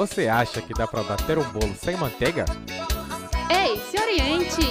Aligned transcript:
Você 0.00 0.28
acha 0.28 0.62
que 0.62 0.72
dá 0.72 0.86
pra 0.86 1.02
bater 1.02 1.36
um 1.36 1.44
bolo 1.50 1.74
sem 1.78 1.94
manteiga? 1.94 2.46
Ei, 3.50 3.78
se 3.90 4.00
oriente! 4.00 4.62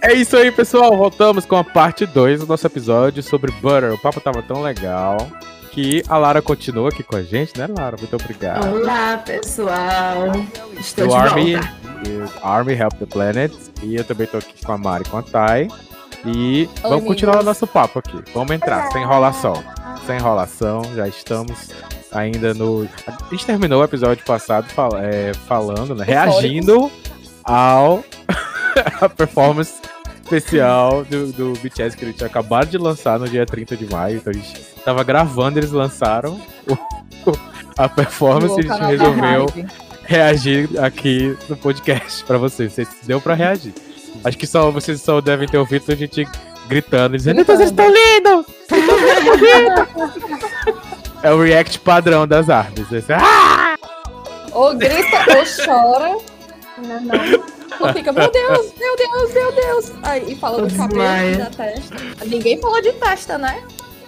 É 0.00 0.14
isso 0.14 0.36
aí, 0.36 0.52
pessoal. 0.52 0.96
Voltamos 0.96 1.44
com 1.44 1.56
a 1.56 1.64
parte 1.64 2.06
2 2.06 2.42
do 2.42 2.46
nosso 2.46 2.64
episódio 2.64 3.24
sobre 3.24 3.50
Butter. 3.50 3.92
O 3.92 3.98
papo 3.98 4.20
tava 4.20 4.40
tão 4.40 4.62
legal 4.62 5.16
que 5.78 6.02
a 6.08 6.18
Lara 6.18 6.42
continua 6.42 6.88
aqui 6.88 7.04
com 7.04 7.14
a 7.14 7.22
gente, 7.22 7.56
né, 7.56 7.68
Lara? 7.68 7.96
Muito 7.96 8.16
obrigado. 8.16 8.66
Olá, 8.74 9.16
pessoal. 9.18 10.24
Estou 10.76 11.06
Do 11.06 11.10
de 11.12 11.16
Army, 11.16 11.54
volta. 11.54 12.32
Army 12.42 12.72
Help 12.72 12.92
the 12.94 13.06
Planet. 13.06 13.52
E 13.84 13.94
eu 13.94 14.02
também 14.02 14.26
tô 14.26 14.38
aqui 14.38 14.64
com 14.64 14.72
a 14.72 14.78
Mari 14.78 15.04
e 15.06 15.08
com 15.08 15.18
a 15.18 15.22
Thay. 15.22 15.68
E 16.26 16.64
vamos 16.82 16.84
amigos. 16.96 17.06
continuar 17.06 17.40
o 17.40 17.44
nosso 17.44 17.64
papo 17.64 18.00
aqui. 18.00 18.20
Vamos 18.34 18.50
entrar, 18.50 18.90
sem 18.90 19.02
enrolação. 19.02 19.62
Sem 20.04 20.16
enrolação, 20.16 20.82
já 20.96 21.06
estamos 21.06 21.70
ainda 22.10 22.52
no. 22.54 22.88
A 23.06 23.30
gente 23.30 23.46
terminou 23.46 23.80
o 23.80 23.84
episódio 23.84 24.24
passado 24.24 24.68
fal- 24.70 24.96
é, 24.98 25.32
falando, 25.46 25.94
né? 25.94 26.04
Reagindo 26.04 26.90
ao 27.44 28.02
a 29.00 29.08
performance 29.08 29.74
especial 30.24 31.04
do, 31.04 31.32
do 31.32 31.52
BTS 31.60 31.96
que 31.96 32.04
ele 32.04 32.12
tinha 32.14 32.26
acabado 32.26 32.66
de 32.68 32.78
lançar 32.78 33.16
no 33.20 33.28
dia 33.28 33.46
30 33.46 33.76
de 33.76 33.86
maio. 33.86 34.16
Então 34.16 34.32
a 34.32 34.36
gente 34.36 34.60
tava 34.88 35.04
gravando, 35.04 35.58
eles 35.58 35.70
lançaram 35.70 36.40
o- 36.66 37.32
a 37.76 37.86
performance 37.90 38.56
e 38.58 38.60
a 38.70 38.74
gente 38.74 38.84
resolveu 38.86 39.46
reagir 40.04 40.68
aqui 40.82 41.36
no 41.46 41.56
podcast 41.58 42.24
pra 42.24 42.38
vocês. 42.38 42.72
Vocês 42.72 42.88
deu 43.04 43.20
pra 43.20 43.34
reagir. 43.34 43.74
Acho 44.24 44.38
que 44.38 44.46
só 44.46 44.70
vocês 44.70 45.02
só 45.02 45.20
devem 45.20 45.46
ter 45.46 45.58
ouvido 45.58 45.92
a 45.92 45.94
gente 45.94 46.26
gritando, 46.68 47.18
dizendo: 47.18 47.38
"Então 47.42 47.54
vocês 47.54 47.68
estão 47.68 47.86
lindos! 47.86 48.46
Vocês 48.66 48.82
estão 48.82 48.98
lindos!" 49.36 50.78
É 51.22 51.32
o 51.32 51.42
react 51.42 51.78
padrão 51.80 52.26
das 52.26 52.48
árvores. 52.48 52.90
Esse, 52.90 53.12
"Ah!" 53.12 53.76
Ou 54.52 54.74
grita 54.74 55.18
ou 55.36 55.64
chora, 55.66 56.16
Não, 56.78 57.00
não. 57.02 57.44
ou 57.86 57.92
fica, 57.92 58.10
meu 58.10 58.30
Deus, 58.30 58.72
meu 58.78 58.96
Deus, 58.96 59.34
meu 59.34 59.52
Deus. 59.52 59.92
Aí, 60.02 60.32
e 60.32 60.36
fala 60.36 60.66
do 60.66 60.74
cabelo 60.74 61.02
e 61.02 61.36
da 61.36 61.46
testa. 61.50 61.96
Ninguém 62.24 62.58
falou 62.58 62.80
de 62.80 62.92
testa, 62.94 63.36
né? 63.36 63.62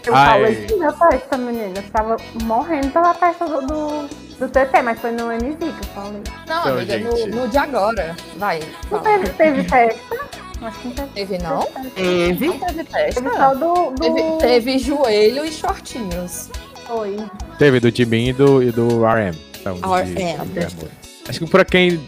Eu 0.06 0.14
Ai. 0.14 0.32
falei 0.32 0.66
sim 0.68 0.78
da 0.78 0.92
festa, 0.92 1.36
menina. 1.36 1.72
Eu 1.76 1.82
tava 1.92 2.16
morrendo 2.42 2.90
pela 2.90 3.12
festa 3.14 3.44
do, 3.46 3.60
do, 3.66 4.08
do 4.38 4.48
TT, 4.48 4.82
mas 4.82 4.98
foi 5.00 5.12
no 5.12 5.30
MV 5.30 5.56
que 5.56 5.64
eu 5.64 5.88
falei. 5.94 6.22
Não, 6.46 6.60
Então, 6.60 6.74
amiga, 6.76 6.98
gente. 6.98 7.26
no, 7.30 7.36
no 7.42 7.48
de 7.48 7.58
agora. 7.58 8.16
Vai, 8.36 8.60
Não 8.90 8.98
teve, 9.00 9.28
teve 9.30 9.64
festa? 9.64 10.16
Acho 10.62 10.78
que 10.80 10.88
não 10.88 10.94
teve. 10.94 11.10
Teve 11.14 11.38
não? 11.42 11.60
Teve. 11.94 12.46
Não 12.48 12.58
teve 12.58 12.84
testa. 12.84 13.22
Teve 13.22 13.36
só 13.36 13.54
do. 13.54 13.90
do... 13.90 13.94
Teve, 14.00 14.22
teve 14.38 14.78
joelho 14.78 15.44
e 15.44 15.52
shortinhos. 15.52 16.50
Foi. 16.86 17.16
Teve 17.58 17.78
do 17.80 17.94
Jimin 17.94 18.28
e 18.28 18.32
do, 18.32 18.62
e 18.62 18.70
do 18.72 19.04
RM. 19.04 19.34
Então, 19.60 19.76
RM. 19.76 20.44
de- 20.46 21.00
Acho 21.28 21.38
que 21.38 21.46
pra 21.50 21.64
quem 21.64 22.00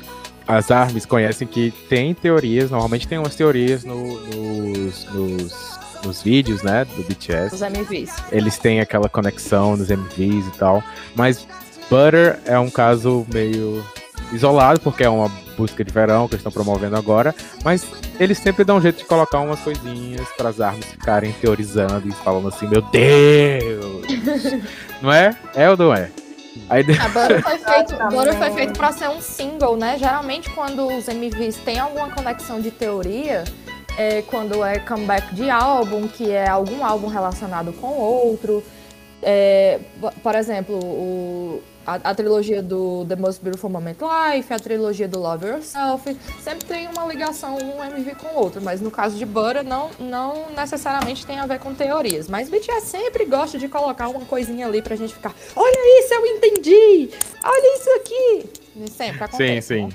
as 0.49 0.71
armas 0.71 1.07
conhecem 1.07 1.47
que 1.47 1.71
tem 1.89 2.13
teorias, 2.15 2.71
normalmente 2.71 3.07
tem 3.07 3.19
umas 3.19 3.35
teorias 3.37 3.85
no- 3.85 4.19
nos, 4.21 5.05
nos, 5.15 5.79
nos 6.05 6.23
vídeos, 6.23 6.63
né, 6.63 6.85
do 6.85 7.03
BTS. 7.03 7.55
Os 7.55 7.63
MVs. 7.63 8.11
Eles 8.31 8.59
têm 8.59 8.81
aquela 8.81 9.09
conexão 9.09 9.77
nos 9.77 9.91
MVs 9.91 10.47
e 10.47 10.59
tal. 10.59 10.83
Mas 11.15 11.47
Butter 11.91 12.39
é 12.47 12.59
um 12.59 12.71
caso 12.71 13.27
meio 13.33 13.85
isolado, 14.33 14.81
porque 14.81 15.05
é 15.05 15.09
uma 15.09 15.29
busca 15.57 15.85
de 15.85 15.93
verão 15.93 16.27
que 16.27 16.35
eles 16.35 16.41
estão 16.41 16.53
promovendo 16.53 16.97
agora. 16.97 17.35
Mas 17.65 17.87
eles 18.19 18.39
sempre 18.39 18.65
dão 18.65 18.79
um 18.79 18.81
jeito 18.81 18.99
de 18.99 19.05
colocar 19.05 19.41
umas 19.41 19.61
coisinhas 19.61 20.27
para 20.37 20.49
as 20.49 20.61
armas 20.61 20.85
ficarem 20.87 21.33
teorizando 21.33 22.09
e 22.09 22.13
falando 22.13 22.49
assim: 22.49 22.67
Meu 22.67 22.83
Deus! 22.83 24.07
não 25.03 25.13
é? 25.13 25.37
É 25.55 25.71
ou 25.71 25.77
não 25.77 25.95
é? 25.95 26.11
Aí 26.69 26.85
A 26.99 27.09
Butter 27.09 27.43
foi 27.43 27.59
feito. 27.65 27.97
Butter 28.11 28.35
foi 28.35 28.51
feito 28.51 28.73
pra 28.79 28.93
ser 28.93 29.09
um 29.09 29.21
single, 29.21 29.77
né? 29.77 29.97
Geralmente 29.99 30.51
quando 30.51 30.87
os 30.87 31.09
MVs 31.09 31.57
têm 31.57 31.79
alguma 31.79 32.11
conexão 32.11 32.61
de 32.61 32.71
teoria, 32.71 33.45
é 33.99 34.23
quando 34.23 34.65
é 34.65 34.79
comeback 34.79 35.35
de 35.35 35.51
álbum, 35.51 36.09
que 36.09 36.31
é 36.31 36.49
algum 36.49 36.85
álbum 36.85 37.09
relacionado 37.09 37.73
com 37.75 37.89
outro. 37.89 38.63
É, 39.23 39.79
po- 40.01 40.13
por 40.23 40.35
exemplo, 40.35 40.75
o- 40.77 41.63
a, 41.87 41.95
a 41.95 42.15
trilogia 42.15 42.63
do 42.63 43.05
The 43.09 43.17
Most 43.17 43.41
Beautiful 43.43 43.69
Moment 43.71 43.97
Life, 44.01 44.53
a 44.53 44.59
trilogia 44.59 45.07
do 45.09 45.19
Love 45.21 45.47
Yourself, 45.47 46.17
sempre 46.41 46.65
tem 46.67 46.89
uma 46.89 47.05
ligação 47.07 47.57
um 47.57 47.83
MV 47.85 48.15
com 48.17 48.29
o 48.29 48.39
outro, 48.41 48.61
mas 48.63 48.81
no 48.81 48.91
caso 48.91 49.17
de 49.17 49.25
Butter 49.27 49.65
não, 49.65 49.91
não 49.99 50.47
necessariamente 50.57 51.25
tem 51.27 51.39
a 51.39 51.47
ver 51.47 51.59
com 51.61 51.73
teorias. 51.75 52.29
Mas 52.29 52.49
BTS 52.49 52.87
sempre 52.87 53.25
gosta 53.25 53.59
de 53.59 53.69
colocar 53.69 54.09
uma 54.09 54.25
coisinha 54.25 54.67
ali 54.67 54.81
pra 54.83 54.95
gente 54.97 55.13
ficar, 55.15 55.35
olha 55.57 56.01
isso, 56.05 56.15
eu 56.15 56.27
entendi! 56.27 57.11
Olha 57.45 57.77
isso 57.79 57.91
aqui! 58.01 58.51
E 58.77 58.91
sempre 58.91 59.19
Sim, 59.19 59.25
acontece. 59.25 59.69
sim. 59.75 59.83
né? 59.87 59.93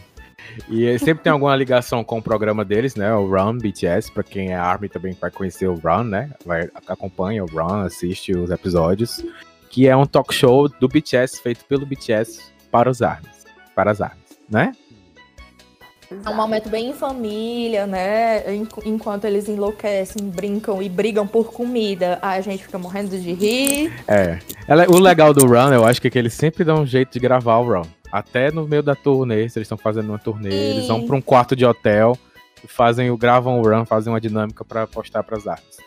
E 0.70 0.98
sempre 1.00 1.24
tem 1.24 1.32
alguma 1.32 1.56
ligação 1.56 2.04
com 2.04 2.20
o 2.20 2.22
programa 2.22 2.64
deles, 2.64 2.96
né? 2.96 3.14
O 3.14 3.28
Run 3.28 3.58
BTS, 3.58 4.12
pra 4.12 4.24
quem 4.24 4.52
é 4.52 4.56
Army 4.56 4.90
também 4.90 5.14
vai 5.20 5.32
conhecer 5.32 5.68
o 5.68 5.76
Run, 5.76 6.04
né? 6.04 6.32
Vai, 6.46 6.70
acompanha 6.88 7.44
o 7.44 7.48
Run, 7.48 7.82
assiste 7.82 8.32
os 8.36 8.50
episódios. 8.50 9.24
Que 9.70 9.88
é 9.88 9.96
um 9.96 10.06
talk 10.06 10.34
show 10.34 10.70
do 10.70 10.88
BTS, 10.88 11.42
feito 11.42 11.66
pelo 11.66 11.86
BTS 11.86 12.52
para 12.72 12.90
os 12.90 13.02
Armies. 13.02 13.46
Para 13.76 13.92
as 13.92 14.02
Armies, 14.02 14.40
né? 14.50 14.72
É 16.10 16.30
um 16.30 16.36
momento 16.36 16.70
bem 16.70 16.90
em 16.90 16.94
família, 16.94 17.86
né? 17.86 18.54
En- 18.56 18.68
Enquanto 18.86 19.26
eles 19.26 19.50
enlouquecem, 19.50 20.30
brincam 20.30 20.82
e 20.82 20.88
brigam 20.88 21.28
por 21.28 21.52
comida, 21.52 22.18
a 22.22 22.40
gente 22.40 22.64
fica 22.64 22.78
morrendo 22.78 23.10
de 23.10 23.34
rir. 23.34 23.92
É. 24.08 24.40
Ela- 24.68 24.86
o 24.90 25.00
legal 25.00 25.34
do 25.34 25.46
Run, 25.46 25.74
eu 25.74 25.84
acho 25.84 26.00
que, 26.02 26.08
é 26.08 26.12
que 26.12 26.18
eles 26.18 26.34
sempre 26.34 26.64
dão 26.64 26.82
um 26.84 26.86
jeito 26.86 27.12
de 27.12 27.20
gravar 27.20 27.58
o 27.58 27.68
Run. 27.74 27.86
Até 28.10 28.52
no 28.52 28.66
meio 28.66 28.82
da 28.82 28.96
turnê, 28.96 29.50
se 29.50 29.60
eles 29.60 29.66
estão 29.66 29.78
fazendo 29.78 30.08
uma 30.10 30.18
turnê, 30.20 30.54
eles 30.54 30.88
vão 30.88 31.02
Sim. 31.02 31.08
para 31.08 31.16
um 31.18 31.22
quarto 31.22 31.56
de 31.58 31.66
hotel 31.66 32.18
e 32.64 32.68
fazem 32.68 33.12
o 33.12 33.18
gravam 33.18 33.60
o 33.60 33.64
Run, 33.64 33.84
fazem 33.86 34.12
uma 34.14 34.22
dinâmica 34.22 34.64
para 34.64 34.88
postar 34.88 35.24
para 35.24 35.36
as 35.38 35.46
Armies. 35.46 35.78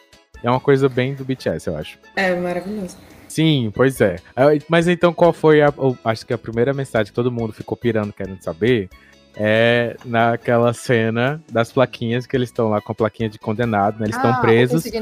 É 0.42 0.50
uma 0.50 0.60
coisa 0.60 0.86
bem 0.88 1.14
do 1.14 1.24
BTS, 1.24 1.66
eu 1.68 1.76
acho. 1.78 1.98
É 2.14 2.34
maravilhoso. 2.34 2.96
Sim, 3.26 3.72
pois 3.74 4.00
é. 4.02 4.16
Ah, 4.36 4.46
Mas 4.68 4.86
então 4.88 5.12
qual 5.14 5.32
foi 5.32 5.62
a. 5.62 5.72
Acho 6.04 6.26
que 6.26 6.32
a 6.34 6.38
primeira 6.38 6.74
mensagem 6.74 7.06
que 7.06 7.12
todo 7.12 7.30
mundo 7.30 7.52
ficou 7.52 7.76
pirando 7.76 8.12
querendo 8.12 8.42
saber 8.42 8.88
é 9.36 9.96
naquela 10.04 10.72
cena 10.72 11.40
das 11.50 11.70
plaquinhas 11.72 12.26
que 12.26 12.36
eles 12.36 12.48
estão 12.48 12.68
lá 12.68 12.80
com 12.80 12.92
a 12.92 12.94
plaquinha 12.94 13.28
de 13.28 13.38
condenado, 13.38 13.98
né? 13.98 14.06
Eles 14.06 14.16
estão 14.16 14.30
Ah, 14.32 14.40
presos 14.40 14.82
que 14.82 15.00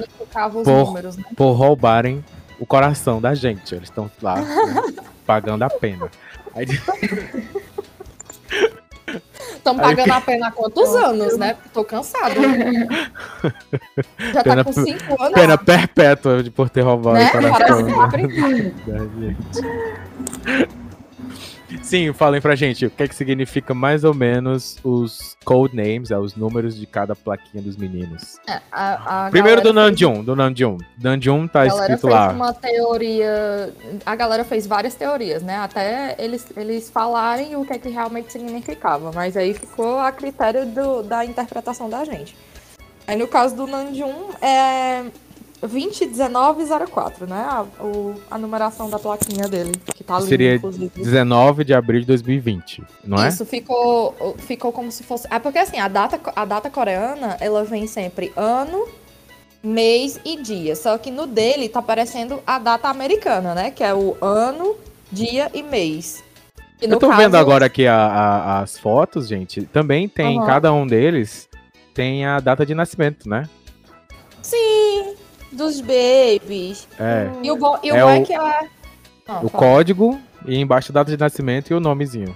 por- 0.64 0.86
números, 0.86 1.16
né? 1.16 1.24
por 1.36 1.52
roubarem 1.52 2.24
o 2.60 2.66
coração 2.66 3.20
da 3.20 3.34
gente. 3.34 3.74
Eles 3.74 3.88
estão 3.88 4.10
lá 4.22 4.36
né, 4.40 4.44
pagando 5.26 5.62
a 5.62 5.70
pena. 5.70 6.08
Aí, 6.54 6.66
Estão 9.56 9.76
pagando 9.76 10.12
a 10.12 10.20
pena 10.20 10.48
há 10.48 10.50
quantos 10.52 10.94
anos, 10.94 11.36
né? 11.38 11.54
Porque 11.54 11.68
Tô 11.70 11.84
cansada. 11.84 12.34
Já 14.32 14.42
Pena 14.42 14.64
tá 14.64 14.64
com 14.64 14.72
cinco 14.84 15.22
anos. 15.22 15.34
pena 15.34 15.58
perpétua 15.58 16.42
de 16.42 16.50
por 16.50 16.68
ter 16.68 16.82
roubado 16.82 17.16
Né? 17.18 17.28
o 17.28 17.32
coração 17.32 18.08
Parece 18.10 18.72
da 18.86 18.98
gente. 18.98 20.68
Sim, 21.82 22.12
falem 22.12 22.40
pra 22.40 22.54
gente 22.54 22.86
o 22.86 22.90
que, 22.90 23.02
é 23.02 23.08
que 23.08 23.14
significa 23.14 23.74
mais 23.74 24.02
ou 24.04 24.14
menos 24.14 24.78
os 24.82 25.36
code 25.44 25.76
names, 25.76 26.10
é, 26.10 26.18
os 26.18 26.34
números 26.34 26.74
de 26.78 26.86
cada 26.86 27.14
plaquinha 27.14 27.62
dos 27.62 27.76
meninos. 27.76 28.38
É, 28.48 28.60
a- 28.72 29.26
a 29.26 29.30
Primeiro 29.30 29.60
do 29.60 29.72
galera 29.74 29.92
fez- 29.94 30.24
do 30.24 30.34
Namjoon. 30.36 30.78
Namjoon 31.02 31.46
tá 31.46 31.62
A 31.62 31.66
galera 31.66 31.84
escrito 31.94 32.00
fez 32.00 32.12
lá. 32.14 32.28
uma 32.30 32.54
teoria. 32.54 33.74
A 34.06 34.16
galera 34.16 34.44
fez 34.44 34.66
várias 34.66 34.94
teorias, 34.94 35.42
né? 35.42 35.56
Até 35.58 36.16
eles, 36.18 36.46
eles 36.56 36.88
falarem 36.90 37.54
o 37.56 37.64
que 37.64 37.72
é 37.74 37.78
que 37.78 37.88
realmente 37.90 38.32
significava. 38.32 39.10
Mas 39.14 39.36
aí 39.36 39.52
ficou 39.54 39.98
a 39.98 40.10
critério 40.10 40.64
do- 40.66 41.02
da 41.02 41.24
interpretação 41.24 41.88
da 41.90 42.04
gente. 42.04 42.34
Aí 43.06 43.16
no 43.16 43.26
caso 43.28 43.56
do 43.56 43.66
Nanjum 43.66 44.30
é 44.42 45.04
201904, 45.60 47.26
né? 47.26 47.46
A, 47.48 47.62
o- 47.82 48.14
a 48.30 48.38
numeração 48.38 48.88
da 48.88 48.98
plaquinha 48.98 49.48
dele. 49.48 49.72
Que 49.94 50.04
tá 50.04 50.16
ali, 50.16 50.26
Seria 50.26 50.54
inclusive. 50.54 50.90
19 50.94 51.64
de 51.64 51.74
abril 51.74 52.00
de 52.00 52.06
2020, 52.06 52.82
não 53.04 53.22
é? 53.22 53.28
Isso 53.28 53.44
ficou, 53.44 54.14
ficou 54.38 54.72
como 54.72 54.90
se 54.92 55.02
fosse. 55.02 55.26
É 55.30 55.38
porque 55.38 55.58
assim, 55.58 55.78
a 55.78 55.88
data, 55.88 56.20
a 56.36 56.44
data 56.44 56.70
coreana, 56.70 57.36
ela 57.40 57.64
vem 57.64 57.86
sempre 57.86 58.32
ano, 58.36 58.86
mês 59.62 60.20
e 60.24 60.40
dia. 60.40 60.76
Só 60.76 60.96
que 60.98 61.10
no 61.10 61.26
dele 61.26 61.68
tá 61.68 61.80
aparecendo 61.80 62.40
a 62.46 62.58
data 62.58 62.88
americana, 62.88 63.54
né? 63.54 63.70
Que 63.70 63.82
é 63.82 63.94
o 63.94 64.16
ano, 64.20 64.76
dia 65.10 65.50
e 65.52 65.62
mês. 65.62 66.22
E 66.80 66.84
Eu 66.84 66.96
tô 66.98 67.08
caso- 67.08 67.20
vendo 67.20 67.34
agora 67.36 67.66
aqui 67.66 67.86
a- 67.88 67.96
a- 67.96 68.60
as 68.60 68.78
fotos, 68.78 69.26
gente. 69.26 69.62
Também 69.62 70.08
tem, 70.08 70.38
Aham. 70.38 70.46
cada 70.46 70.72
um 70.72 70.86
deles 70.86 71.48
tem 71.92 72.24
a 72.24 72.38
data 72.38 72.64
de 72.64 72.72
nascimento, 72.72 73.28
né? 73.28 73.48
Sim, 74.40 75.16
dos 75.52 75.80
babies. 75.80 76.86
É. 76.98 77.28
E 77.42 77.50
o 77.50 77.56
bom, 77.56 77.78
e 77.82 77.90
o 77.92 77.96
É 77.96 78.02
bom 78.02 78.10
é 78.10 78.18
o- 78.20 78.24
que. 78.26 78.34
Ah, 78.34 78.66
O 79.42 79.48
fala. 79.48 79.50
código 79.50 80.18
e 80.46 80.58
embaixo 80.58 80.92
data 80.92 81.10
de 81.10 81.16
nascimento 81.16 81.70
e 81.70 81.74
o 81.74 81.80
nomezinho. 81.80 82.34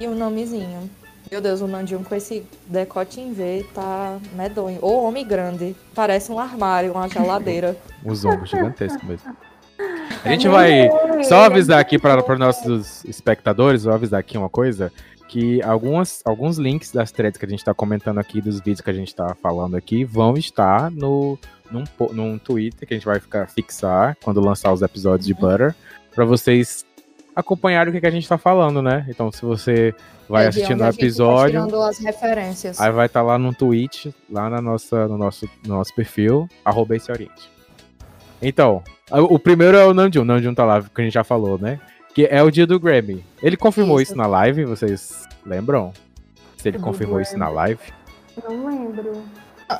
E 0.00 0.06
o 0.06 0.14
nomezinho. 0.14 0.88
Meu 1.30 1.40
Deus, 1.40 1.60
o 1.60 1.66
Nandinho 1.66 2.04
com 2.04 2.14
esse 2.14 2.44
decote 2.66 3.20
em 3.20 3.32
V 3.32 3.66
tá 3.74 4.18
medonho. 4.34 4.78
Ô, 4.82 5.02
homem 5.04 5.26
grande. 5.26 5.74
Parece 5.94 6.30
um 6.30 6.38
armário, 6.38 6.92
uma 6.92 7.08
geladeira. 7.08 7.76
Os 8.04 8.24
ombros 8.24 8.50
gigantescos 8.50 9.02
mesmo. 9.02 9.34
A 10.24 10.28
gente 10.28 10.46
vai 10.48 10.88
só 11.24 11.44
avisar 11.44 11.80
aqui 11.80 11.98
para 11.98 12.20
os 12.32 12.38
nossos 12.38 13.04
espectadores, 13.04 13.82
vou 13.84 13.92
avisar 13.92 14.20
aqui 14.20 14.38
uma 14.38 14.48
coisa, 14.48 14.92
que 15.28 15.62
algumas, 15.62 16.20
alguns 16.24 16.58
links 16.58 16.92
das 16.92 17.10
threads 17.10 17.38
que 17.38 17.44
a 17.44 17.48
gente 17.48 17.60
está 17.60 17.74
comentando 17.74 18.18
aqui, 18.18 18.40
dos 18.40 18.58
vídeos 18.58 18.80
que 18.80 18.90
a 18.90 18.94
gente 18.94 19.08
está 19.08 19.34
falando 19.34 19.76
aqui, 19.76 20.04
vão 20.04 20.34
estar 20.34 20.90
no, 20.90 21.38
num, 21.70 21.84
num 22.12 22.38
Twitter 22.38 22.86
que 22.86 22.94
a 22.94 22.96
gente 22.96 23.06
vai 23.06 23.18
ficar 23.18 23.48
fixar 23.48 24.16
quando 24.22 24.40
lançar 24.40 24.72
os 24.72 24.82
episódios 24.82 25.26
de 25.26 25.34
Butter, 25.34 25.74
para 26.14 26.24
vocês 26.24 26.84
acompanharem 27.34 27.90
o 27.90 27.92
que, 27.92 28.00
que 28.00 28.06
a 28.06 28.10
gente 28.10 28.22
está 28.22 28.38
falando, 28.38 28.80
né? 28.80 29.04
Então, 29.08 29.32
se 29.32 29.42
você 29.42 29.94
vai 30.28 30.44
É 30.44 30.48
assistindo 30.48 30.80
o 30.80 30.84
tá 30.84 30.90
episódio. 30.90 31.60
Aí 32.80 32.92
vai 32.92 33.06
estar 33.06 33.22
lá 33.22 33.38
no 33.38 33.52
tweet, 33.52 34.14
lá 34.30 34.48
na 34.48 34.60
nossa, 34.60 35.08
no, 35.08 35.18
nosso, 35.18 35.48
no 35.66 35.76
nosso 35.76 35.94
perfil, 35.94 36.48
arroba 36.64 36.96
esse 36.96 37.10
oriente. 37.10 37.50
Então, 38.40 38.82
o 39.10 39.34
o 39.34 39.38
primeiro 39.38 39.76
é 39.76 39.84
o 39.84 39.94
Nanjun, 39.94 40.22
o 40.22 40.24
Nanjun 40.24 40.54
tá 40.54 40.64
lá, 40.64 40.82
que 40.82 41.00
a 41.00 41.04
gente 41.04 41.14
já 41.14 41.24
falou, 41.24 41.58
né? 41.58 41.80
Que 42.14 42.26
é 42.30 42.42
o 42.42 42.50
dia 42.50 42.66
do 42.66 42.78
Grammy. 42.78 43.24
Ele 43.42 43.56
confirmou 43.56 44.00
isso, 44.00 44.12
Isso. 44.12 44.18
na 44.18 44.26
live, 44.26 44.64
vocês 44.64 45.24
lembram? 45.44 45.92
Se 46.56 46.68
ele 46.68 46.78
Do 46.78 46.84
confirmou 46.84 47.20
isso 47.20 47.36
na 47.36 47.48
live. 47.48 47.80
Não 48.48 48.66
lembro. 48.66 49.22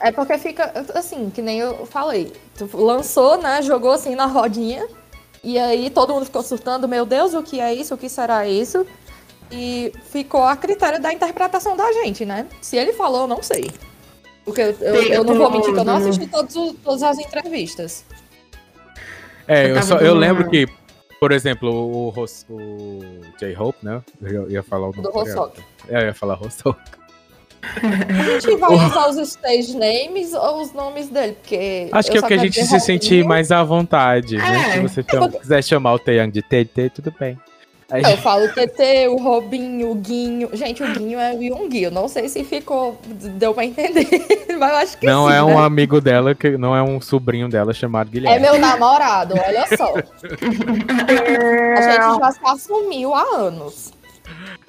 É 0.00 0.10
porque 0.10 0.36
fica 0.38 0.72
assim, 0.94 1.31
que 1.31 1.40
nem 1.40 1.60
eu 1.60 1.86
falei. 1.86 2.32
Tu 2.56 2.69
lançou, 2.76 3.38
né? 3.40 3.62
Jogou 3.62 3.92
assim 3.92 4.14
na 4.14 4.26
rodinha. 4.26 4.86
E 5.42 5.58
aí 5.58 5.90
todo 5.90 6.12
mundo 6.12 6.25
ficou 6.25 6.42
surtando, 6.42 6.88
meu 6.88 7.06
Deus, 7.06 7.34
o 7.34 7.42
que 7.42 7.60
é 7.60 7.72
isso? 7.72 7.94
O 7.94 7.98
que 7.98 8.08
será 8.08 8.46
isso? 8.48 8.84
E 9.52 9.92
ficou 10.10 10.42
a 10.42 10.56
critério 10.56 11.00
da 11.00 11.12
interpretação 11.12 11.76
da 11.76 11.92
gente, 11.92 12.25
né? 12.25 12.46
Se 12.60 12.76
ele 12.76 12.92
falou, 12.94 13.22
eu 13.22 13.26
não 13.28 13.42
sei. 13.42 13.70
Porque 14.44 14.60
eu, 14.60 14.70
eu, 14.81 14.94
eu 15.04 15.25
não 15.25 15.36
vou 15.36 15.50
mentir 15.50 15.72
que 15.72 15.78
eu 15.78 15.84
não 15.84 15.94
todo- 15.98 16.08
assisti 16.08 16.26
todos 16.26 16.56
os- 16.56 16.75
todas 16.82 17.02
as 17.02 17.19
entrevistas. 17.19 18.04
É, 19.46 19.70
Eu 19.70 19.82
só, 19.82 19.98
eu 19.98 20.14
lembro 20.14 20.48
que, 20.48 20.66
por 21.20 21.32
exemplo, 21.32 21.70
o, 21.70 22.08
o 22.50 23.00
J-Hope, 23.38 23.78
né? 23.82 24.02
Eu 24.22 24.50
ia 24.50 24.62
falar 24.62 24.88
o 24.88 24.90
nome 24.90 25.02
Do. 25.02 25.11
Rossok. 25.11 25.61
É, 25.88 26.02
eu 26.02 26.06
ia 26.06 26.14
falar 26.14 26.34
Rossok. 26.34 26.81
A 27.62 28.40
gente 28.40 28.56
vai 28.56 28.70
usar 28.75 29.08
os 29.08 29.16
stage 29.16 29.76
names 29.76 30.34
ou 30.34 30.62
os 30.62 30.72
nomes 30.72 31.08
dele, 31.08 31.32
porque. 31.32 31.88
Acho 31.93 32.11
que 32.11 32.19
é 32.19 32.20
só 32.20 32.26
porque 32.26 32.40
a 32.40 32.44
gente 32.44 32.64
se 32.64 32.81
sentir 32.81 33.25
mais 33.25 33.50
à 33.50 33.62
vontade, 33.62 34.37
né? 34.37 34.69
É. 34.69 34.72
Se 34.72 34.81
você 34.81 35.02
quiser 35.38 35.64
chamar 35.64 35.94
o 35.94 35.99
Taeyang 35.99 36.31
de 36.31 36.43
TT, 36.43 36.90
tudo 36.90 37.14
bem. 37.19 37.38
Aí- 37.94 38.02
Eu 38.12 38.17
falo 38.23 38.44
o 38.46 38.49
TT, 38.52 39.08
o 39.08 39.17
Robinho, 39.17 39.91
o 39.91 39.94
Guinho. 39.94 40.49
Gente, 40.52 40.82
o 40.82 40.93
Guinho 40.93 41.19
é 41.19 41.32
o 41.35 41.43
Yungi. 41.43 41.82
Eu 41.85 41.91
não 41.91 42.08
sei 42.08 42.29
se 42.29 42.43
ficou. 42.44 42.99
Deu 43.06 43.55
pra 43.55 43.64
entender. 43.64 44.06
Mas 44.58 44.70
eu 44.70 44.76
acho 44.76 44.99
que 44.99 45.06
Não 45.06 45.26
sim, 45.29 45.32
é 45.32 45.37
né? 45.37 45.43
um 45.43 45.58
amigo 45.58 46.00
dela, 46.00 46.35
que 46.35 46.56
não 46.58 46.75
é 46.76 46.82
um 46.82 47.00
sobrinho 47.00 47.49
dela 47.49 47.73
chamado 47.73 48.08
É 48.08 48.11
Guilherme. 48.12 48.41
meu 48.41 48.58
namorado, 48.58 49.35
olha 49.35 49.67
só. 49.76 49.94
A 49.94 51.81
gente 51.82 52.19
já 52.19 52.32
se 52.32 52.41
assumiu 52.44 53.14
há 53.14 53.23
anos. 53.37 53.93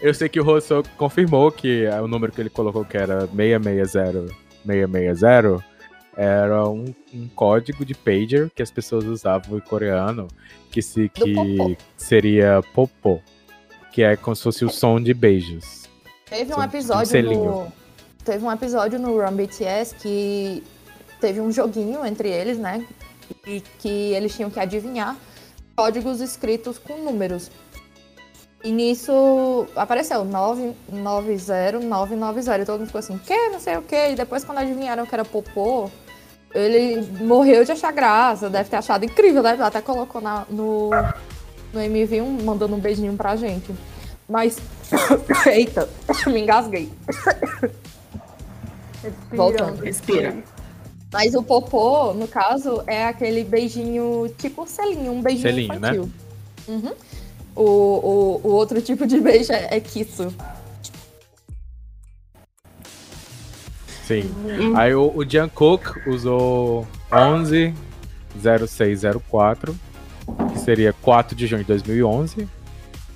Eu 0.01 0.13
sei 0.13 0.27
que 0.27 0.39
o 0.39 0.43
Rosso 0.43 0.83
confirmou 0.97 1.51
que 1.51 1.85
é, 1.85 2.01
o 2.01 2.07
número 2.07 2.31
que 2.31 2.41
ele 2.41 2.49
colocou, 2.49 2.83
que 2.83 2.97
era 2.97 3.21
660, 3.27 4.27
660, 4.65 5.63
era 6.17 6.67
um, 6.67 6.85
um 7.13 7.27
código 7.35 7.85
de 7.85 7.93
pager 7.93 8.49
que 8.51 8.63
as 8.63 8.71
pessoas 8.71 9.03
usavam 9.05 9.57
em 9.57 9.61
coreano, 9.61 10.27
que, 10.71 10.81
se, 10.81 11.09
que 11.09 11.33
popô. 11.33 11.75
seria 11.97 12.61
popô, 12.73 13.19
que 13.91 14.01
é 14.03 14.15
como 14.15 14.35
se 14.35 14.43
fosse 14.43 14.63
o 14.65 14.69
som 14.69 14.99
de 15.01 15.13
beijos. 15.13 15.87
Teve 16.25 16.53
um 16.53 16.59
Um 16.59 16.63
episódio 16.63 17.05
selinho. 17.07 17.45
no. 17.45 17.71
Teve 18.23 18.43
um 18.43 18.51
episódio 18.51 18.97
no 18.97 19.21
Run 19.21 19.35
BTS 19.35 19.95
que 19.95 20.63
teve 21.21 21.39
um 21.39 21.51
joguinho 21.51 22.03
entre 22.05 22.29
eles, 22.29 22.57
né? 22.57 22.83
E 23.45 23.61
que 23.79 24.13
eles 24.13 24.35
tinham 24.35 24.49
que 24.49 24.59
adivinhar 24.59 25.15
códigos 25.75 26.21
escritos 26.21 26.79
com 26.79 26.97
números. 27.03 27.51
E 28.63 28.71
nisso 28.71 29.67
apareceu 29.75 30.25
990990. 30.25 32.61
E 32.61 32.65
todo 32.65 32.79
mundo 32.79 32.87
ficou 32.87 32.99
assim, 32.99 33.17
que? 33.19 33.49
Não 33.49 33.59
sei 33.59 33.77
o 33.77 33.83
quê. 33.83 34.09
E 34.11 34.15
depois, 34.15 34.43
quando 34.43 34.57
adivinharam 34.57 35.05
que 35.05 35.13
era 35.13 35.23
popô, 35.23 35.91
ele 36.55 37.01
morreu 37.23 37.63
de 37.65 37.71
achar 37.71 37.91
graça. 37.91 38.49
Deve 38.49 38.69
ter 38.69 38.77
achado 38.77 39.05
incrível, 39.05 39.43
né? 39.43 39.57
Até 39.59 39.81
colocou 39.81 40.21
na- 40.21 40.45
no, 40.49 40.89
no 41.73 41.79
MV1 41.79 42.43
mandando 42.43 42.75
um 42.75 42.79
beijinho 42.79 43.13
pra 43.15 43.35
gente. 43.35 43.71
Mas. 44.27 44.57
Eita, 45.45 45.87
me 46.27 46.41
engasguei. 46.41 46.91
Voltando. 49.31 49.83
Respira. 49.83 50.35
Mas 51.11 51.33
o 51.35 51.43
popô, 51.43 52.13
no 52.13 52.27
caso, 52.27 52.83
é 52.87 53.05
aquele 53.05 53.43
beijinho 53.43 54.27
tipo 54.37 54.63
um 54.63 54.67
selinho, 54.67 55.11
um 55.11 55.21
beijinho 55.21 55.47
Selinho, 55.49 55.79
né? 55.79 55.89
infantil. 55.95 56.09
Uhum. 56.67 56.91
O, 57.55 57.63
o, 57.63 58.41
o 58.43 58.51
outro 58.51 58.81
tipo 58.81 59.05
de 59.07 59.19
beijo 59.21 59.53
é, 59.53 59.67
é 59.71 59.79
kisso. 59.79 60.33
Sim. 64.05 64.31
Aí 64.75 64.93
o, 64.93 65.11
o 65.15 65.27
Jungkook 65.27 66.07
usou 66.07 66.87
110604, 67.11 69.75
que 70.53 70.59
seria 70.59 70.93
4 70.93 71.35
de 71.35 71.47
junho 71.47 71.63
de 71.63 71.67
2011, 71.67 72.47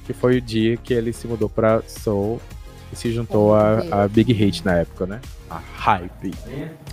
que 0.06 0.13
foi 0.13 0.38
o 0.38 0.41
dia 0.41 0.75
que 0.77 0.91
ele 0.94 1.13
se 1.13 1.27
mudou 1.27 1.47
pra 1.47 1.83
Seoul 1.86 2.41
e 2.91 2.95
se 2.95 3.12
juntou 3.12 3.53
a, 3.53 4.03
a 4.03 4.07
Big 4.07 4.33
Hit 4.33 4.65
na 4.65 4.77
época, 4.77 5.06
né? 5.06 5.21
A 5.50 5.62
Hype. 5.75 6.33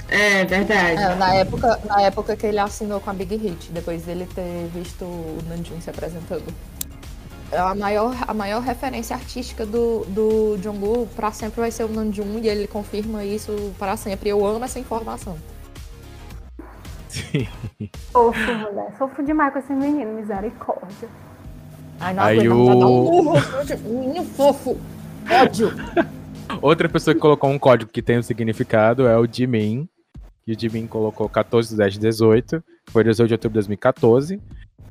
É 0.08 0.44
verdade. 0.44 1.02
É, 1.02 1.14
na, 1.14 1.34
época, 1.34 1.80
na 1.86 2.02
época 2.02 2.36
que 2.36 2.46
ele 2.46 2.58
assinou 2.58 3.00
com 3.00 3.08
a 3.08 3.14
Big 3.14 3.34
Hit, 3.36 3.72
depois 3.72 4.02
dele 4.02 4.26
ter 4.34 4.68
visto 4.74 5.04
o 5.04 5.38
Namjoon 5.48 5.80
se 5.80 5.88
apresentando. 5.88 6.44
É 7.52 7.58
A 7.58 7.74
maior, 7.74 8.14
a 8.26 8.34
maior 8.34 8.60
referência 8.60 9.14
artística 9.14 9.64
do, 9.64 10.04
do 10.06 10.58
Jungkook 10.62 11.14
pra 11.14 11.30
sempre 11.30 11.60
vai 11.60 11.70
ser 11.70 11.84
o 11.84 11.88
Namjoon 11.88 12.38
e 12.42 12.48
ele 12.48 12.66
confirma 12.66 13.24
isso 13.24 13.72
para 13.78 13.96
sempre. 13.96 14.30
Eu 14.30 14.44
amo 14.44 14.64
essa 14.64 14.78
informação. 14.80 15.36
Sim. 17.08 17.46
Sofro, 18.12 18.54
mulher. 18.58 18.94
Sofro 18.98 19.24
demais 19.24 19.52
com 19.52 19.58
esse 19.60 19.72
menino, 19.72 20.12
misericórdia. 20.14 21.08
Ai, 22.00 22.12
não 22.14 22.22
Aí 22.22 22.48
o- 22.48 23.32
um 23.86 24.00
menino 24.00 24.24
fofo. 24.24 24.76
Ódio. 25.30 25.70
Outra 26.60 26.88
pessoa 26.88 27.14
que 27.14 27.20
colocou 27.20 27.48
um 27.50 27.58
código 27.58 27.90
que 27.90 28.02
tem 28.02 28.18
um 28.18 28.22
significado 28.22 29.06
é 29.06 29.16
o 29.18 29.26
Jimin. 29.26 29.88
E 30.46 30.52
o 30.52 30.58
Jimin 30.60 30.86
colocou 30.86 31.28
14 31.28 31.70
de 31.70 31.76
10 31.76 31.94
de 31.94 32.00
18. 32.00 32.62
Foi 32.90 33.02
18 33.02 33.28
de 33.28 33.34
outubro 33.34 33.52
de 33.54 33.66
2014. 33.66 34.40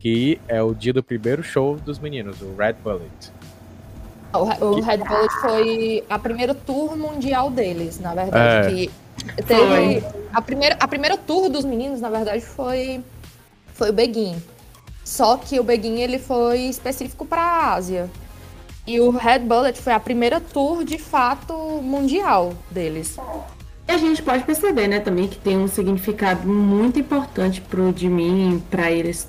Que 0.05 0.39
é 0.47 0.61
o 0.61 0.71
dia 0.75 0.93
do 0.93 1.01
primeiro 1.01 1.41
show 1.41 1.77
dos 1.77 1.97
meninos, 1.97 2.39
o 2.39 2.55
Red 2.55 2.73
Bullet. 2.73 3.31
O, 4.35 4.65
o 4.65 4.79
Red 4.79 4.99
Bullet 4.99 5.33
foi 5.41 6.03
a 6.07 6.19
primeira 6.19 6.53
tour 6.53 6.95
mundial 6.95 7.49
deles, 7.49 7.99
na 7.99 8.13
verdade. 8.13 8.83
É. 8.83 9.35
Que 9.35 9.43
teve 9.43 10.03
a 10.31 10.39
primeira, 10.43 10.77
a 10.79 10.87
primeira 10.87 11.17
tour 11.17 11.49
dos 11.49 11.65
meninos, 11.65 12.01
na 12.01 12.11
verdade, 12.11 12.45
foi 12.45 13.03
foi 13.73 13.89
o 13.89 13.93
Begin. 13.93 14.35
Só 15.03 15.37
que 15.37 15.59
o 15.59 15.63
Begin 15.63 15.99
ele 15.99 16.19
foi 16.19 16.59
específico 16.59 17.25
para 17.25 17.41
a 17.41 17.73
Ásia. 17.73 18.07
E 18.85 18.99
o 18.99 19.09
Red 19.09 19.39
Bullet 19.39 19.81
foi 19.81 19.93
a 19.93 19.99
primeira 19.99 20.39
tour 20.39 20.83
de 20.83 20.99
fato 20.99 21.55
mundial 21.81 22.53
deles. 22.69 23.17
E 23.87 23.91
a 23.91 23.97
gente 23.97 24.21
pode 24.21 24.43
perceber, 24.43 24.87
né, 24.87 24.99
também 24.99 25.27
que 25.27 25.37
tem 25.39 25.57
um 25.57 25.67
significado 25.67 26.47
muito 26.47 26.99
importante 26.99 27.59
pro 27.59 27.91
Jimin, 27.95 28.61
pra 28.69 28.91
eles, 28.91 29.27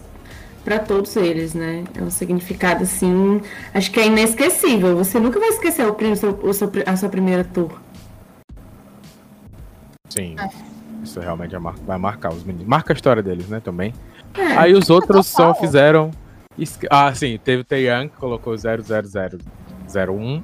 pra 0.66 0.80
todos 0.80 1.14
eles, 1.14 1.54
né? 1.54 1.84
É 1.94 2.02
um 2.02 2.10
significado 2.10 2.82
assim, 2.82 3.40
acho 3.72 3.88
que 3.92 4.00
é 4.00 4.06
inesquecível. 4.08 4.96
Você 4.96 5.20
nunca 5.20 5.38
vai 5.38 5.50
esquecer 5.50 5.86
o, 5.86 5.92
o 5.94 6.16
seu- 6.16 6.40
o 6.42 6.52
seu- 6.52 6.72
a 6.84 6.96
sua 6.96 7.08
primeira 7.08 7.44
tour. 7.44 7.70
Sim. 10.08 10.34
Isso 11.04 11.20
realmente 11.20 11.54
é 11.54 11.58
mar- 11.60 11.76
vai 11.86 11.96
marcar 11.98 12.32
os 12.32 12.42
meninos. 12.42 12.66
Marca 12.66 12.92
a 12.92 12.96
história 12.96 13.22
deles, 13.22 13.46
né, 13.48 13.60
também. 13.60 13.94
É. 14.34 14.42
Aí 14.58 14.74
os 14.74 14.90
outros 14.90 15.28
só 15.28 15.54
fizeram. 15.54 16.10
Ah, 16.90 17.14
sim, 17.14 17.38
teve 17.44 17.62
o 17.62 17.64
Taeyang 17.64 18.08
que 18.08 18.16
colocou 18.16 18.56
00001. 18.56 20.42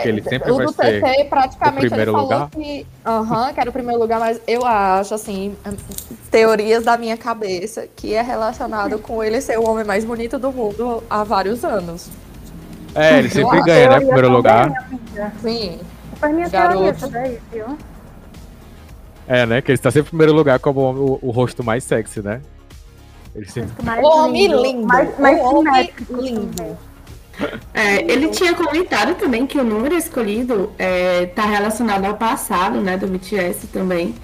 Que 0.00 0.08
ele 0.08 0.22
sempre 0.22 0.50
o 0.50 0.56
vai 0.56 0.66
do 0.66 0.72
ser 0.72 1.02
TT 1.02 1.24
praticamente 1.24 1.86
o 1.86 1.88
primeiro 1.90 2.10
ele 2.10 2.16
falou 2.18 2.32
lugar. 2.32 2.50
que, 2.50 2.86
aham, 3.04 3.52
que 3.52 3.60
era 3.60 3.68
o 3.68 3.72
primeiro 3.72 4.00
lugar, 4.00 4.18
mas 4.20 4.40
eu 4.46 4.64
acho 4.64 5.12
assim, 5.14 5.54
teorias 6.30 6.82
da 6.84 6.96
minha 6.96 7.16
cabeça 7.16 7.86
que 7.94 8.14
é 8.14 8.22
relacionado 8.22 8.98
com 8.98 9.22
ele 9.22 9.40
ser 9.40 9.58
o 9.58 9.68
homem 9.68 9.84
mais 9.84 10.04
bonito 10.04 10.38
do 10.38 10.50
mundo 10.50 11.02
há 11.10 11.22
vários 11.24 11.62
anos. 11.64 12.08
É, 12.94 13.18
ele 13.18 13.28
sempre 13.28 13.58
Eu- 13.58 13.64
ganha, 13.64 13.88
né? 13.90 13.96
Primeiro 13.96 14.20
também, 14.22 14.32
lugar. 14.36 14.88
Sim. 15.42 15.78
Foi 16.16 16.32
minha 16.32 16.48
Garoto. 16.48 16.82
teoria 16.82 17.08
daí, 17.10 17.38
viu? 17.52 17.78
É, 19.28 19.46
né? 19.46 19.60
Que 19.62 19.70
ele 19.70 19.78
está 19.78 19.90
sempre 19.90 20.08
em 20.08 20.10
primeiro 20.10 20.32
lugar 20.32 20.58
como 20.58 20.80
o, 20.80 21.18
o 21.22 21.30
rosto 21.30 21.62
mais 21.62 21.84
sexy, 21.84 22.20
né? 22.22 22.40
Ele 23.34 23.48
sempre... 23.48 23.84
Mais 23.84 24.02
O 24.04 24.06
homem 24.08 24.46
lindo. 24.46 24.86
Mais, 24.86 25.18
mais 25.18 25.38
o 25.40 25.42
homem 25.44 25.90
lindo. 26.10 26.76
É, 27.40 27.60
É, 27.74 28.12
ele 28.12 28.28
tinha 28.28 28.54
comentado 28.54 29.14
também 29.16 29.46
que 29.46 29.58
o 29.58 29.64
número 29.64 29.96
escolhido 29.96 30.72
está 30.78 31.46
relacionado 31.46 32.04
ao 32.04 32.16
passado, 32.16 32.80
né, 32.80 32.96
do 32.96 33.06
BTS 33.06 33.66
também. 33.68 34.14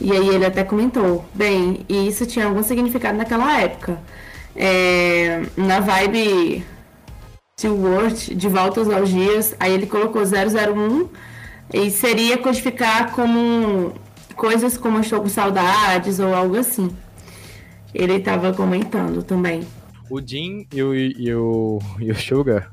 E 0.00 0.12
aí 0.12 0.28
ele 0.28 0.46
até 0.46 0.64
comentou, 0.64 1.24
bem, 1.34 1.84
e 1.88 2.08
isso 2.08 2.24
tinha 2.26 2.46
algum 2.46 2.62
significado 2.62 3.18
naquela 3.18 3.60
época. 3.60 4.00
É, 4.56 5.42
na 5.56 5.80
vibe 5.80 6.64
to 7.56 7.74
World, 7.74 8.34
de 8.34 8.48
volta 8.48 8.80
aos 8.80 9.10
dias, 9.10 9.54
aí 9.60 9.72
ele 9.74 9.86
colocou 9.86 10.22
001 10.22 11.08
e 11.72 11.90
seria 11.90 12.38
codificar 12.38 13.12
como 13.12 13.92
coisas 14.34 14.78
como 14.78 15.00
estou 15.00 15.20
com 15.20 15.28
saudades 15.28 16.18
ou 16.18 16.34
algo 16.34 16.56
assim. 16.56 16.90
Ele 17.94 18.14
estava 18.14 18.52
comentando 18.54 19.22
também. 19.22 19.66
O 20.10 20.20
Jin 20.20 20.66
e 20.72 20.82
o, 20.82 20.94
e 20.94 21.34
o, 21.34 21.78
e 22.00 22.10
o 22.10 22.14
Sugar 22.16 22.72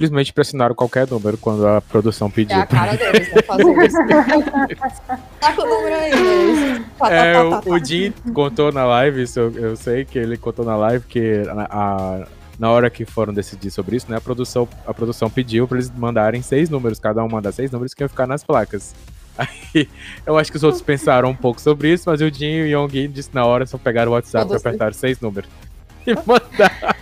simplesmente 0.00 0.32
pressionaram 0.32 0.74
qualquer 0.74 1.06
número 1.06 1.36
quando 1.36 1.66
a 1.66 1.80
produção 1.82 2.30
pediu. 2.30 2.56
É 2.56 2.62
a 2.62 2.66
cara 2.66 2.96
deles, 2.96 3.28
né? 3.34 3.42
Fazer 3.46 3.86
isso. 3.86 5.02
tá 5.38 5.52
com 5.52 5.62
o 5.62 5.66
número 5.66 5.94
aí? 5.94 6.82
É, 7.10 7.38
o, 7.38 7.74
o 7.74 7.84
Jin 7.84 8.12
contou 8.32 8.72
na 8.72 8.86
live, 8.86 9.22
isso 9.22 9.38
eu, 9.38 9.52
eu, 9.52 9.76
sei 9.76 10.06
que 10.06 10.18
ele 10.18 10.38
contou 10.38 10.64
na 10.64 10.74
live 10.74 11.04
que 11.06 11.42
a, 11.48 11.68
a, 11.70 12.26
na 12.58 12.70
hora 12.70 12.88
que 12.88 13.04
foram 13.04 13.34
decidir 13.34 13.70
sobre 13.70 13.96
isso, 13.96 14.10
né, 14.10 14.16
a 14.16 14.20
produção, 14.22 14.66
a 14.86 14.94
produção 14.94 15.28
pediu 15.28 15.68
para 15.68 15.76
eles 15.76 15.90
mandarem 15.90 16.40
seis 16.40 16.70
números, 16.70 16.98
cada 16.98 17.22
um 17.22 17.28
manda 17.28 17.52
seis 17.52 17.70
números 17.70 17.92
que 17.92 18.02
iam 18.02 18.08
ficar 18.08 18.26
nas 18.26 18.42
placas. 18.42 18.94
Aí, 19.36 19.86
eu 20.26 20.36
acho 20.38 20.50
que 20.50 20.56
os 20.56 20.64
outros 20.64 20.82
pensaram 20.82 21.28
um 21.28 21.36
pouco 21.36 21.60
sobre 21.60 21.92
isso, 21.92 22.04
mas 22.06 22.22
o 22.22 22.28
Jin 22.30 22.46
e 22.46 22.74
o 22.74 22.80
Yonggi 22.80 23.06
disse 23.06 23.30
na 23.34 23.44
hora 23.44 23.66
só 23.66 23.76
pegaram 23.76 24.12
o 24.12 24.14
WhatsApp 24.14 24.50
e 24.50 24.56
apertaram 24.56 24.92
seis 24.94 25.20
números. 25.20 25.48
E 26.16 26.16
mandaram. 26.26 26.94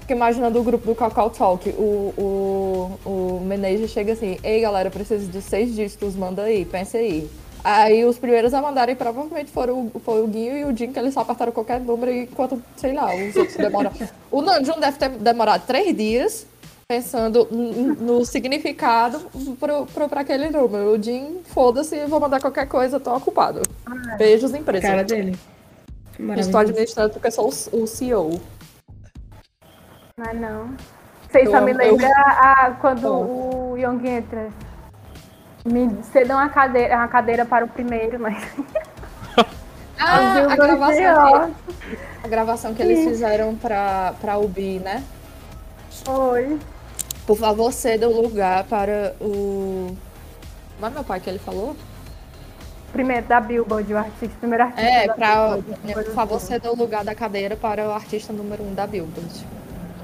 Fico 0.00 0.12
imaginando 0.12 0.60
o 0.60 0.64
grupo 0.64 0.84
do 0.84 0.94
Cacau 0.94 1.30
Talk. 1.30 1.68
O, 1.70 2.12
o, 2.18 3.08
o 3.08 3.40
manager 3.46 3.86
chega 3.88 4.12
assim: 4.14 4.36
Ei 4.42 4.60
galera, 4.60 4.90
preciso 4.90 5.30
de 5.30 5.40
seis 5.40 5.74
dígitos, 5.74 6.16
manda 6.16 6.42
aí, 6.42 6.64
pense 6.64 6.96
aí. 6.96 7.30
Aí 7.64 8.04
os 8.04 8.18
primeiros 8.18 8.52
a 8.52 8.60
mandarem 8.60 8.96
provavelmente 8.96 9.50
foram 9.50 9.90
foi 10.04 10.20
o 10.20 10.26
Guinho 10.26 10.56
e 10.58 10.64
o 10.64 10.76
Jim, 10.76 10.90
que 10.92 10.98
eles 10.98 11.14
só 11.14 11.20
apertaram 11.20 11.52
qualquer 11.52 11.80
número, 11.80 12.12
enquanto, 12.12 12.60
sei 12.76 12.92
lá, 12.92 13.14
os 13.14 13.36
outros 13.36 13.56
demoram. 13.56 13.92
o 14.32 14.42
Nanjun 14.42 14.80
deve 14.80 14.98
ter 14.98 15.10
demorado 15.10 15.64
três 15.64 15.96
dias 15.96 16.46
pensando 16.88 17.48
no 17.50 18.24
significado 18.24 19.20
para 20.08 20.20
aquele 20.20 20.50
número. 20.50 20.92
O 20.92 21.02
Jim, 21.02 21.40
foda-se, 21.44 22.04
vou 22.06 22.18
mandar 22.18 22.40
qualquer 22.40 22.66
coisa, 22.66 22.98
tô 22.98 23.14
ocupado. 23.14 23.62
Ah, 23.86 24.16
Beijos, 24.16 24.52
empresa. 24.52 24.88
Cara 24.88 25.04
dele. 25.04 25.38
Estou 26.36 26.60
administrando 26.60 27.10
porque 27.10 27.30
sou 27.30 27.48
o 27.48 27.86
CEO. 27.86 28.40
Ah, 30.18 30.34
não. 30.34 30.74
Vocês 31.30 31.50
só 31.50 31.60
me 31.60 31.72
lembram 31.72 32.08
eu... 32.08 32.74
quando 32.80 33.08
o 33.08 33.76
Young 33.76 34.06
entra. 34.06 34.50
Me 35.64 36.02
cedam 36.02 36.36
uma 36.36 36.48
cadeira, 36.48 36.96
uma 36.96 37.08
cadeira 37.08 37.44
para 37.46 37.64
o 37.64 37.68
primeiro, 37.68 38.20
mas. 38.20 38.36
ah, 39.98 40.46
a 40.50 40.56
gravação, 40.56 41.54
que, 41.54 41.98
a 42.24 42.28
gravação 42.28 42.74
que 42.74 42.82
eles 42.82 43.04
fizeram 43.04 43.54
para 43.56 44.14
pra 44.20 44.38
Ubi, 44.38 44.78
né? 44.80 45.02
Foi. 46.04 46.58
Por 47.26 47.38
favor, 47.38 47.72
ceda 47.72 48.08
o 48.08 48.20
lugar 48.20 48.64
para 48.64 49.14
o. 49.20 49.96
Não 50.80 50.88
é 50.88 50.90
meu 50.90 51.04
pai 51.04 51.20
que 51.20 51.30
ele 51.30 51.38
falou? 51.38 51.76
Primeiro 52.92 53.26
da 53.26 53.40
Billboard, 53.40 53.92
o 53.92 53.96
artista, 53.96 54.36
primeiro 54.38 54.64
artista. 54.64 54.82
É, 54.82 55.08
pra, 55.08 55.58
por 55.94 56.04
favor, 56.12 56.38
ceda 56.40 56.70
o 56.70 56.76
lugar 56.76 57.04
da 57.04 57.14
cadeira 57.14 57.56
para 57.56 57.88
o 57.88 57.92
artista 57.92 58.32
número 58.32 58.62
um 58.62 58.74
da 58.74 58.86
Billboard. 58.86 59.46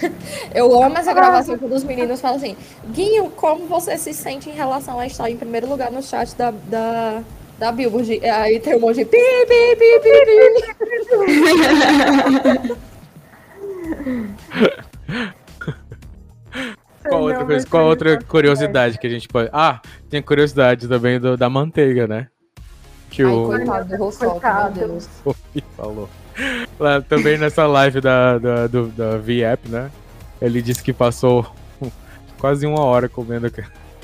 Eu 0.55 0.81
amo 0.83 0.97
essa 0.97 1.13
gravação 1.13 1.59
quando 1.59 1.73
os 1.73 1.85
meninos 1.85 2.21
falam 2.21 2.37
assim: 2.39 2.57
Guinho, 2.87 3.31
como 3.31 3.67
você 3.67 3.99
se 3.99 4.15
sente 4.15 4.49
em 4.49 4.55
relação 4.55 4.99
a 4.99 5.07
estar 5.07 5.31
em 5.31 5.37
primeiro 5.37 5.69
lugar 5.69 5.91
no 5.91 6.03
chat 6.03 6.35
da, 6.35 6.51
da, 6.51 7.23
da 7.59 7.73
Billboard? 7.73 8.25
Aí 8.27 8.59
tem 8.61 8.77
um 8.77 8.81
monte 8.81 8.97
de 8.99 9.05
pi, 9.05 9.19
pi, 9.19 9.77
pi, 9.77 10.01
pi, 10.01 10.25
pi. 12.67 12.79
Qual 17.09 17.23
outra, 17.23 17.45
coisa, 17.45 17.67
qual 17.67 17.87
outra 17.87 18.19
curiosidade 18.23 18.99
que 18.99 19.07
a 19.07 19.11
gente 19.11 19.27
pode. 19.29 19.49
Ah, 19.53 19.81
tem 20.11 20.21
curiosidade 20.21 20.87
também 20.87 21.19
do, 21.19 21.37
da 21.37 21.49
manteiga, 21.49 22.07
né? 22.07 22.29
Que 23.11 23.23
Ai, 23.23 23.33
o. 23.33 23.47
Coitado 23.47 23.97
falou. 25.77 26.09
Lá, 26.79 27.01
também 27.01 27.37
nessa 27.37 27.67
live 27.67 28.01
da, 28.01 28.39
da, 28.39 28.67
do, 28.67 28.87
da 28.89 29.19
V-App, 29.19 29.69
né? 29.69 29.91
Ele 30.41 30.63
disse 30.63 30.83
que 30.83 30.93
passou 30.93 31.47
quase 32.39 32.67
uma 32.67 32.81
hora 32.81 33.09
comendo 33.09 33.51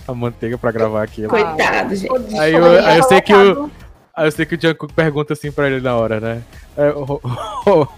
a 0.07 0.15
manteiga 0.15 0.59
pra 0.59 0.73
gravar 0.73 1.03
aquilo. 1.03 1.29
Coitado, 1.29 1.95
gente. 1.95 2.39
Aí 2.39 2.53
eu, 2.53 2.65
aí 2.65 2.99
eu 2.99 3.05
sei 3.05 3.21
que 3.21 3.35
o. 3.35 3.71
Aí 4.17 4.29
eu 4.29 4.33
sei 4.33 4.47
que 4.47 4.55
o 4.55 4.61
Jungkook 4.61 4.93
pergunta 4.95 5.33
assim 5.33 5.51
pra 5.51 5.69
ele 5.69 5.81
na 5.81 5.97
hora, 5.97 6.21
né? 6.21 6.43
É, 6.77 6.91
o, 6.91 7.21
o, 7.67 7.89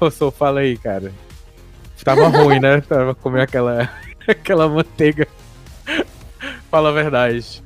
o, 0.00 0.26
o 0.26 0.30
fala 0.30 0.60
aí, 0.60 0.76
cara. 0.76 1.10
Tava 2.04 2.28
ruim, 2.28 2.60
né? 2.60 2.82
Tava 2.82 3.14
comendo 3.14 3.44
aquela, 3.44 3.90
aquela 4.28 4.68
manteiga. 4.68 5.26
Fala 6.70 6.90
a 6.90 6.92
verdade. 6.92 7.63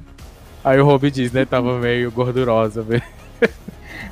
Aí 0.69 0.79
o 0.79 0.85
Rob 0.85 1.11
diz, 1.11 1.33
né? 1.33 1.47
Tava 1.47 1.79
meio 1.79 2.11
gordurosa, 2.11 2.83
velho. 2.83 3.03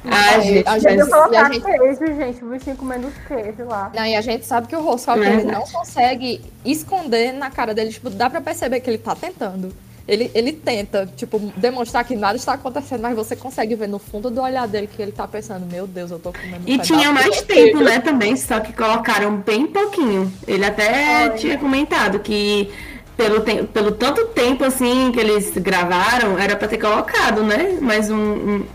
Ah, 0.08 0.38
gente, 0.38 0.68
a 0.68 0.78
gente, 0.78 1.10
colocar 1.10 1.52
gente... 1.52 1.64
queijo, 1.64 2.06
gente, 2.16 2.44
o 2.44 2.48
bichinho 2.50 2.76
comendo 2.76 3.12
queijo 3.26 3.64
lá. 3.64 3.90
Não, 3.92 4.06
e 4.06 4.14
a 4.14 4.20
gente 4.20 4.46
sabe 4.46 4.68
que 4.68 4.76
o 4.76 4.80
rosto 4.80 5.10
é 5.10 5.18
ele 5.18 5.42
não 5.50 5.62
consegue 5.62 6.40
esconder 6.64 7.32
na 7.32 7.50
cara 7.50 7.74
dele, 7.74 7.90
tipo, 7.90 8.08
dá 8.08 8.30
pra 8.30 8.40
perceber 8.40 8.78
que 8.78 8.88
ele 8.88 8.98
tá 8.98 9.16
tentando. 9.16 9.74
Ele, 10.06 10.30
ele 10.32 10.52
tenta, 10.52 11.10
tipo, 11.16 11.40
demonstrar 11.56 12.04
que 12.04 12.14
nada 12.14 12.36
está 12.36 12.52
acontecendo, 12.52 13.00
mas 13.00 13.16
você 13.16 13.34
consegue 13.34 13.74
ver 13.74 13.88
no 13.88 13.98
fundo 13.98 14.30
do 14.30 14.40
olhar 14.40 14.68
dele 14.68 14.86
que 14.86 15.02
ele 15.02 15.10
tá 15.10 15.26
pensando, 15.26 15.66
meu 15.66 15.88
Deus, 15.88 16.12
eu 16.12 16.20
tô 16.20 16.32
comendo 16.32 16.62
E 16.64 16.78
tinha 16.78 17.10
mais 17.10 17.42
tempo, 17.42 17.80
né, 17.80 17.98
também, 17.98 18.36
só 18.36 18.60
que 18.60 18.72
colocaram 18.72 19.38
bem 19.38 19.66
pouquinho. 19.66 20.32
Ele 20.46 20.64
até 20.64 21.24
Ai, 21.24 21.30
tinha 21.30 21.58
comentado 21.58 22.20
que 22.20 22.70
pelo, 23.16 23.40
pelo 23.40 23.92
tanto 23.92 24.26
tempo, 24.26 24.64
assim, 24.64 25.10
que 25.12 25.20
eles 25.20 25.56
gravaram, 25.56 26.38
era 26.38 26.56
pra 26.56 26.68
ter 26.68 26.78
colocado, 26.78 27.42
né, 27.42 27.78
mais 27.80 28.10
um, 28.10 28.16
um 28.16 28.66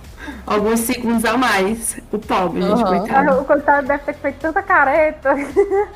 alguns 0.45 0.81
segundos 0.81 1.25
a 1.25 1.37
mais. 1.37 1.97
O 2.11 2.17
pobre, 2.17 2.61
uhum. 2.61 2.77
gente, 2.77 2.87
coitado. 2.87 3.41
O 3.41 3.45
coitado 3.45 3.87
deve 3.87 4.03
ter 4.03 4.13
feito 4.15 4.39
tanta 4.39 4.61
careta. 4.61 5.35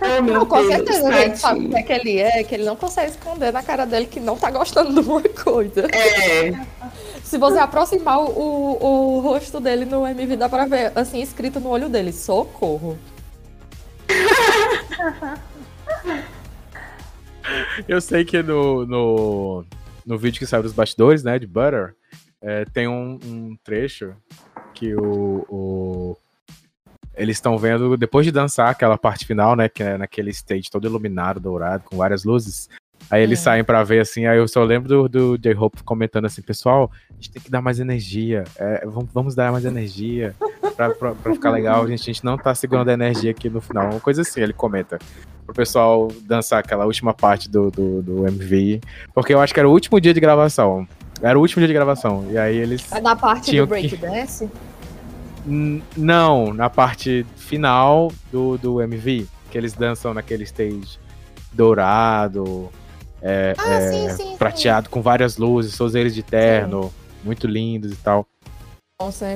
Oh, 0.02 0.22
meu 0.22 0.34
não, 0.36 0.46
com 0.46 0.58
Deus, 0.58 0.68
certeza, 0.68 1.08
a 1.08 1.12
gente 1.14 1.40
sabe 1.40 1.68
o 1.68 1.78
é 1.78 1.82
que 1.82 1.94
ele 1.94 2.20
é, 2.20 2.44
que 2.44 2.54
ele 2.54 2.64
não 2.64 2.76
consegue 2.76 3.12
esconder 3.12 3.52
na 3.52 3.64
cara 3.64 3.86
dele 3.86 4.06
que 4.06 4.20
não 4.20 4.38
tá 4.38 4.52
gostando 4.52 5.02
de 5.02 5.08
uma 5.08 5.22
coisa. 5.22 5.88
É. 5.92 6.54
Se 7.24 7.38
você 7.38 7.58
aproximar 7.58 8.20
o, 8.20 8.30
o, 8.30 9.18
o 9.18 9.20
rosto 9.22 9.60
dele 9.60 9.86
no 9.86 10.06
MV, 10.06 10.36
dá 10.36 10.48
pra 10.48 10.66
ver, 10.66 10.92
assim, 10.96 11.22
escrito 11.22 11.60
no 11.60 11.70
olho 11.70 11.90
dele, 11.90 12.14
socorro. 12.14 12.98
Eu 17.88 18.02
sei 18.02 18.26
que 18.26 18.42
no, 18.42 18.86
no, 18.86 19.66
no 20.06 20.18
vídeo 20.18 20.40
que 20.40 20.46
saiu 20.46 20.64
dos 20.64 20.74
bastidores, 20.74 21.24
né, 21.24 21.38
de 21.40 21.48
Butter, 21.48 21.96
é, 22.42 22.66
tem 22.66 22.88
um, 22.88 23.20
um, 23.24 23.58
trecho 23.64 24.16
que 24.74 24.94
o, 24.96 25.46
o 25.50 26.18
eles 27.16 27.38
estão 27.38 27.58
vendo, 27.58 27.96
depois 27.96 28.26
de 28.26 28.32
dançar 28.32 28.70
aquela 28.70 28.98
parte 28.98 29.26
final, 29.26 29.56
né? 29.56 29.70
Que 29.70 29.84
é 29.84 29.98
naquele 29.98 30.32
stage 30.32 30.70
todo 30.70 30.86
iluminado, 30.86 31.40
dourado, 31.40 31.84
com 31.86 31.98
várias 31.98 32.26
luzes. 32.26 32.70
Aí 33.10 33.22
eles 33.22 33.40
é. 33.40 33.44
saem 33.44 33.64
para 33.64 33.84
ver 33.84 34.00
assim, 34.00 34.26
aí 34.26 34.38
eu 34.38 34.48
só 34.48 34.64
lembro 34.64 34.88
do, 34.88 35.10
do 35.10 35.38
J-Hope 35.38 35.84
comentando 35.84 36.26
assim, 36.26 36.42
pessoal, 36.42 36.92
a 37.10 37.14
gente 37.16 37.32
tem 37.32 37.42
que 37.42 37.52
dar 37.52 37.62
mais 37.62 37.80
energia, 37.80 38.44
é, 38.58 38.86
vamos, 38.86 39.10
vamos 39.14 39.36
dar 39.36 39.52
mais 39.52 39.66
energia 39.66 40.36
pra, 40.76 40.90
pra, 40.90 41.14
pra, 41.14 41.34
ficar 41.34 41.52
legal, 41.52 41.88
gente, 41.88 42.02
a 42.02 42.14
gente 42.14 42.26
não 42.26 42.38
tá 42.38 42.54
segurando 42.56 42.90
a 42.90 42.94
energia 42.94 43.32
aqui 43.32 43.50
no 43.50 43.62
final, 43.62 43.92
uma 43.92 44.00
coisa 44.00 44.22
assim, 44.22 44.42
ele 44.42 44.54
comenta. 44.54 44.98
Pro 45.46 45.54
pessoal 45.54 46.08
dançar 46.24 46.60
aquela 46.60 46.86
última 46.86 47.14
parte 47.14 47.48
do, 47.48 47.70
do, 47.70 48.02
do 48.02 48.28
MV, 48.28 48.82
porque 49.14 49.32
eu 49.32 49.40
acho 49.40 49.54
que 49.54 49.60
era 49.60 49.70
o 49.70 49.72
último 49.72 50.02
dia 50.02 50.12
de 50.12 50.20
gravação. 50.20 50.88
Era 51.22 51.38
o 51.38 51.42
último 51.42 51.60
dia 51.62 51.68
de 51.68 51.74
gravação. 51.74 52.26
E 52.30 52.38
aí 52.38 52.58
eles. 52.58 52.92
É 52.92 53.00
na 53.00 53.16
parte 53.16 53.56
do 53.56 53.68
breakdance? 53.68 54.48
Que... 54.48 55.84
Não, 55.96 56.54
na 56.54 56.70
parte 56.70 57.26
final 57.36 58.12
do, 58.32 58.58
do 58.58 58.82
MV. 58.82 59.28
Que 59.52 59.58
eles 59.58 59.74
dançam 59.74 60.14
naquele 60.14 60.44
stage 60.44 61.00
dourado, 61.54 62.70
é, 63.28 63.56
ah, 63.58 63.70
é, 63.70 63.92
sim, 63.92 64.10
sim, 64.18 64.38
prateado 64.38 64.86
sim. 64.86 64.92
com 64.92 65.02
várias 65.02 65.36
luzes, 65.38 65.76
todos 65.76 65.96
eles 65.96 66.14
de 66.14 66.22
terno, 66.22 66.94
muito 67.24 67.48
lindos 67.48 67.92
e 67.92 67.96
tal. 67.96 68.28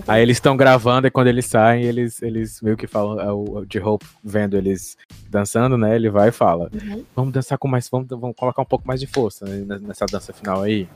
Aí 0.08 0.22
eles 0.22 0.38
estão 0.38 0.56
gravando 0.56 1.08
e 1.08 1.12
quando 1.12 1.26
eles 1.26 1.48
saem, 1.48 1.84
eles, 1.84 2.22
eles 2.22 2.62
meio 2.62 2.78
que 2.78 2.86
falam, 2.86 3.20
é 3.20 3.32
o 3.32 3.66
de 3.66 3.80
Hope 3.80 4.06
vendo 4.24 4.56
eles 4.56 4.96
dançando, 5.28 5.76
né? 5.76 5.96
Ele 5.96 6.08
vai 6.08 6.30
e 6.30 6.32
fala: 6.32 6.70
uhum. 6.72 7.04
Vamos 7.16 7.34
dançar 7.34 7.58
com 7.58 7.68
mais, 7.68 7.90
vamos, 7.90 8.08
vamos 8.08 8.36
colocar 8.38 8.62
um 8.62 8.66
pouco 8.66 8.88
mais 8.88 9.00
de 9.00 9.08
força 9.08 9.46
né, 9.46 9.80
nessa 9.82 10.06
dança 10.06 10.32
final 10.32 10.62
aí. 10.62 10.88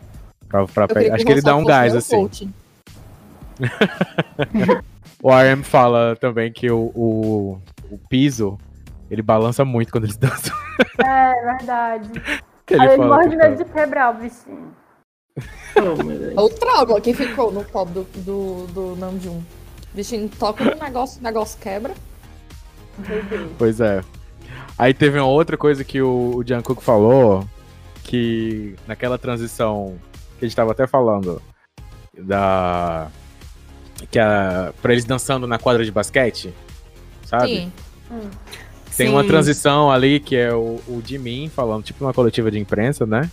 Pra, 0.48 0.68
pra. 0.68 0.86
Acho 1.14 1.26
que 1.26 1.32
ele 1.32 1.42
dá 1.42 1.56
um 1.56 1.66
gás, 1.66 1.96
assim. 1.96 2.30
o 5.22 5.30
RM 5.30 5.64
fala 5.64 6.16
também 6.16 6.54
que 6.54 6.70
o, 6.70 6.92
o, 6.96 7.60
o, 7.90 7.98
piso 8.10 8.58
Ele 9.10 9.22
balança 9.22 9.66
muito 9.66 9.92
quando 9.92 10.06
eles 10.06 10.18
dançam. 10.18 10.56
É 11.00 11.58
verdade. 11.58 12.10
Que 12.66 12.76
Aí 12.76 12.88
ele 12.90 12.98
morre 13.06 13.30
de 13.30 13.38
tá- 13.38 13.50
medo 13.50 13.64
de 13.64 13.72
quebrar 13.72 14.12
o 14.16 14.20
bichinho. 14.20 14.74
Meu 15.76 15.96
Deus. 15.96 16.38
É 16.38 16.42
o 16.42 16.50
trauma 16.50 17.02
que 17.02 17.14
ficou 17.14 17.52
no 17.52 17.64
pop 17.64 17.92
do, 17.92 18.04
do, 18.18 18.68
do 18.68 18.96
Namjoon. 18.96 19.38
O 19.38 19.96
bichinho 19.96 20.30
toca 20.30 20.64
no 20.64 20.82
negócio, 20.82 21.20
o 21.20 21.24
negócio 21.24 21.60
quebra. 21.60 21.94
Pois 23.58 23.82
é. 23.82 24.02
Aí 24.78 24.94
teve 24.94 25.20
uma 25.20 25.28
outra 25.28 25.58
coisa 25.58 25.84
que 25.84 26.02
o, 26.02 26.36
o 26.38 26.48
Jungkook 26.48 26.84
falou, 26.84 27.48
que 28.04 28.76
naquela 28.88 29.18
transição 29.18 29.98
que 30.38 30.46
a 30.46 30.48
gente 30.48 30.56
tava 30.56 30.72
até 30.72 30.86
falando, 30.88 31.42
da... 32.18 33.08
que 34.12 34.20
a, 34.20 34.74
pra 34.82 34.94
eles 34.94 35.06
dançando 35.06 35.48
na 35.48 35.58
quadra 35.58 35.84
de 35.84 35.92
basquete, 35.92 36.54
sabe? 37.26 37.48
Sim. 37.48 37.72
Tem 38.96 39.08
Sim. 39.08 39.14
uma 39.14 39.24
transição 39.24 39.90
ali 39.92 40.20
que 40.20 40.36
é 40.36 40.54
o, 40.54 40.80
o 40.88 41.02
Jimin 41.06 41.50
falando, 41.50 41.84
tipo 41.84 42.04
uma 42.06 42.14
coletiva 42.14 42.52
de 42.52 42.60
imprensa, 42.60 43.06
né? 43.06 43.30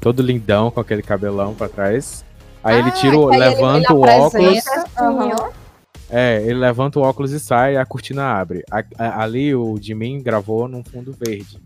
Todo 0.00 0.22
lindão 0.22 0.70
com 0.70 0.80
aquele 0.80 1.02
cabelão 1.02 1.54
pra 1.54 1.68
trás. 1.68 2.24
Aí 2.62 2.78
ele 2.78 2.88
Ah, 2.88 2.92
tira, 2.92 3.18
o- 3.18 3.28
que 3.28 3.34
aí 3.36 3.40
ele- 3.42 3.50
levanta 3.50 3.92
ele 3.92 3.98
o 3.98 4.02
óculos. 4.02 4.64
aham. 4.98 5.50
É, 6.08 6.42
ele 6.42 6.54
levanta 6.58 6.98
o 6.98 7.02
óculos 7.02 7.32
e 7.32 7.40
sai, 7.40 7.76
a 7.76 7.84
cortina 7.86 8.24
abre. 8.24 8.62
A- 8.70 8.84
a- 8.98 9.22
ali 9.22 9.54
o 9.54 9.76
Jimin 9.80 10.22
gravou 10.22 10.66
num 10.68 10.82
fundo 10.84 11.12
verde. 11.18 11.58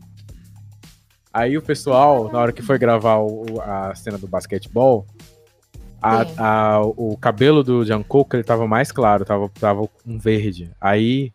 Aí 1.32 1.58
o 1.58 1.62
pessoal, 1.62 2.30
na 2.32 2.38
hora 2.38 2.52
que 2.52 2.62
foi 2.62 2.78
gravar 2.78 3.16
o- 3.18 3.60
a 3.60 3.94
cena 3.94 4.16
do 4.18 4.28
basquetebol, 4.28 5.04
a- 6.00 6.26
a- 6.38 6.80
o 6.82 7.16
cabelo 7.16 7.62
do 7.64 7.84
Jungkook 7.84 8.36
ele 8.36 8.44
tava 8.44 8.66
mais 8.68 8.92
claro, 8.92 9.24
tava, 9.24 9.48
tava 9.58 9.88
um 10.06 10.18
verde. 10.18 10.70
Aí 10.80 11.32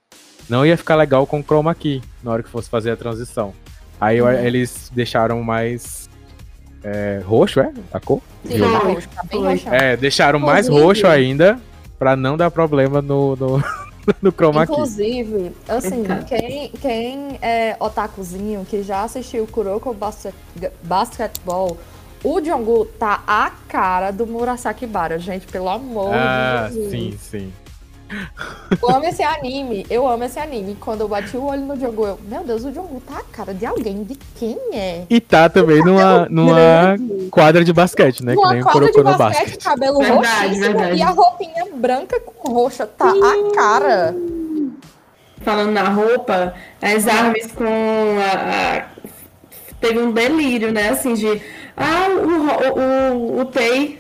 não 0.50 0.66
ia 0.66 0.76
ficar 0.78 0.96
legal 0.96 1.26
com 1.28 1.40
o 1.40 1.44
chroma 1.44 1.74
key 1.76 2.02
na 2.24 2.32
hora 2.32 2.44
que 2.44 2.50
fosse 2.50 2.70
fazer 2.70 2.92
a 2.92 2.98
transição. 2.98 3.54
Aí 4.02 4.22
Uhum. 4.22 4.30
eles 4.32 4.90
deixaram 4.94 5.42
mais 5.44 6.10
é, 6.84 7.22
roxo, 7.26 7.60
é? 7.60 7.72
A 7.94 8.00
cor? 8.00 8.22
Sim, 8.46 8.60
tá 8.60 8.78
roxo, 8.80 9.10
tá 9.10 9.24
bem. 9.30 9.62
É, 9.72 9.98
deixaram 9.98 10.40
mais 10.40 10.68
roxo 10.70 11.06
ainda 11.08 11.60
pra 11.98 12.16
não 12.16 12.38
dar 12.38 12.50
problema 12.50 13.02
no, 13.02 13.36
no, 13.36 13.64
no 14.22 14.32
chroma 14.32 14.66
key. 14.66 14.72
Inclusive, 14.74 15.52
assim, 15.68 16.04
quem, 16.28 16.70
quem 16.72 17.38
é 17.42 17.76
otakuzinho, 17.80 18.66
que 18.66 18.82
já 18.82 19.04
assistiu 19.04 19.46
Kuroko 19.48 19.94
Basket, 19.94 20.34
Basketball, 20.84 21.78
o 22.24 22.42
Jongwoo 22.44 22.86
tá 22.86 23.22
a 23.28 23.52
cara 23.68 24.12
do 24.12 24.26
Murasaki 24.26 24.86
Bara, 24.88 25.20
gente, 25.20 25.46
pelo 25.48 25.68
amor 25.70 26.14
Ah, 26.14 26.68
de 26.70 26.76
Jesus. 26.76 26.92
sim, 26.92 27.18
sim. 27.20 27.54
Eu 28.82 28.90
amo 28.90 29.06
esse 29.06 29.22
anime, 29.24 29.86
eu 29.90 30.08
amo 30.08 30.24
esse 30.24 30.40
anime. 30.40 30.76
Quando 30.80 31.02
eu 31.02 31.08
bati 31.08 31.38
o 31.38 31.44
olho 31.46 31.62
no 31.62 31.76
Jongwoo, 31.80 32.08
eu, 32.08 32.20
meu 32.28 32.44
Deus, 32.44 32.64
o 32.66 32.74
Jongwoo 32.74 33.02
tá 33.02 33.20
a 33.20 33.24
cara 33.36 33.54
de 33.54 33.66
alguém, 33.66 34.04
de 34.04 34.16
quem 34.38 34.58
é? 34.74 35.04
E 35.10 35.20
tá 35.20 35.48
também 35.50 35.84
numa, 35.84 36.28
numa 36.30 36.96
quadra 37.32 37.64
de 37.64 37.72
basquete, 37.74 38.24
né? 38.26 38.34
Uma 38.36 38.48
que 38.48 38.54
nem 38.54 38.62
o 38.62 38.66
quadra 38.66 38.92
de 38.92 39.04
basquete, 39.04 39.18
basquete. 39.18 39.64
cabelo 39.64 40.00
Verdade, 40.00 40.60
verdade. 40.60 40.98
e 40.98 41.02
a 41.02 41.10
roupinha 41.10 41.66
branca 41.76 42.20
com 42.20 42.52
roxa, 42.54 42.86
tá 42.88 43.10
a 43.12 43.56
cara. 43.56 44.16
Falando 45.42 45.72
na 45.72 45.88
roupa, 45.90 46.54
as 46.82 47.08
árvores 47.08 47.52
com 47.52 47.64
a, 47.66 48.78
a- 48.80 49.00
Teve 49.80 50.00
um 50.00 50.12
delírio, 50.12 50.74
né? 50.74 50.90
Assim, 50.90 51.14
de. 51.14 51.42
Ah, 51.78 52.08
o, 52.10 52.46
Ro- 52.46 52.82
o, 52.82 53.40
o, 53.42 53.46
Tei. 53.46 53.98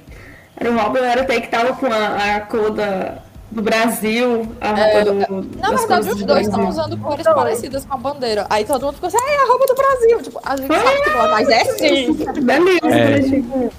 Era 0.57 0.69
o 0.71 0.77
Robin, 0.77 0.99
era 0.99 1.21
o 1.23 1.25
Tei 1.25 1.39
que 1.39 1.47
tava 1.47 1.73
com 1.73 1.85
a, 1.85 2.35
a 2.35 2.41
cor 2.41 2.71
da, 2.71 3.19
do 3.51 3.62
Brasil. 3.62 4.48
A 4.62 4.68
roupa 4.68 4.82
É, 4.82 5.03
do. 5.06 5.13
Na 5.58 5.70
das 5.72 5.79
verdade, 5.82 6.10
os 6.10 6.15
do 6.20 6.25
dois 6.25 6.48
estão 6.48 6.68
usando 6.70 6.98
cores 6.98 7.24
parecidas 7.25 7.86
com 7.86 7.94
a 7.94 7.98
bandeira. 7.98 8.46
Aí 8.50 8.63
todo 8.65 8.86
mundo 8.86 8.96
ficou 8.96 9.08
assim, 9.08 9.18
ai, 9.22 9.36
a 9.36 9.48
roupa 9.48 9.65
do 9.65 9.75
Brasil. 9.75 10.22
Tipo, 10.22 10.39
a 10.46 10.56
gente 10.58 10.74
sabe 10.74 11.01
que 11.03 11.10
não 11.10 11.25
é, 11.25 11.32
mas 11.32 11.50
é 11.50 11.65
sim. 11.65 12.13
Delírio, 12.13 12.88
É. 12.89 13.20
né? 13.20 13.70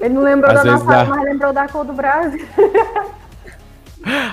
Ele 0.00 0.14
não 0.14 0.22
lembrou 0.22 0.50
Às 0.52 0.62
da 0.62 0.72
nossa, 0.72 0.84
dá. 0.84 1.04
mas 1.04 1.24
lembrou 1.24 1.52
da 1.52 1.68
cor 1.68 1.84
do 1.84 1.92
Brasil. 1.92 2.46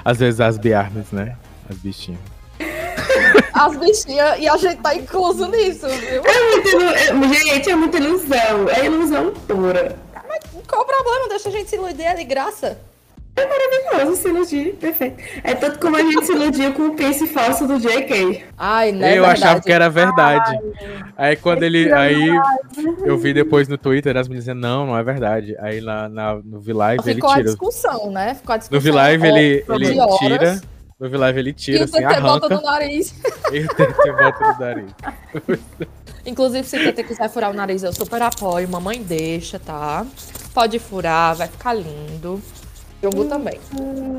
Às 0.04 0.18
vezes 0.18 0.40
as 0.40 0.58
biarnas, 0.58 1.12
né? 1.12 1.36
As 1.70 1.78
bichinhas. 1.78 2.20
As 3.54 3.76
bichinhas, 3.78 4.40
e 4.40 4.48
a 4.48 4.58
gente 4.58 4.82
tá 4.82 4.94
incluso 4.96 5.48
nisso, 5.48 5.88
viu? 5.88 6.22
É 6.26 6.52
muita 6.52 6.70
ilu- 6.70 6.90
é- 6.90 7.34
Gente, 7.34 7.70
é 7.72 7.76
muita 7.76 7.98
ilusão. 7.98 8.70
É 8.70 8.86
ilusão 8.86 9.34
pura. 9.48 9.96
Qual 10.68 10.82
o 10.82 10.86
problema? 10.86 11.30
Deixa 11.30 11.50
a 11.50 11.52
gente 11.52 11.70
se 11.70 11.76
iludir, 11.76 12.04
é 12.04 12.14
de 12.14 12.24
graça. 12.24 12.78
É 13.38 13.46
maravilhoso 13.46 14.22
se 14.22 14.30
iludir, 14.30 14.76
perfeito. 14.76 15.22
É 15.44 15.54
tanto 15.54 15.78
como 15.80 15.98
a 15.98 16.02
gente 16.02 16.26
se 16.26 16.32
iludiu 16.32 16.74
com 16.74 16.88
o 16.88 16.96
pense 16.96 17.28
falso 17.28 17.68
do 17.68 17.78
JK. 17.78 18.46
Ai, 18.58 18.94
né? 18.94 19.18
eu 19.18 19.26
achava 19.26 19.60
que 19.62 19.72
era 19.72 19.90
verdade. 19.90 20.58
Aí 21.18 21.36
quando 21.36 21.64
ele. 21.64 21.92
Aí 21.92 22.30
eu 23.04 23.18
vi 23.18 23.34
depois 23.34 23.68
no 23.68 23.78
Twitter 23.78 24.16
as 24.16 24.28
meninas 24.28 24.46
dizendo, 24.46 24.62
não, 24.62 24.86
não 24.86 24.98
é 24.98 25.04
verdade. 25.04 25.56
Aí 25.60 25.82
lá 25.82 26.08
na, 26.08 26.36
no 26.36 26.62
V-Live 26.62 27.04
ele 27.06 27.16
Ficou 27.16 27.30
a 27.30 27.36
tira. 27.36 27.46
discussão, 27.46 28.12
né? 28.12 28.36
Ficou 28.36 28.54
a 28.54 28.58
discussão. 28.58 28.78
No 28.78 28.82
V-Live 28.82 29.28
ele, 29.28 29.66
ele 29.68 30.18
tira. 30.20 30.62
No 30.98 31.10
V-Live 31.10 31.40
ele 31.40 31.50
E 31.50 31.54
tira, 31.54 31.82
o 31.82 31.84
assim, 31.84 31.98
TT 31.98 32.02
bota 32.02 32.16
arranca 32.16 32.50
no 32.50 32.62
nariz. 32.62 33.16
e 33.52 33.60
o 33.60 33.68
TT 33.68 34.12
bota 34.14 34.54
no 34.54 34.60
nariz. 34.60 34.92
Inclusive, 36.26 36.66
se 36.66 36.78
o 36.78 36.94
TT 36.94 37.04
quiser 37.04 37.30
furar 37.30 37.52
o 37.52 37.54
nariz, 37.54 37.84
eu 37.84 37.92
super 37.92 38.22
apoio. 38.22 38.68
Mamãe 38.70 39.02
deixa, 39.04 39.60
tá? 39.60 40.06
Pode 40.54 40.80
furar, 40.80 41.36
vai 41.36 41.50
ficar 41.50 41.74
lindo. 41.74 42.42
Jogo 43.04 43.26
também. 43.26 43.60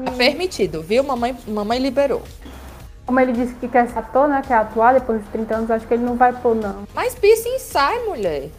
Tá 0.04 0.12
permitido, 0.12 0.82
viu? 0.82 1.02
Mamãe, 1.02 1.36
mamãe 1.48 1.78
liberou. 1.78 2.22
Como 3.04 3.20
ele 3.20 3.32
disse 3.32 3.54
que 3.54 3.68
quer 3.68 3.88
ser 3.88 3.98
ator, 3.98 4.28
né? 4.28 4.42
Quer 4.46 4.54
atuar 4.54 4.94
depois 4.94 5.22
de 5.22 5.28
30 5.30 5.54
anos, 5.56 5.70
acho 5.70 5.86
que 5.86 5.94
ele 5.94 6.04
não 6.04 6.16
vai 6.16 6.32
pôr, 6.32 6.54
não. 6.56 6.84
Mas 6.94 7.14
piercing 7.14 7.58
sai, 7.58 7.98
mulher. 8.04 8.50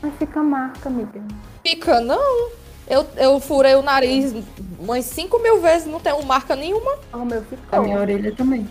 Mas 0.00 0.12
fica 0.18 0.42
marca, 0.42 0.88
amiga. 0.88 1.20
Fica, 1.64 2.00
não. 2.00 2.50
Eu, 2.88 3.06
eu 3.16 3.38
furei 3.40 3.74
o 3.74 3.82
nariz 3.82 4.34
umas 4.78 5.04
5 5.04 5.38
mil 5.38 5.60
vezes, 5.60 5.86
não 5.86 6.00
tenho 6.00 6.22
marca 6.24 6.56
nenhuma. 6.56 6.98
O 7.12 7.18
meu 7.18 7.38
A 7.38 7.42
ficou. 7.42 7.82
minha 7.82 8.00
orelha 8.00 8.34
também. 8.34 8.68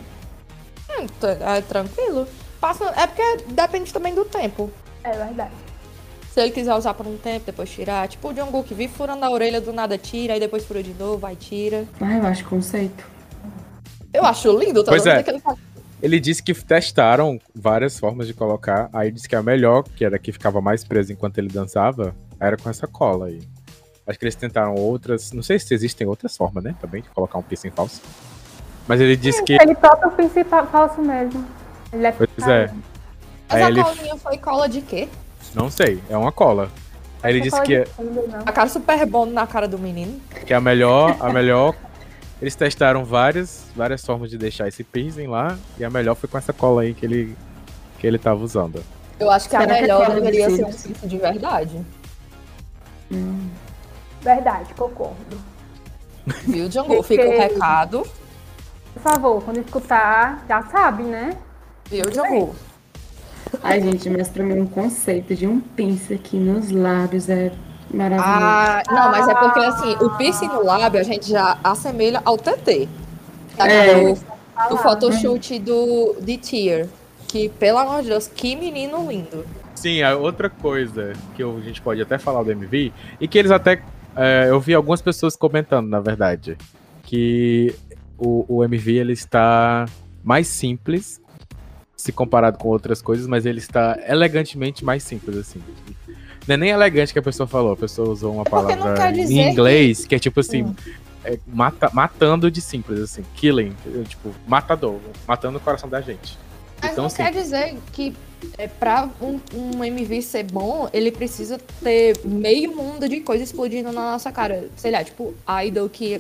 Hum, 0.90 1.06
É 1.56 1.62
tranquilo. 1.62 2.28
Passa, 2.60 2.86
é 2.98 3.08
porque 3.08 3.44
depende 3.48 3.94
também 3.94 4.14
do 4.14 4.26
tempo. 4.26 4.70
É 5.04 5.12
verdade. 5.12 5.52
Se 6.34 6.40
ele 6.40 6.52
quiser 6.52 6.74
usar 6.76 6.94
por 6.94 7.06
um 7.06 7.18
tempo, 7.18 7.46
depois 7.46 7.70
tirar. 7.70 8.08
Tipo 8.08 8.30
o 8.30 8.36
Jungkook 8.36 8.70
que 8.70 8.74
vive 8.74 8.94
furando 8.94 9.26
a 9.26 9.30
orelha, 9.30 9.60
do 9.60 9.74
nada 9.74 9.98
tira, 9.98 10.34
aí 10.34 10.40
depois 10.40 10.66
fura 10.66 10.82
de 10.82 10.94
novo, 10.94 11.26
aí 11.26 11.36
tira. 11.36 11.86
Ah, 12.00 12.18
eu 12.18 12.26
acho 12.26 12.46
conceito. 12.46 13.06
Eu 14.14 14.26
acho 14.26 14.52
lindo, 14.58 14.84
tá 14.84 14.92
Pois 14.92 15.06
é. 15.06 15.22
que 15.24 15.30
ele 15.30 15.40
faz? 15.40 15.58
Ele 16.02 16.20
disse 16.20 16.42
que 16.42 16.54
testaram 16.54 17.40
várias 17.54 18.00
formas 18.00 18.28
de 18.28 18.34
colocar. 18.34 18.90
Aí 18.94 19.12
disse 19.12 19.28
que 19.30 19.36
a 19.36 19.44
melhor, 19.44 19.84
que 19.84 20.04
era 20.04 20.18
que 20.18 20.32
ficava 20.32 20.60
mais 20.62 20.84
preso 20.84 21.12
enquanto 21.14 21.38
ele 21.38 21.48
dançava, 21.50 22.16
era 22.40 22.58
com 22.58 22.70
essa 22.70 22.88
cola 22.88 23.28
aí. 23.28 23.42
Acho 24.08 24.18
que 24.18 24.26
eles 24.26 24.36
tentaram 24.36 24.74
outras. 24.76 25.32
Não 25.32 25.44
sei 25.44 25.60
se 25.60 25.74
existem 25.74 26.08
outras 26.08 26.36
formas, 26.36 26.64
né? 26.64 26.74
Também 26.82 27.02
de 27.02 27.10
colocar 27.10 27.38
um 27.38 27.44
piercing 27.44 27.70
falso. 27.72 28.02
Mas 28.88 29.00
ele 29.00 29.16
disse 29.16 29.44
que. 29.44 29.54
Ele 29.62 29.76
toca 29.76 30.08
o 30.08 30.12
principal 30.12 30.66
falso 30.68 31.02
mesmo. 31.02 31.46
Ele 31.94 32.08
é 32.08 32.12
Pois 32.12 32.48
é. 32.48 32.72
Mas 33.48 33.58
Aí 33.58 33.64
a 33.64 33.68
ele- 33.70 33.84
colinha 33.84 34.16
foi 34.18 34.38
cola 34.38 34.68
de 34.68 34.82
quê? 34.82 35.08
Não 35.54 35.70
sei, 35.70 36.02
é 36.10 36.16
uma 36.18 36.32
cola. 36.32 36.70
Aí 37.24 37.32
ele 37.34 37.42
disse 37.42 37.62
que, 37.62 37.76
é- 37.76 37.88
A 38.46 38.52
cara 38.52 38.68
super 38.70 39.06
bom 39.06 39.26
na 39.26 39.46
cara 39.46 39.68
do 39.68 39.78
menino. 39.78 40.20
que 40.46 40.54
a 40.54 40.60
melhor. 40.62 41.16
A 41.20 41.32
melhor. 41.32 41.76
Eles 42.42 42.56
testaram 42.56 43.06
várias, 43.06 43.66
várias 43.76 44.04
formas 44.04 44.30
de 44.32 44.38
deixar 44.38 44.68
esse 44.68 44.84
piercing 44.84 45.28
lá. 45.28 45.56
E 45.78 45.84
a 45.86 45.90
melhor 45.90 46.16
foi 46.16 46.28
com 46.28 46.38
essa 46.38 46.52
cola 46.52 46.82
aí 46.82 46.94
que 46.96 47.06
ele, 47.06 47.38
que 48.00 48.08
ele 48.08 48.18
tava 48.18 48.44
usando. 48.44 48.84
Eu 49.20 49.30
acho 49.30 49.48
que 49.48 49.56
a 49.56 49.60
Será 49.60 49.74
que 49.74 49.78
é 49.78 49.82
melhor 49.84 50.08
de 50.10 50.16
deveria 50.16 50.50
ser 50.50 50.66
um 50.66 50.72
piercing 50.72 51.08
de 51.08 51.18
verdade. 51.20 51.86
Verdade, 54.22 54.74
concordo. 54.74 55.38
Viu, 56.48 56.68
Django? 56.70 57.04
Fica 57.04 57.28
o 57.28 57.30
recado. 57.38 58.04
Por 58.94 59.02
favor, 59.02 59.44
quando 59.44 59.58
escutar, 59.60 60.44
já 60.48 60.64
sabe, 60.64 61.04
né? 61.04 61.38
Viu, 61.90 62.10
Django? 62.10 62.56
Ai, 63.64 63.82
gente, 63.82 64.10
mas 64.10 64.30
pra 64.30 64.44
mim 64.44 64.60
um 64.60 64.68
conceito 64.68 65.36
de 65.36 65.48
um 65.48 65.60
pince 65.60 66.14
aqui 66.14 66.38
nos 66.38 66.72
lábios 66.72 67.30
é 67.30 67.52
maravilhoso. 67.94 68.30
Ah, 68.30 68.84
não, 68.90 69.12
mas 69.12 69.28
é 69.28 69.36
porque 69.36 69.60
assim, 69.60 69.96
o 70.02 70.10
piercing 70.18 70.48
no 70.48 70.64
lábio 70.64 71.00
a 71.00 71.04
gente 71.04 71.30
já 71.30 71.58
assemelha 71.64 72.22
ao 72.24 72.38
TT. 72.38 72.88
Tá 73.58 73.68
É. 73.68 74.14
do, 74.14 74.20
do 74.70 74.78
photoshoot 74.78 75.60
do 75.60 76.16
de 76.22 76.38
Tear. 76.38 76.88
Que, 77.28 77.50
pelo 77.50 77.78
amor 77.78 78.02
de 78.02 78.10
Deus, 78.10 78.28
que 78.28 78.56
menino 78.56 79.10
lindo. 79.10 79.46
Sim, 79.74 80.02
a 80.02 80.16
outra 80.18 80.50
coisa 80.50 81.14
que 81.36 81.42
a 81.42 81.60
gente 81.62 81.82
pode 81.82 82.02
até 82.02 82.18
falar 82.18 82.44
do 82.44 82.52
MV, 82.52 82.92
e 83.20 83.28
que 83.28 83.38
eles 83.38 83.52
até. 83.52 83.82
é, 84.16 84.48
eu 84.50 84.60
vi 84.60 84.74
algumas 84.74 85.02
pessoas 85.02 85.36
comentando, 85.36 85.88
na 85.88 86.02
verdade, 86.02 86.58
que 87.04 87.74
o, 88.18 88.46
o 88.48 88.64
MV 88.66 88.98
ele 88.98 89.14
está 89.14 89.86
mais 90.24 90.48
simples 90.48 91.21
se 92.02 92.12
comparado 92.12 92.58
com 92.58 92.68
outras 92.70 93.02
coisas, 93.02 93.28
mas 93.28 93.46
ele 93.46 93.60
está 93.60 93.98
elegantemente 94.08 94.84
mais 94.84 95.04
simples, 95.04 95.38
assim. 95.38 95.62
Não 96.48 96.56
é 96.56 96.58
nem 96.58 96.70
elegante 96.72 97.14
que 97.14 97.20
a 97.20 97.22
pessoa 97.22 97.46
falou, 97.48 97.74
a 97.74 97.78
pessoa 97.78 98.10
usou 98.10 98.34
uma 98.34 98.42
É 98.42 98.50
palavra 98.50 99.12
em 99.16 99.50
inglês 99.52 100.06
que, 100.06 100.16
é 100.16 100.20
tipo 100.20 100.40
assim. 100.40 100.64
Hum. 100.64 100.76
é, 101.24 101.38
mata- 101.48 101.92
matando 101.94 102.50
de 102.50 102.60
simples, 102.62 103.00
assim, 103.00 103.24
killing, 103.36 103.74
tipo, 104.08 104.34
matador, 104.48 104.96
matando 105.28 105.60
o 105.60 105.62
coração 105.62 105.88
da 105.88 106.02
gente. 106.02 106.38
Mas 106.82 106.94
Então, 106.94 107.04
não 107.04 107.06
assim, 107.08 107.18
quer 107.18 107.32
dizer 107.32 107.78
que 107.94 108.16
é, 108.58 108.68
pra 108.68 109.08
um, 109.22 109.40
um 109.54 109.84
MV 109.84 110.20
ser 110.24 110.44
bom, 110.44 110.90
ele 110.92 111.12
precisa 111.12 111.60
ter 111.84 112.20
meio 112.26 112.76
mundo 112.76 113.08
de 113.08 113.20
coisa 113.22 113.44
explodindo 113.44 113.92
na 113.92 114.14
nossa 114.14 114.32
cara. 114.32 114.68
Sei 114.76 114.90
lá, 114.90 115.04
tipo, 115.04 115.36
Idol, 115.64 115.88
que. 115.88 116.20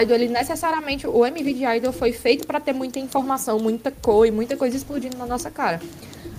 Idol, 0.00 0.14
ele 0.16 0.28
necessariamente. 0.28 1.06
O 1.06 1.24
MV 1.26 1.52
de 1.54 1.64
Idol 1.64 1.92
foi 1.92 2.12
feito 2.12 2.46
pra 2.46 2.60
ter 2.60 2.72
muita 2.72 2.98
informação, 2.98 3.58
muita 3.58 3.90
cor 3.90 4.26
e 4.26 4.30
muita 4.30 4.56
coisa 4.56 4.76
explodindo 4.76 5.16
na 5.16 5.26
nossa 5.26 5.50
cara. 5.50 5.80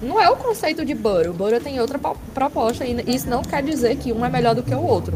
Não 0.01 0.19
é 0.21 0.29
o 0.29 0.35
conceito 0.35 0.83
de 0.83 0.93
Butter. 0.93 1.29
O 1.29 1.33
Butter 1.33 1.61
tem 1.61 1.79
outra 1.79 1.97
po- 1.99 2.17
proposta 2.33 2.85
e 2.85 3.03
isso 3.07 3.29
não 3.29 3.41
quer 3.41 3.63
dizer 3.63 3.95
que 3.97 4.11
um 4.11 4.25
é 4.25 4.29
melhor 4.29 4.53
do 4.55 4.63
que 4.63 4.73
o 4.73 4.81
outro. 4.81 5.13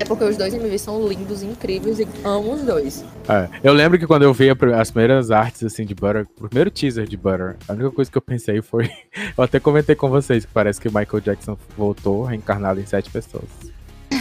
É 0.00 0.04
porque 0.04 0.24
os 0.24 0.36
dois 0.36 0.52
MVs 0.52 0.80
são 0.82 1.06
lindos 1.06 1.44
incríveis 1.44 2.00
e 2.00 2.08
amo 2.24 2.54
os 2.54 2.62
dois. 2.62 3.04
É, 3.28 3.48
eu 3.62 3.72
lembro 3.72 3.96
que 3.96 4.06
quando 4.08 4.22
eu 4.24 4.34
vi 4.34 4.48
as 4.76 4.90
primeiras 4.90 5.30
artes 5.30 5.62
assim 5.62 5.86
de 5.86 5.94
Butter, 5.94 6.26
o 6.36 6.48
primeiro 6.48 6.68
teaser 6.68 7.06
de 7.06 7.16
Butter, 7.16 7.54
a 7.68 7.72
única 7.74 7.92
coisa 7.92 8.10
que 8.10 8.18
eu 8.18 8.22
pensei 8.22 8.60
foi. 8.60 8.90
Eu 9.38 9.44
até 9.44 9.60
comentei 9.60 9.94
com 9.94 10.08
vocês 10.10 10.44
que 10.44 10.52
parece 10.52 10.80
que 10.80 10.88
Michael 10.88 11.20
Jackson 11.20 11.56
voltou 11.78 12.24
reencarnado 12.24 12.80
em 12.80 12.86
sete 12.86 13.08
pessoas. 13.10 13.44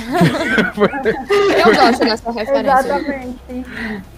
Eu 1.66 1.76
gosto 1.76 2.00
dessa 2.04 2.32
referência. 2.32 2.80
Exatamente. 2.80 3.38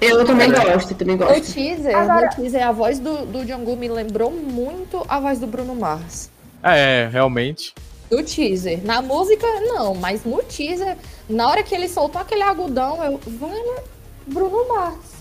Eu 0.01 0.25
também 0.25 0.51
gosto, 0.51 0.95
também 0.95 1.15
O 1.15 1.19
gosto. 1.19 1.53
teaser, 1.53 1.95
Agora- 1.95 2.27
no 2.27 2.35
teaser, 2.35 2.67
a 2.67 2.71
voz 2.71 2.99
do, 2.99 3.25
do 3.25 3.45
Jungkook 3.47 3.77
me 3.77 3.87
lembrou 3.89 4.31
muito 4.31 5.03
a 5.07 5.19
voz 5.19 5.39
do 5.39 5.47
Bruno 5.47 5.75
Mars. 5.75 6.29
É, 6.63 7.07
realmente. 7.11 7.73
Do 8.09 8.23
teaser. 8.23 8.79
Na 8.83 9.01
música, 9.01 9.45
não, 9.61 9.95
mas 9.95 10.23
no 10.23 10.41
teaser, 10.43 10.97
na 11.29 11.47
hora 11.49 11.63
que 11.63 11.73
ele 11.73 11.87
soltou 11.89 12.21
aquele 12.21 12.43
agudão, 12.43 13.03
eu. 13.03 13.19
Velho, 13.25 13.75
Bruno 14.27 14.67
Mars. 14.67 15.15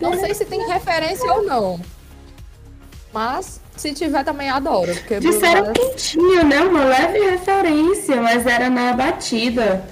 Não 0.00 0.18
sei 0.18 0.32
se 0.34 0.44
tem 0.44 0.66
referência 0.66 1.30
ou 1.32 1.42
não. 1.44 1.80
Mas, 3.12 3.60
se 3.76 3.92
tiver, 3.92 4.24
também 4.24 4.48
adoro. 4.48 4.94
Porque 4.94 5.18
Bruno 5.18 5.32
Disseram 5.34 5.62
Mars- 5.66 5.72
que 5.78 5.94
tinha, 5.96 6.44
né? 6.44 6.60
Uma 6.60 6.84
leve 6.84 7.18
referência, 7.30 8.16
mas 8.22 8.46
era 8.46 8.70
na 8.70 8.92
batida. 8.92 9.84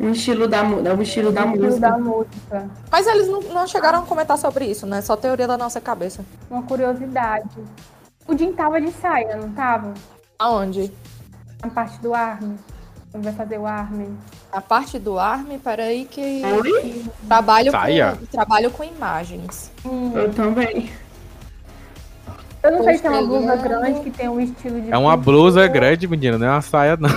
Um 0.00 0.12
estilo 0.12 0.46
da, 0.46 0.62
um 0.62 1.02
estilo 1.02 1.32
da 1.32 1.44
O 1.44 1.48
estilo 1.48 1.64
música. 1.66 1.90
da 1.90 1.98
música. 1.98 2.70
Mas 2.90 3.06
eles 3.06 3.28
não, 3.28 3.40
não 3.40 3.66
chegaram 3.66 3.98
a 4.00 4.02
comentar 4.02 4.38
sobre 4.38 4.64
isso, 4.66 4.86
né? 4.86 5.00
Só 5.02 5.16
teoria 5.16 5.46
da 5.46 5.58
nossa 5.58 5.80
cabeça. 5.80 6.24
Uma 6.50 6.62
curiosidade. 6.62 7.48
O 8.26 8.36
Jim 8.36 8.52
tava 8.52 8.80
de 8.80 8.92
saia, 8.92 9.36
não 9.36 9.50
tava? 9.50 9.94
Aonde? 10.38 10.92
Na 11.62 11.70
parte 11.70 11.98
do 12.00 12.14
Armin. 12.14 12.56
Quando 13.10 13.24
vai 13.24 13.32
fazer 13.32 13.58
o 13.58 13.66
Armin. 13.66 14.16
A 14.52 14.60
parte 14.60 14.98
do 14.98 15.18
Army, 15.18 15.58
peraí 15.58 16.04
que. 16.04 16.42
Oi? 16.44 17.04
Trabalho 17.26 17.70
Saia? 17.72 18.16
com, 18.20 18.26
trabalho 18.26 18.70
com 18.70 18.84
imagens. 18.84 19.72
Eu 20.14 20.32
também. 20.34 20.90
Eu 22.62 22.72
não 22.72 22.84
sei 22.84 22.98
se 22.98 23.06
é 23.06 23.10
uma 23.10 23.22
blusa 23.22 23.56
grande 23.56 24.00
que 24.00 24.10
tem 24.10 24.28
um 24.28 24.40
estilo 24.40 24.80
de. 24.80 24.92
É 24.92 24.98
uma 24.98 25.16
blusa 25.16 25.66
grande, 25.66 26.06
menina, 26.06 26.36
não 26.38 26.46
é 26.46 26.50
uma 26.50 26.60
saia, 26.62 26.96
não. 26.98 27.08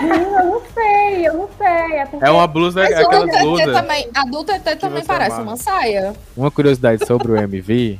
Menina, 0.00 0.40
eu 0.42 0.46
não 0.46 0.62
sei, 0.72 0.91
eu 1.24 1.34
não 1.34 1.48
sei. 1.56 1.66
É, 1.98 2.06
porque 2.06 2.24
É 2.24 2.30
uma 2.30 2.46
blusa, 2.46 2.80
Mas 2.82 2.90
é 2.92 3.02
o 3.02 3.06
aquela 3.06 3.26
TT 3.26 3.38
blusa. 3.40 3.72
também, 3.72 4.08
a 4.14 4.24
do 4.24 4.44
TT 4.44 4.76
também 4.76 5.04
parece 5.04 5.32
amarra. 5.36 5.48
uma 5.50 5.56
saia. 5.56 6.12
Uma 6.36 6.50
curiosidade 6.50 7.06
sobre 7.06 7.32
o 7.32 7.36
MV 7.36 7.98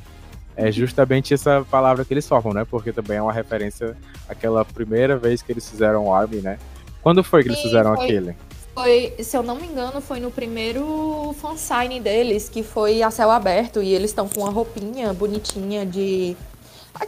é 0.56 0.70
justamente 0.70 1.32
essa 1.35 1.64
palavra 1.70 2.04
que 2.04 2.12
eles 2.12 2.26
formam, 2.28 2.52
né? 2.52 2.66
Porque 2.70 2.92
também 2.92 3.16
é 3.18 3.22
uma 3.22 3.32
referência 3.32 3.96
àquela 4.28 4.64
primeira 4.64 5.16
vez 5.16 5.40
que 5.42 5.50
eles 5.52 5.68
fizeram 5.68 6.06
o 6.06 6.14
Army, 6.14 6.37
né? 6.42 6.58
Quando 7.02 7.24
foi 7.24 7.42
que 7.42 7.48
eles 7.48 7.61
fizeram 7.61 7.94
foi- 7.96 8.04
aquele? 8.04 8.37
Foi, 8.74 9.12
se 9.22 9.37
eu 9.37 9.42
não 9.42 9.56
me 9.56 9.66
engano, 9.66 10.00
foi 10.00 10.18
no 10.18 10.30
primeiro 10.30 11.35
fansign 11.42 12.00
deles, 12.00 12.48
que 12.48 12.62
foi 12.62 13.02
a 13.02 13.11
céu 13.11 13.30
aberto, 13.30 13.82
e 13.82 13.92
eles 13.92 14.11
estão 14.12 14.26
com 14.26 14.40
uma 14.40 14.50
roupinha 14.50 15.12
bonitinha 15.12 15.85
de. 15.85 16.35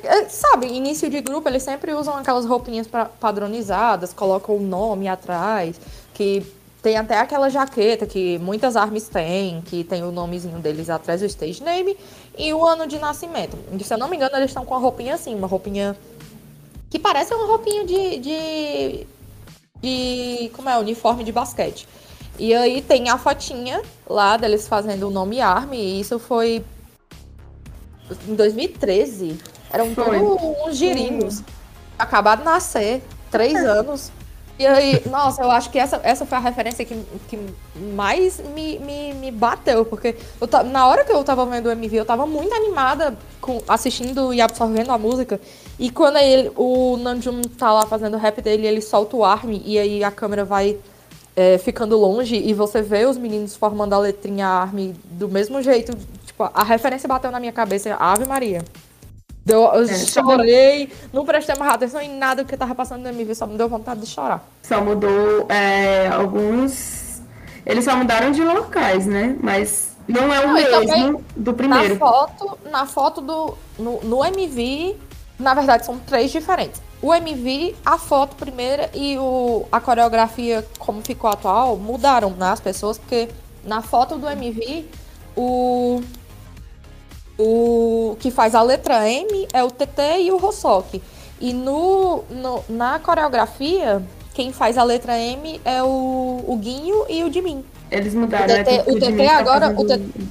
É, 0.02 0.24
Sabe, 0.28 0.66
início 0.66 1.08
de 1.08 1.20
grupo, 1.22 1.48
eles 1.48 1.62
sempre 1.62 1.92
usam 1.94 2.16
aquelas 2.16 2.44
roupinhas 2.44 2.86
pra- 2.86 3.04
padronizadas, 3.06 4.12
colocam 4.12 4.56
o 4.56 4.60
nome 4.60 5.08
atrás, 5.08 5.78
que 6.14 6.42
tem 6.80 6.96
até 6.96 7.18
aquela 7.18 7.50
jaqueta 7.50 8.06
que 8.06 8.38
muitas 8.38 8.76
armas 8.76 9.08
têm, 9.08 9.60
que 9.62 9.84
tem 9.84 10.02
o 10.02 10.12
nomezinho 10.12 10.58
deles 10.58 10.88
atrás 10.88 11.20
do 11.20 11.26
stage 11.26 11.62
name 11.62 11.96
e 12.38 12.52
o 12.54 12.64
ano 12.64 12.86
de 12.86 12.98
nascimento. 12.98 13.58
E, 13.72 13.84
se 13.84 13.92
eu 13.92 13.98
não 13.98 14.08
me 14.08 14.16
engano, 14.16 14.36
eles 14.36 14.50
estão 14.50 14.64
com 14.64 14.74
uma 14.74 14.80
roupinha 14.80 15.14
assim, 15.14 15.34
uma 15.34 15.46
roupinha 15.46 15.96
que 16.88 16.98
parece 16.98 17.34
uma 17.34 17.46
roupinha 17.46 17.84
de, 17.84 18.18
de 18.18 19.06
de 19.84 20.50
como 20.54 20.70
é, 20.70 20.78
uniforme 20.78 21.22
de 21.22 21.30
basquete. 21.30 21.86
E 22.38 22.54
aí 22.54 22.80
tem 22.80 23.10
a 23.10 23.18
fotinha 23.18 23.82
lá 24.08 24.36
deles 24.36 24.66
fazendo 24.66 25.08
o 25.08 25.10
nome 25.10 25.40
Army, 25.40 25.76
e 25.76 26.00
isso 26.00 26.18
foi 26.18 26.64
em 28.26 28.34
2013. 28.34 29.38
Eram 29.70 29.94
Foi. 29.94 30.18
todos 30.18 30.42
uns 30.66 30.76
girinos. 30.76 31.42
Acabaram 31.98 32.40
de 32.40 32.44
nascer, 32.44 33.02
três 33.30 33.54
anos. 33.56 34.10
E 34.56 34.64
aí, 34.64 35.02
nossa, 35.10 35.42
eu 35.42 35.50
acho 35.50 35.68
que 35.68 35.78
essa, 35.78 36.00
essa 36.04 36.24
foi 36.24 36.38
a 36.38 36.40
referência 36.40 36.84
que, 36.84 36.96
que 37.28 37.38
mais 37.94 38.40
me, 38.54 38.78
me, 38.78 39.12
me 39.14 39.30
bateu, 39.32 39.84
porque 39.84 40.14
eu 40.40 40.64
na 40.64 40.86
hora 40.86 41.04
que 41.04 41.10
eu 41.10 41.24
tava 41.24 41.44
vendo 41.44 41.66
o 41.66 41.72
MV, 41.72 41.96
eu 41.96 42.04
tava 42.04 42.24
muito 42.24 42.54
animada 42.54 43.18
com, 43.40 43.60
assistindo 43.66 44.32
e 44.32 44.40
absorvendo 44.40 44.92
a 44.92 44.98
música. 44.98 45.40
E 45.76 45.90
quando 45.90 46.18
ele, 46.18 46.52
o 46.54 46.96
Namjoon 46.98 47.42
tá 47.58 47.72
lá 47.72 47.84
fazendo 47.84 48.14
o 48.14 48.18
rap 48.18 48.40
dele, 48.40 48.64
ele 48.64 48.80
solta 48.80 49.16
o 49.16 49.24
arme 49.24 49.60
e 49.64 49.76
aí 49.76 50.04
a 50.04 50.10
câmera 50.12 50.44
vai 50.44 50.78
é, 51.34 51.58
ficando 51.58 51.98
longe 51.98 52.36
e 52.36 52.54
você 52.54 52.80
vê 52.80 53.06
os 53.06 53.16
meninos 53.16 53.56
formando 53.56 53.92
a 53.92 53.98
letrinha 53.98 54.46
arme 54.46 54.94
do 55.04 55.28
mesmo 55.28 55.60
jeito. 55.62 55.96
Tipo, 56.24 56.48
a 56.54 56.62
referência 56.62 57.08
bateu 57.08 57.32
na 57.32 57.40
minha 57.40 57.52
cabeça, 57.52 57.96
Ave 57.96 58.24
Maria. 58.24 58.62
Deu, 59.44 59.62
eu 59.74 59.84
É, 59.88 60.06
chorei, 60.06 60.90
não 61.12 61.24
prestei 61.24 61.54
mais 61.56 61.72
atenção 61.74 62.00
em 62.00 62.16
nada 62.16 62.44
que 62.44 62.56
tava 62.56 62.74
passando 62.74 63.02
no 63.02 63.08
MV, 63.08 63.34
só 63.34 63.46
me 63.46 63.58
deu 63.58 63.68
vontade 63.68 64.00
de 64.00 64.06
chorar. 64.06 64.42
Só 64.62 64.80
mudou 64.82 65.46
é, 65.50 66.08
alguns. 66.08 67.22
Eles 67.66 67.84
só 67.84 67.96
mudaram 67.96 68.30
de 68.32 68.42
locais, 68.42 69.06
né? 69.06 69.36
Mas 69.42 69.96
não 70.08 70.32
é 70.32 70.40
o 70.40 70.48
Não, 70.48 70.54
mesmo 70.54 71.24
do 71.36 71.50
Na 71.50 71.56
primeiro. 71.56 71.96
foto, 71.98 72.58
na 72.70 72.86
foto 72.86 73.20
do. 73.20 73.58
No, 73.78 74.00
no 74.02 74.24
MV, 74.24 74.96
na 75.38 75.54
verdade, 75.54 75.84
são 75.84 75.98
três 75.98 76.30
diferentes. 76.30 76.82
O 77.02 77.12
MV, 77.14 77.76
a 77.84 77.98
foto 77.98 78.36
primeira 78.36 78.90
e 78.94 79.18
o, 79.18 79.66
a 79.70 79.80
coreografia, 79.80 80.66
como 80.78 81.02
ficou 81.02 81.28
atual, 81.30 81.76
mudaram 81.76 82.30
né, 82.30 82.50
as 82.50 82.60
pessoas, 82.60 82.96
porque 82.98 83.28
na 83.64 83.82
foto 83.82 84.16
do 84.18 84.28
MV, 84.28 84.86
o. 85.36 86.00
O 87.38 88.16
que 88.20 88.30
faz 88.30 88.54
a 88.54 88.62
letra 88.62 89.08
M 89.10 89.48
é 89.52 89.62
o 89.64 89.70
TT 89.70 90.20
e 90.22 90.30
o 90.32 90.36
Rosoki. 90.36 91.02
E 91.40 91.52
no, 91.52 92.22
no- 92.30 92.64
na 92.68 92.98
coreografia, 93.00 94.02
quem 94.34 94.52
faz 94.52 94.78
a 94.78 94.84
letra 94.84 95.18
M 95.18 95.60
é 95.64 95.82
o, 95.82 96.44
o 96.46 96.56
Guinho 96.60 97.04
e 97.08 97.24
o 97.24 97.32
Jimin. 97.32 97.64
Eles 97.90 98.14
mudaram. 98.14 98.44
O 98.44 98.48
né? 98.48 98.64
TT 98.64 98.76
Tanto 98.76 98.84
que 98.84 98.90
o 98.92 99.00
TT 99.00 99.26
tá 99.26 99.36
agora- 99.38 99.74
fazendo- 99.74 99.80
o 99.80 99.86
TT 99.86 100.26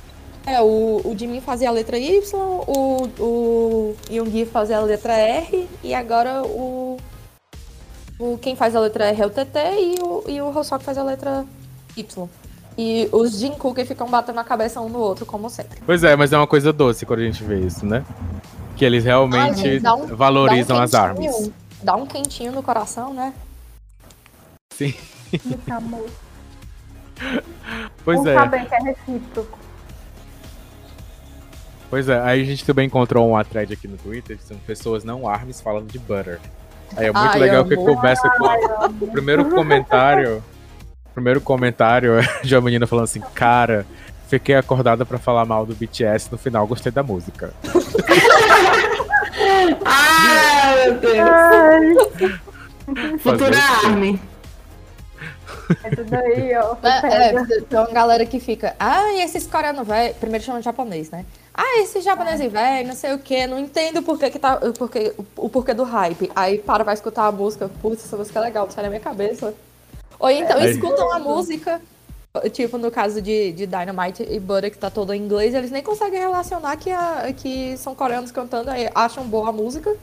É, 0.45 0.61
o, 0.61 1.01
o 1.05 1.15
Jimin 1.17 1.39
fazia 1.39 1.69
a 1.69 1.71
letra 1.71 1.97
Y, 1.97 2.21
o, 2.67 3.07
o 3.19 3.95
Yoongi 4.11 4.45
fazia 4.45 4.77
a 4.77 4.81
letra 4.81 5.13
R, 5.13 5.69
e 5.81 5.93
agora 5.93 6.43
o, 6.43 6.97
o 8.19 8.37
quem 8.39 8.53
faz 8.55 8.75
a 8.75 8.79
letra 8.81 9.05
R 9.05 9.21
é 9.21 9.25
o 9.25 9.29
TT 9.29 9.57
e 9.79 9.95
o, 10.01 10.23
e 10.27 10.41
o 10.41 10.49
Hoseok 10.57 10.83
faz 10.83 10.97
a 10.97 11.03
letra 11.03 11.45
Y. 11.95 12.29
E 12.77 13.07
os 13.11 13.39
Jungkook 13.39 13.85
ficam 13.85 14.09
batendo 14.09 14.39
a 14.39 14.43
cabeça 14.43 14.81
um 14.81 14.89
no 14.89 14.99
outro, 14.99 15.25
como 15.25 15.49
sempre. 15.49 15.79
Pois 15.85 16.03
é, 16.03 16.15
mas 16.15 16.33
é 16.33 16.37
uma 16.37 16.47
coisa 16.47 16.73
doce 16.73 17.05
quando 17.05 17.19
a 17.19 17.23
gente 17.23 17.43
vê 17.43 17.59
isso, 17.59 17.85
né? 17.85 18.03
Que 18.75 18.83
eles 18.85 19.03
realmente 19.03 19.77
Ah, 19.77 19.79
dá 19.81 19.95
um- 19.95 20.07
valorizam 20.07 20.77
um 20.77 20.81
as 20.81 20.91
quentinho- 20.91 21.09
armas. 21.33 21.51
Dá 21.83 21.95
um 21.95 22.05
quentinho 22.05 22.51
no 22.51 22.63
coração, 22.63 23.13
né? 23.13 23.33
Muito 24.81 25.71
amor. 25.71 26.09
Pois 28.03 28.17
Vamos 28.17 28.27
é, 28.27 28.33
saber 28.33 28.65
que 28.65 28.73
é 28.75 28.79
recíproco. 28.79 29.59
pois 31.89 32.09
é. 32.09 32.19
Aí 32.21 32.41
a 32.41 32.45
gente 32.45 32.65
também 32.65 32.87
encontrou 32.87 33.29
uma 33.29 33.43
thread 33.45 33.71
aqui 33.73 33.87
no 33.87 33.97
Twitter, 33.97 34.37
que 34.37 34.43
são 34.43 34.57
pessoas 34.57 35.03
não 35.03 35.27
armes 35.27 35.61
falando 35.61 35.91
de 35.91 35.99
butter. 35.99 36.39
Aí 36.97 37.05
é 37.05 37.11
muito 37.11 37.33
Ai, 37.33 37.39
legal 37.39 37.65
que 37.65 37.75
começa 37.75 38.27
com 38.31 39.05
o 39.05 39.11
primeiro 39.11 39.45
comentário. 39.49 40.43
primeiro 41.13 41.41
comentário 41.41 42.19
é 42.19 42.23
de 42.43 42.55
uma 42.55 42.61
menina 42.61 42.87
falando 42.87 43.05
assim, 43.05 43.21
cara, 43.33 43.85
fiquei 44.27 44.55
acordada 44.55 45.05
pra 45.05 45.17
falar 45.17 45.45
mal 45.45 45.65
do 45.65 45.75
BTS, 45.75 46.29
no 46.31 46.37
final 46.37 46.67
gostei 46.67 46.91
da 46.91 47.03
música. 47.03 47.53
Ah, 49.85 50.75
meu 50.85 50.93
Deus. 50.99 51.17
Ai, 52.87 53.17
Futura 53.17 53.51
quê? 53.51 53.85
Army. 53.85 54.21
é 55.83 55.89
tudo 55.89 56.15
aí, 56.15 56.55
ó. 56.55 56.75
É, 56.83 57.29
é, 57.29 57.61
tem 57.61 57.79
uma 57.79 57.87
galera 57.91 58.25
que 58.25 58.39
fica, 58.39 58.75
ah, 58.79 59.11
e 59.13 59.21
esses 59.21 59.47
coreanos 59.47 59.87
velho, 59.87 60.13
primeiro 60.15 60.43
chama 60.43 60.59
de 60.59 60.65
japonês, 60.65 61.09
né? 61.09 61.25
Ah, 61.53 61.79
esse 61.81 62.01
japonês 62.01 62.39
velho, 62.39 62.87
não 62.87 62.95
sei 62.95 63.13
o 63.13 63.19
que, 63.19 63.47
não 63.47 63.59
entendo 63.59 63.97
o 63.97 64.03
porquê 64.03 64.29
que 64.29 64.39
tá, 64.39 64.55
o 64.55 64.73
porquê, 64.73 65.13
o 65.35 65.49
porquê 65.49 65.73
do 65.73 65.83
hype. 65.83 66.31
Aí 66.35 66.59
para, 66.59 66.83
vai 66.83 66.93
escutar 66.93 67.25
a 67.25 67.31
música, 67.31 67.69
putz, 67.81 68.05
essa 68.05 68.17
música 68.17 68.39
é 68.39 68.43
legal, 68.43 68.69
sai 68.69 68.83
na 68.83 68.89
minha 68.89 69.01
cabeça. 69.01 69.53
Ou 70.23 70.31
então 70.31 70.57
Aí- 70.57 70.71
escutam 70.71 71.11
a 71.11 71.19
música 71.19 71.81
Tipo, 72.51 72.79
no 72.79 72.89
caso 72.89 73.21
de, 73.21 73.51
de 73.51 73.67
Dynamite 73.67 74.23
e 74.27 74.39
Butter, 74.39 74.71
que 74.71 74.77
tá 74.79 74.89
todo 74.89 75.13
em 75.13 75.21
inglês, 75.21 75.53
eles 75.53 75.69
nem 75.69 75.83
conseguem 75.83 76.19
relacionar 76.19 76.75
que, 76.77 76.89
a, 76.89 77.31
que 77.31 77.77
são 77.77 77.93
coreanos 77.93 78.31
cantando, 78.31 78.71
aí 78.71 78.89
acham 78.95 79.23
boa 79.23 79.49
a 79.49 79.51
música. 79.51 79.95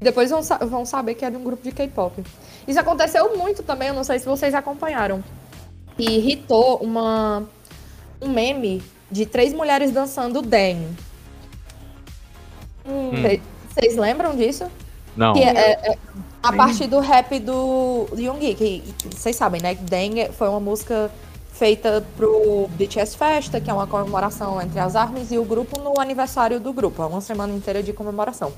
E 0.00 0.04
depois 0.04 0.30
vão, 0.30 0.40
vão 0.66 0.86
saber 0.86 1.14
que 1.14 1.22
é 1.22 1.30
de 1.30 1.36
um 1.36 1.44
grupo 1.44 1.62
de 1.62 1.72
K-pop. 1.72 2.24
Isso 2.66 2.80
aconteceu 2.80 3.36
muito 3.36 3.62
também, 3.62 3.88
eu 3.88 3.94
não 3.94 4.02
sei 4.02 4.18
se 4.18 4.24
vocês 4.24 4.54
acompanharam. 4.54 5.22
E 5.98 6.10
irritou 6.10 6.78
uma, 6.78 7.46
um 8.18 8.30
meme 8.30 8.82
de 9.10 9.26
três 9.26 9.52
mulheres 9.52 9.92
dançando 9.92 10.40
Den. 10.40 10.88
Hum. 12.86 13.10
Vocês 13.68 13.94
lembram 13.94 14.34
disso? 14.34 14.70
Não. 15.14 15.34
Que 15.34 15.42
é, 15.42 15.52
é, 15.54 15.92
é 15.92 15.98
a 16.44 16.52
partir 16.52 16.86
do 16.86 17.00
rap 17.00 17.38
do 17.38 18.06
Yoongi, 18.14 18.54
que 18.54 18.82
vocês 19.10 19.34
sabem, 19.34 19.62
né? 19.62 19.74
Deng 19.74 20.30
foi 20.32 20.46
uma 20.46 20.60
música 20.60 21.10
feita 21.50 22.06
pro 22.18 22.68
BTS 22.72 23.16
Festa, 23.16 23.58
que 23.62 23.70
é 23.70 23.72
uma 23.72 23.86
comemoração 23.86 24.60
entre 24.60 24.78
as 24.78 24.94
armas 24.94 25.32
e 25.32 25.38
o 25.38 25.44
grupo 25.44 25.80
no 25.80 25.98
aniversário 25.98 26.60
do 26.60 26.70
grupo. 26.70 27.02
É 27.02 27.06
uma 27.06 27.22
semana 27.22 27.54
inteira 27.54 27.82
de 27.82 27.94
comemoração. 27.94 28.52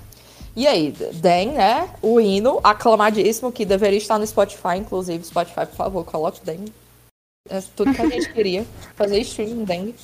E 0.57 0.67
aí, 0.67 0.93
Deng, 1.15 1.53
né? 1.53 1.89
O 2.03 2.19
hino 2.21 2.59
aclamadíssimo, 2.65 3.53
que 3.53 3.65
deveria 3.65 3.99
estar 3.99 4.19
no 4.19 4.27
Spotify, 4.27 4.79
inclusive. 4.79 5.23
Spotify, 5.23 5.67
por 5.67 5.77
favor, 5.77 6.05
coloque 6.05 6.41
Deng. 6.45 6.65
É 7.49 7.63
tudo 7.77 7.95
que 7.95 8.03
a 8.03 8.09
gente 8.09 8.33
queria. 8.33 8.67
Fazer 8.97 9.21
streaming 9.21 9.65
Deng 9.65 9.95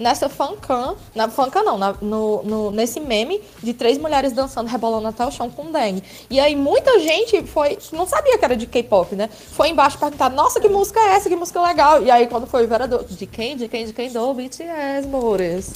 nessa 0.00 0.28
fancam, 0.28 0.96
na 1.14 1.28
fancam 1.28 1.62
não, 1.62 1.78
na, 1.78 1.94
no, 2.00 2.42
no, 2.42 2.70
nesse 2.70 2.98
meme 2.98 3.40
de 3.62 3.74
três 3.74 3.98
mulheres 3.98 4.32
dançando, 4.32 4.66
rebolando 4.66 5.06
até 5.06 5.24
o 5.24 5.30
chão 5.30 5.50
com 5.50 5.70
dengue. 5.70 6.02
E 6.30 6.40
aí 6.40 6.56
muita 6.56 6.98
gente 6.98 7.46
foi, 7.46 7.78
não 7.92 8.06
sabia 8.06 8.38
que 8.38 8.44
era 8.44 8.56
de 8.56 8.66
K-pop, 8.66 9.14
né? 9.14 9.28
Foi 9.28 9.68
embaixo 9.68 9.98
perguntar, 9.98 10.30
nossa, 10.30 10.58
que 10.58 10.68
música 10.68 10.98
é 10.98 11.14
essa? 11.16 11.28
Que 11.28 11.36
música 11.36 11.60
legal. 11.62 12.02
E 12.02 12.10
aí 12.10 12.26
quando 12.26 12.46
foi 12.46 12.66
ver, 12.66 12.80
de 13.08 13.26
quem, 13.26 13.56
de 13.56 13.68
quem, 13.68 13.84
de 13.84 13.92
quem? 13.92 14.10
Do 14.10 14.32
BTS, 14.32 15.06
mores. 15.06 15.72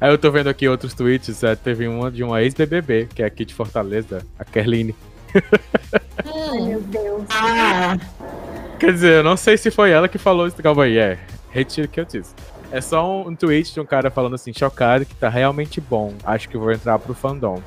Aí 0.00 0.10
eu 0.10 0.18
tô 0.18 0.30
vendo 0.30 0.48
aqui 0.48 0.68
outros 0.68 0.94
tweets, 0.94 1.42
é, 1.42 1.54
teve 1.54 1.86
uma 1.86 2.10
de 2.10 2.22
uma 2.24 2.42
ex-BBB, 2.42 3.08
que 3.14 3.22
é 3.22 3.26
aqui 3.26 3.44
de 3.44 3.54
Fortaleza, 3.54 4.24
a 4.38 4.44
Kerline. 4.44 4.94
Hum. 6.26 6.66
Meu 6.66 6.80
Deus. 6.80 7.24
Ah. 7.30 7.96
Quer 8.78 8.92
dizer, 8.92 9.12
eu 9.18 9.22
não 9.22 9.36
sei 9.36 9.56
se 9.56 9.70
foi 9.70 9.90
ela 9.90 10.08
que 10.08 10.18
falou 10.18 10.46
isso. 10.46 10.56
Calma 10.62 10.84
aí, 10.84 10.98
é. 10.98 11.18
Retiro 11.50 11.86
o 11.86 11.90
que 11.90 12.00
eu 12.00 12.04
disse. 12.04 12.34
É 12.72 12.80
só 12.80 13.22
um, 13.28 13.36
tweet 13.36 13.74
de 13.74 13.80
um 13.80 13.84
cara 13.84 14.10
falando 14.10 14.34
assim, 14.34 14.50
chocado, 14.52 15.04
que 15.04 15.14
tá 15.14 15.28
realmente 15.28 15.78
bom. 15.78 16.14
Acho 16.24 16.48
que 16.48 16.56
vou 16.56 16.72
entrar 16.72 16.98
pro 16.98 17.12
fandom. 17.12 17.62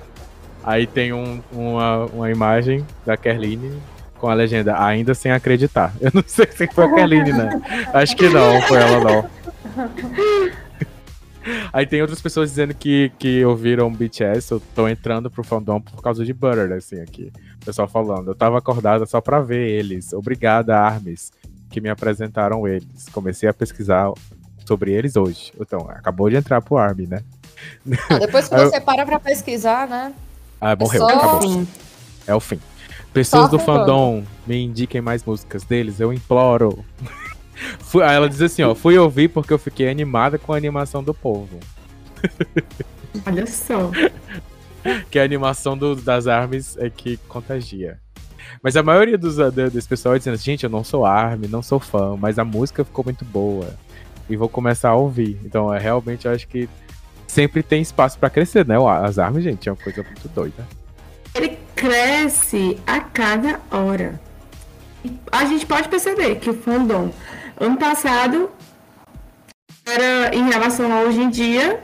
Aí 0.63 0.87
tem 0.87 1.13
um, 1.13 1.43
uma, 1.51 2.05
uma 2.05 2.31
imagem 2.31 2.83
da 3.05 3.15
Kerline 3.15 3.79
com 4.17 4.27
a 4.27 4.33
legenda, 4.33 4.83
ainda 4.83 5.13
sem 5.13 5.31
acreditar. 5.31 5.93
Eu 6.01 6.09
não 6.11 6.23
sei 6.25 6.47
se 6.51 6.65
foi 6.67 6.85
a 6.85 6.95
Kerline, 6.95 7.31
né? 7.31 7.61
Acho 7.93 8.15
que 8.15 8.27
não, 8.27 8.59
foi 8.63 8.81
ela 8.81 8.99
não. 8.99 9.29
Aí 11.71 11.85
tem 11.85 12.01
outras 12.01 12.19
pessoas 12.19 12.49
dizendo 12.49 12.73
que, 12.73 13.11
que 13.19 13.45
ouviram 13.45 13.93
BTS, 13.93 14.51
eu 14.51 14.59
tô 14.73 14.87
entrando 14.87 15.29
pro 15.29 15.43
fandom 15.43 15.79
por 15.79 16.01
causa 16.01 16.25
de 16.25 16.33
Butter, 16.33 16.71
assim, 16.71 16.99
aqui. 16.99 17.31
O 17.61 17.65
pessoal 17.65 17.87
falando. 17.87 18.31
Eu 18.31 18.35
tava 18.35 18.57
acordada 18.57 19.05
só 19.05 19.21
pra 19.21 19.41
ver 19.41 19.69
eles. 19.69 20.11
Obrigada, 20.11 20.75
Armes, 20.75 21.31
que 21.69 21.79
me 21.79 21.89
apresentaram 21.89 22.67
eles. 22.67 23.07
Comecei 23.11 23.47
a 23.47 23.53
pesquisar 23.53 24.11
sobre 24.67 24.91
eles 24.91 25.15
hoje. 25.15 25.53
Então, 25.59 25.87
acabou 25.89 26.29
de 26.29 26.35
entrar 26.35 26.61
pro 26.61 26.77
Army, 26.77 27.07
né? 27.07 27.21
Ah, 28.09 28.19
depois 28.19 28.47
que 28.47 28.55
você 28.57 28.79
para 28.81 29.05
pra 29.05 29.19
pesquisar, 29.19 29.87
né? 29.87 30.13
Ah, 30.59 30.75
morreu, 30.75 31.07
é 31.07 31.11
só... 31.11 31.17
acabou. 31.17 31.67
É 32.27 32.35
o 32.35 32.39
fim. 32.39 32.59
Pessoas 33.13 33.49
do 33.49 33.57
fandom, 33.57 34.23
me 34.45 34.61
indiquem 34.61 34.99
mais 34.99 35.23
músicas 35.23 35.63
deles, 35.63 35.99
eu 35.99 36.11
imploro. 36.11 36.83
Fui, 37.79 38.03
aí 38.03 38.13
ela 38.13 38.27
diz 38.27 38.41
assim, 38.41 38.63
ó, 38.63 38.75
fui 38.75 38.97
ouvir 38.97 39.29
porque 39.29 39.53
eu 39.53 39.57
fiquei 39.57 39.89
animada 39.89 40.37
com 40.37 40.51
a 40.51 40.57
animação 40.57 41.01
do 41.01 41.13
povo. 41.13 41.57
Olha 43.25 43.47
só. 43.47 43.91
que 45.09 45.17
a 45.17 45.23
animação 45.23 45.77
do, 45.77 45.95
das 45.95 46.27
armas 46.27 46.75
é 46.77 46.89
que 46.89 47.15
contagia. 47.29 47.97
Mas 48.61 48.75
a 48.75 48.83
maioria 48.83 49.17
dos, 49.17 49.37
desse 49.71 49.87
pessoal 49.87 50.15
é 50.15 50.17
dizendo, 50.17 50.35
gente, 50.35 50.65
eu 50.65 50.69
não 50.69 50.83
sou 50.83 51.05
ARMY, 51.05 51.47
não 51.47 51.61
sou 51.61 51.79
fã, 51.79 52.17
mas 52.17 52.37
a 52.37 52.43
música 52.43 52.83
ficou 52.83 53.05
muito 53.05 53.23
boa 53.23 53.73
e 54.29 54.35
vou 54.35 54.49
começar 54.49 54.89
a 54.89 54.95
ouvir. 54.95 55.39
Então, 55.43 55.73
é, 55.73 55.79
realmente, 55.79 56.25
eu 56.25 56.33
acho 56.33 56.47
que 56.47 56.69
sempre 57.27 57.61
tem 57.61 57.81
espaço 57.81 58.17
para 58.17 58.29
crescer, 58.29 58.65
né? 58.65 58.75
As 59.03 59.19
armas, 59.19 59.43
gente, 59.43 59.67
é 59.67 59.71
uma 59.71 59.81
coisa 59.81 60.03
muito 60.03 60.27
doida. 60.29 60.67
Ele 61.33 61.57
cresce 61.75 62.79
a 62.87 62.99
cada 62.99 63.59
hora. 63.71 64.19
A 65.31 65.45
gente 65.45 65.65
pode 65.65 65.87
perceber 65.89 66.35
que 66.35 66.49
o 66.49 66.53
fandom 66.53 67.11
ano 67.59 67.77
passado 67.77 68.49
era 69.85 70.33
em 70.33 70.49
relação 70.49 70.91
a 70.91 71.01
hoje 71.01 71.21
em 71.21 71.29
dia, 71.29 71.79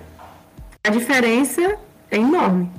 a 0.83 0.89
diferença 0.89 1.77
é 2.09 2.17
enorme. 2.17 2.71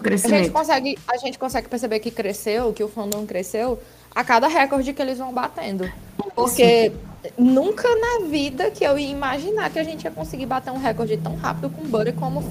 A 0.00 0.28
gente, 0.28 0.50
consegue, 0.50 0.98
a 1.08 1.16
gente 1.16 1.38
consegue 1.38 1.68
perceber 1.68 1.98
que 2.00 2.10
cresceu, 2.10 2.72
que 2.72 2.82
o 2.82 2.88
fandom 2.88 3.26
cresceu 3.26 3.80
a 4.14 4.22
cada 4.22 4.46
recorde 4.46 4.92
que 4.92 5.02
eles 5.02 5.18
vão 5.18 5.32
batendo. 5.32 5.90
Porque 6.34 6.90
Sim 6.90 7.07
nunca 7.36 7.88
na 7.96 8.28
vida 8.28 8.70
que 8.70 8.84
eu 8.84 8.98
ia 8.98 9.10
imaginar 9.10 9.70
que 9.70 9.78
a 9.78 9.84
gente 9.84 10.04
ia 10.04 10.10
conseguir 10.10 10.46
bater 10.46 10.70
um 10.70 10.78
recorde 10.78 11.16
tão 11.16 11.36
rápido 11.36 11.70
com 11.70 11.82
Butter 11.82 12.14
como 12.14 12.42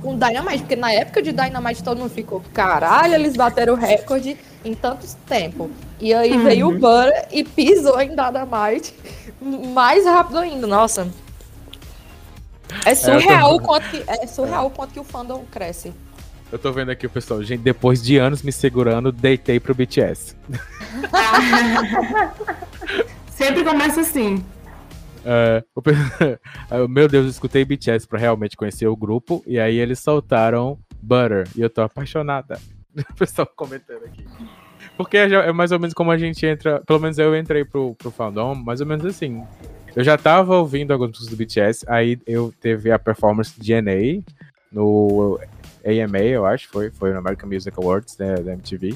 com 0.00 0.16
Dynamite, 0.16 0.58
porque 0.58 0.76
na 0.76 0.92
época 0.92 1.22
de 1.22 1.32
Dynamite 1.32 1.82
todo 1.82 1.98
mundo 1.98 2.10
ficou, 2.10 2.42
caralho, 2.52 3.14
eles 3.14 3.36
bateram 3.36 3.74
o 3.74 3.76
recorde 3.76 4.36
em 4.64 4.74
tanto 4.74 5.06
tempo. 5.26 5.70
E 6.00 6.14
aí 6.14 6.32
uhum. 6.32 6.44
veio 6.44 6.68
o 6.68 6.72
Butter 6.72 7.26
e 7.32 7.42
pisou 7.42 8.00
em 8.00 8.10
Dynamite 8.10 8.94
mais 9.40 10.04
rápido 10.04 10.38
ainda, 10.38 10.66
nossa. 10.66 11.08
É, 12.84 12.90
é 12.90 12.94
surreal 12.94 13.56
o 13.56 13.60
quanto 13.60 13.88
que, 13.88 14.04
é 14.06 14.26
surreal 14.26 14.66
o 14.66 14.70
quanto 14.70 14.92
que 14.92 15.00
o 15.00 15.04
fandom 15.04 15.44
cresce. 15.50 15.92
Eu 16.50 16.58
tô 16.58 16.72
vendo 16.72 16.90
aqui 16.90 17.06
o 17.06 17.10
pessoal, 17.10 17.42
gente, 17.42 17.60
depois 17.60 18.02
de 18.02 18.18
anos 18.18 18.42
me 18.42 18.52
segurando, 18.52 19.10
deitei 19.10 19.58
pro 19.58 19.74
BTS. 19.74 20.36
Sempre 23.36 23.62
começa 23.62 24.00
assim. 24.00 24.42
É, 26.70 26.86
meu 26.88 27.06
Deus, 27.06 27.24
eu 27.24 27.30
escutei 27.30 27.64
BTS 27.64 28.06
pra 28.06 28.18
realmente 28.18 28.56
conhecer 28.56 28.86
o 28.86 28.96
grupo, 28.96 29.42
e 29.46 29.58
aí 29.58 29.76
eles 29.76 29.98
soltaram 29.98 30.78
Butter, 31.02 31.46
e 31.54 31.60
eu 31.60 31.68
tô 31.68 31.82
apaixonada. 31.82 32.58
O 33.10 33.14
pessoal 33.14 33.46
comentando 33.54 34.04
aqui. 34.04 34.24
Porque 34.96 35.18
é, 35.18 35.30
é 35.30 35.52
mais 35.52 35.70
ou 35.70 35.78
menos 35.78 35.92
como 35.92 36.10
a 36.10 36.16
gente 36.16 36.46
entra, 36.46 36.80
pelo 36.86 36.98
menos 36.98 37.18
eu 37.18 37.36
entrei 37.36 37.62
pro, 37.62 37.94
pro 37.96 38.10
fandom, 38.10 38.54
mais 38.54 38.80
ou 38.80 38.86
menos 38.86 39.04
assim. 39.04 39.44
Eu 39.94 40.02
já 40.02 40.16
tava 40.16 40.56
ouvindo 40.56 40.92
alguns 40.92 41.08
músicas 41.08 41.28
do 41.28 41.36
BTS, 41.36 41.84
aí 41.88 42.18
eu 42.26 42.54
teve 42.58 42.90
a 42.90 42.98
performance 42.98 43.52
de 43.60 43.66
DNA 43.66 44.22
no 44.72 45.38
AMA, 45.84 46.20
eu 46.20 46.46
acho, 46.46 46.70
foi, 46.70 46.90
foi 46.90 47.12
no 47.12 47.18
American 47.18 47.50
Music 47.50 47.76
Awards, 47.78 48.16
né, 48.16 48.36
da 48.36 48.54
MTV. 48.54 48.94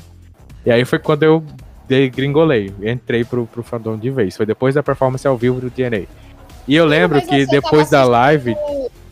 E 0.64 0.70
aí 0.70 0.85
foi 0.87 0.98
quando 0.98 1.24
eu 1.24 1.44
gringolei, 2.09 2.72
entrei 2.83 3.24
pro, 3.24 3.46
pro 3.46 3.62
fandom 3.62 3.96
de 3.96 4.11
vez. 4.11 4.37
Foi 4.37 4.46
depois 4.46 4.74
da 4.74 4.83
performance 4.83 5.26
ao 5.26 5.37
vivo 5.37 5.61
do 5.61 5.70
DNA. 5.70 6.07
E 6.66 6.76
eu 6.76 6.85
lembro 6.85 7.20
que 7.20 7.46
depois 7.46 7.90
da 7.90 8.05
live. 8.05 8.55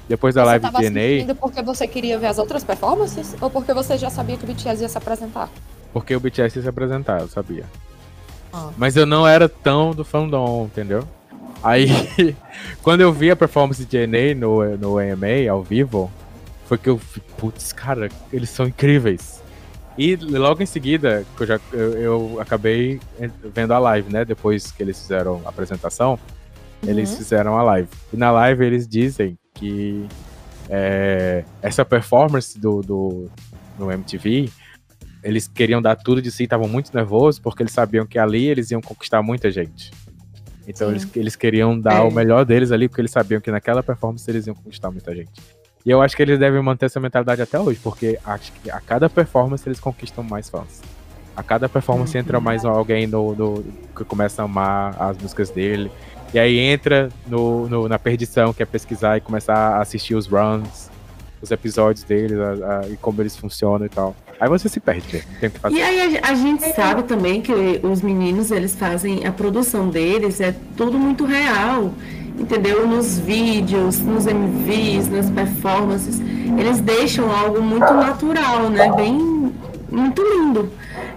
Depois 0.09 0.35
da 0.35 0.45
live 0.45 0.71
do 0.71 0.79
DNA. 0.79 1.35
porque 1.35 1.63
você 1.63 1.87
queria 1.87 2.19
ver 2.19 2.29
as 2.29 2.39
outras 2.39 2.65
performances? 2.65 3.37
Ou 3.41 3.51
porque 3.51 3.75
você 3.75 3.99
já 3.99 4.09
sabia 4.09 4.37
que 4.37 4.45
o 4.45 4.47
BTS 4.47 4.83
ia 4.83 4.89
se 4.89 4.97
apresentar? 4.97 5.51
Porque 5.93 6.15
o 6.15 6.21
BTS 6.21 6.59
ia 6.59 6.63
se 6.63 6.69
apresentar, 6.69 7.21
eu 7.21 7.29
sabia. 7.29 7.65
Ah. 8.53 8.71
Mas 8.77 8.97
eu 8.97 9.05
não 9.05 9.27
era 9.27 9.49
tão 9.49 9.91
do 9.91 10.05
fandom, 10.05 10.65
entendeu? 10.65 11.05
Aí, 11.63 11.89
quando 12.83 13.01
eu 13.01 13.13
vi 13.13 13.31
a 13.31 13.37
performance 13.37 13.85
de 13.85 14.07
DNA 14.07 14.35
no, 14.35 14.77
no 14.77 14.99
AMA 14.99 15.51
ao 15.51 15.63
vivo, 15.63 16.11
foi 16.67 16.79
que 16.79 16.89
eu 16.89 16.97
vi, 16.97 17.21
putz, 17.37 17.73
cara, 17.73 18.09
eles 18.33 18.51
são 18.51 18.67
incríveis. 18.67 19.38
E 19.99 20.15
logo 20.15 20.63
em 20.63 20.67
seguida, 20.67 21.27
eu, 21.41 21.47
já, 21.47 21.61
eu, 21.73 21.93
eu, 21.99 22.41
acabei 22.41 23.01
vendo 23.53 23.75
a 23.75 23.81
live, 23.81 24.13
né? 24.13 24.25
Depois 24.25 24.71
que 24.71 24.81
eles 24.81 24.97
fizeram 25.01 25.43
a 25.45 25.49
apresentação, 25.49 26.13
uhum. 26.83 26.89
eles 26.89 27.17
fizeram 27.17 27.59
a 27.59 27.65
live. 27.65 27.89
E 28.13 28.17
na 28.17 28.31
live 28.31 28.65
eles 28.65 28.87
dizem 28.87 29.37
que 29.55 30.07
é, 30.71 31.45
essa 31.61 31.85
performance 31.85 32.57
do, 32.57 32.81
do 32.81 33.29
no 33.77 33.91
MTV, 33.91 34.49
eles 35.23 35.49
queriam 35.49 35.83
dar 35.83 35.97
tudo 35.97 36.23
de 36.23 36.31
si, 36.31 36.45
estavam 36.45 36.69
muito 36.69 36.95
nervosos, 36.95 37.41
porque 37.41 37.65
eles 37.65 37.73
sabiam 37.73 38.07
que 38.07 38.21
ali 38.21 38.47
eles 38.47 38.71
iam 38.71 38.81
conquistar 38.81 39.21
muita 39.21 39.51
gente. 39.51 39.91
Então 40.69 40.91
eles, 40.91 41.09
eles 41.17 41.35
queriam 41.35 41.79
dar 41.81 42.05
é. 42.05 42.09
o 42.09 42.13
melhor 42.13 42.45
deles 42.45 42.71
ali, 42.71 42.89
porque 42.89 43.01
eles 43.01 43.11
sabiam 43.11 43.41
que 43.41 43.51
naquela 43.51 43.83
performance 43.83 44.31
eles 44.31 44.47
iam 44.47 44.55
conquistar 44.55 44.93
muita 44.93 45.13
gente. 45.13 45.33
E 45.89 45.91
eu 45.91 46.03
acho 46.03 46.15
que 46.15 46.21
eles 46.21 46.39
devem 46.39 46.61
manter 46.61 46.85
essa 46.85 47.01
mentalidade 47.01 47.41
até 47.41 47.59
hoje, 47.59 47.81
porque 47.83 48.19
acho 48.23 48.53
que 48.53 48.71
a 48.71 48.79
cada 48.79 49.09
performance 49.09 49.67
eles 49.67 49.81
conquistam 49.81 50.23
mais 50.23 50.51
fãs. 50.51 50.83
A 51.35 51.43
cada 51.43 51.67
performance 51.67 52.15
uhum. 52.15 52.21
entra 52.21 52.39
mais 52.39 52.63
alguém 52.63 53.07
no, 53.07 53.35
no, 53.35 53.65
que 53.97 54.05
começa 54.05 54.43
a 54.43 54.45
amar 54.45 54.95
as 55.01 55.17
músicas 55.17 55.49
dele. 55.49 55.91
E 56.35 56.39
aí 56.39 56.59
entra 56.59 57.09
no, 57.27 57.67
no, 57.71 57.89
na 57.89 57.99
perdição, 57.99 58.53
que 58.53 58.63
é 58.63 58.67
pesquisar 58.67 59.17
e 59.17 59.23
começar 59.23 59.57
a 59.57 59.81
assistir 59.81 60.15
os 60.15 60.27
runs, 60.27 60.91
os 61.41 61.51
episódios 61.51 62.05
dele 62.05 62.35
a, 62.35 62.81
a, 62.81 62.89
e 62.91 62.99
como 62.99 63.23
eles 63.23 63.35
funcionam 63.35 63.87
e 63.87 63.89
tal. 63.89 64.15
Aí 64.39 64.47
você 64.47 64.69
se 64.69 64.81
perde, 64.81 65.25
tem 65.41 65.49
que 65.49 65.59
fazer. 65.59 65.75
E 65.75 65.81
aí 65.83 66.19
a, 66.19 66.29
a 66.29 66.35
gente 66.35 66.71
sabe 66.75 67.05
também 67.05 67.41
que 67.41 67.51
os 67.83 68.03
meninos, 68.03 68.51
eles 68.51 68.77
fazem, 68.77 69.27
a 69.27 69.33
produção 69.33 69.89
deles 69.89 70.39
é 70.39 70.55
tudo 70.77 70.99
muito 70.99 71.25
real, 71.25 71.95
entendeu? 72.39 72.87
Nos 72.87 73.19
vídeos, 73.19 74.01
nos 74.01 74.27
MVs, 74.27 75.09
nas 75.09 75.31
performances, 75.31 76.21
eles 76.59 76.81
deixam 76.81 77.31
algo 77.31 77.61
muito 77.61 77.93
natural, 77.93 78.71
né? 78.71 78.91
Bem, 78.93 79.53
muito 79.91 80.23
lindo. 80.23 80.73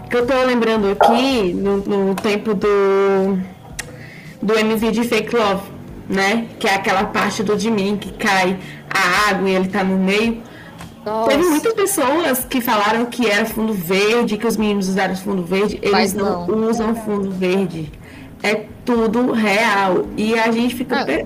Que 0.10 0.18
eu 0.18 0.28
tô 0.28 0.34
lembrando 0.44 0.90
aqui, 0.90 1.54
no, 1.54 1.78
no 1.78 2.16
tempo 2.16 2.54
do, 2.54 3.38
do 4.42 4.54
MV 4.60 4.92
de 4.92 5.04
Fake 5.04 5.34
Love, 5.36 5.64
né? 6.10 6.48
Que 6.60 6.68
é 6.68 6.76
aquela 6.76 7.06
parte 7.06 7.44
do 7.44 7.58
Jimin 7.58 7.98
que 7.98 8.12
cai 8.14 8.60
a 8.90 9.30
água 9.30 9.50
e 9.50 9.56
ele 9.56 9.70
tá 9.70 9.84
no 9.84 9.98
meio. 9.98 10.42
Nossa. 11.06 11.30
Teve 11.30 11.44
muitas 11.46 11.74
pessoas 11.74 12.46
que 12.46 12.62
falaram 12.62 13.06
que 13.06 13.28
era 13.28 13.46
fundo 13.46 13.74
verde, 13.74 14.38
que 14.38 14.46
os 14.46 14.58
meninos 14.58 14.88
usaram 14.90 15.16
fundo 15.16 15.44
verde. 15.44 15.80
Eles 15.82 16.14
não, 16.14 16.46
não. 16.46 16.70
usam 16.70 16.94
fundo 16.94 17.32
verde. 17.32 17.92
É 18.44 18.66
tudo 18.86 19.32
real. 19.32 20.06
E 20.18 20.38
a 20.38 20.52
gente 20.52 20.76
fica. 20.76 21.02
Ah, 21.02 21.06
pe- 21.06 21.26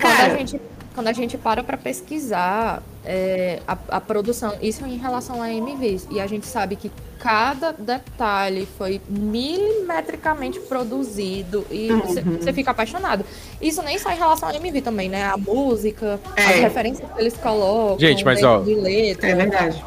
Quando, 0.00 0.12
a 0.12 0.16
Cara, 0.16 0.36
gente, 0.38 0.60
quando 0.94 1.06
a 1.08 1.12
gente 1.12 1.38
para 1.38 1.62
pra 1.62 1.76
pesquisar 1.76 2.82
é, 3.04 3.60
a, 3.66 3.76
a 3.88 4.00
produção, 4.00 4.54
isso 4.62 4.84
em 4.86 4.96
relação 4.96 5.42
a 5.42 5.50
MVs, 5.52 6.06
e 6.10 6.20
a 6.20 6.26
gente 6.26 6.46
sabe 6.46 6.76
que 6.76 6.90
cada 7.18 7.72
detalhe 7.72 8.66
foi 8.78 9.00
milimetricamente 9.08 10.58
produzido 10.60 11.64
e 11.70 11.88
você 11.92 12.20
Uhum. 12.20 12.52
fica 12.54 12.70
apaixonado. 12.72 13.24
Isso 13.60 13.80
nem 13.82 13.98
só 13.98 14.10
em 14.10 14.16
relação 14.16 14.48
a 14.48 14.54
MV 14.56 14.80
também, 14.82 15.08
né? 15.08 15.24
A 15.24 15.36
música, 15.36 16.18
É. 16.36 16.42
as 16.44 16.54
referências 16.60 17.08
que 17.12 17.20
eles 17.20 17.36
colocam, 17.36 17.98
Gente, 18.00 18.24
mas, 18.24 18.42
ó, 18.42 18.60
de 18.60 18.74
letra. 18.74 19.28
é 19.30 19.34
verdade. 19.34 19.84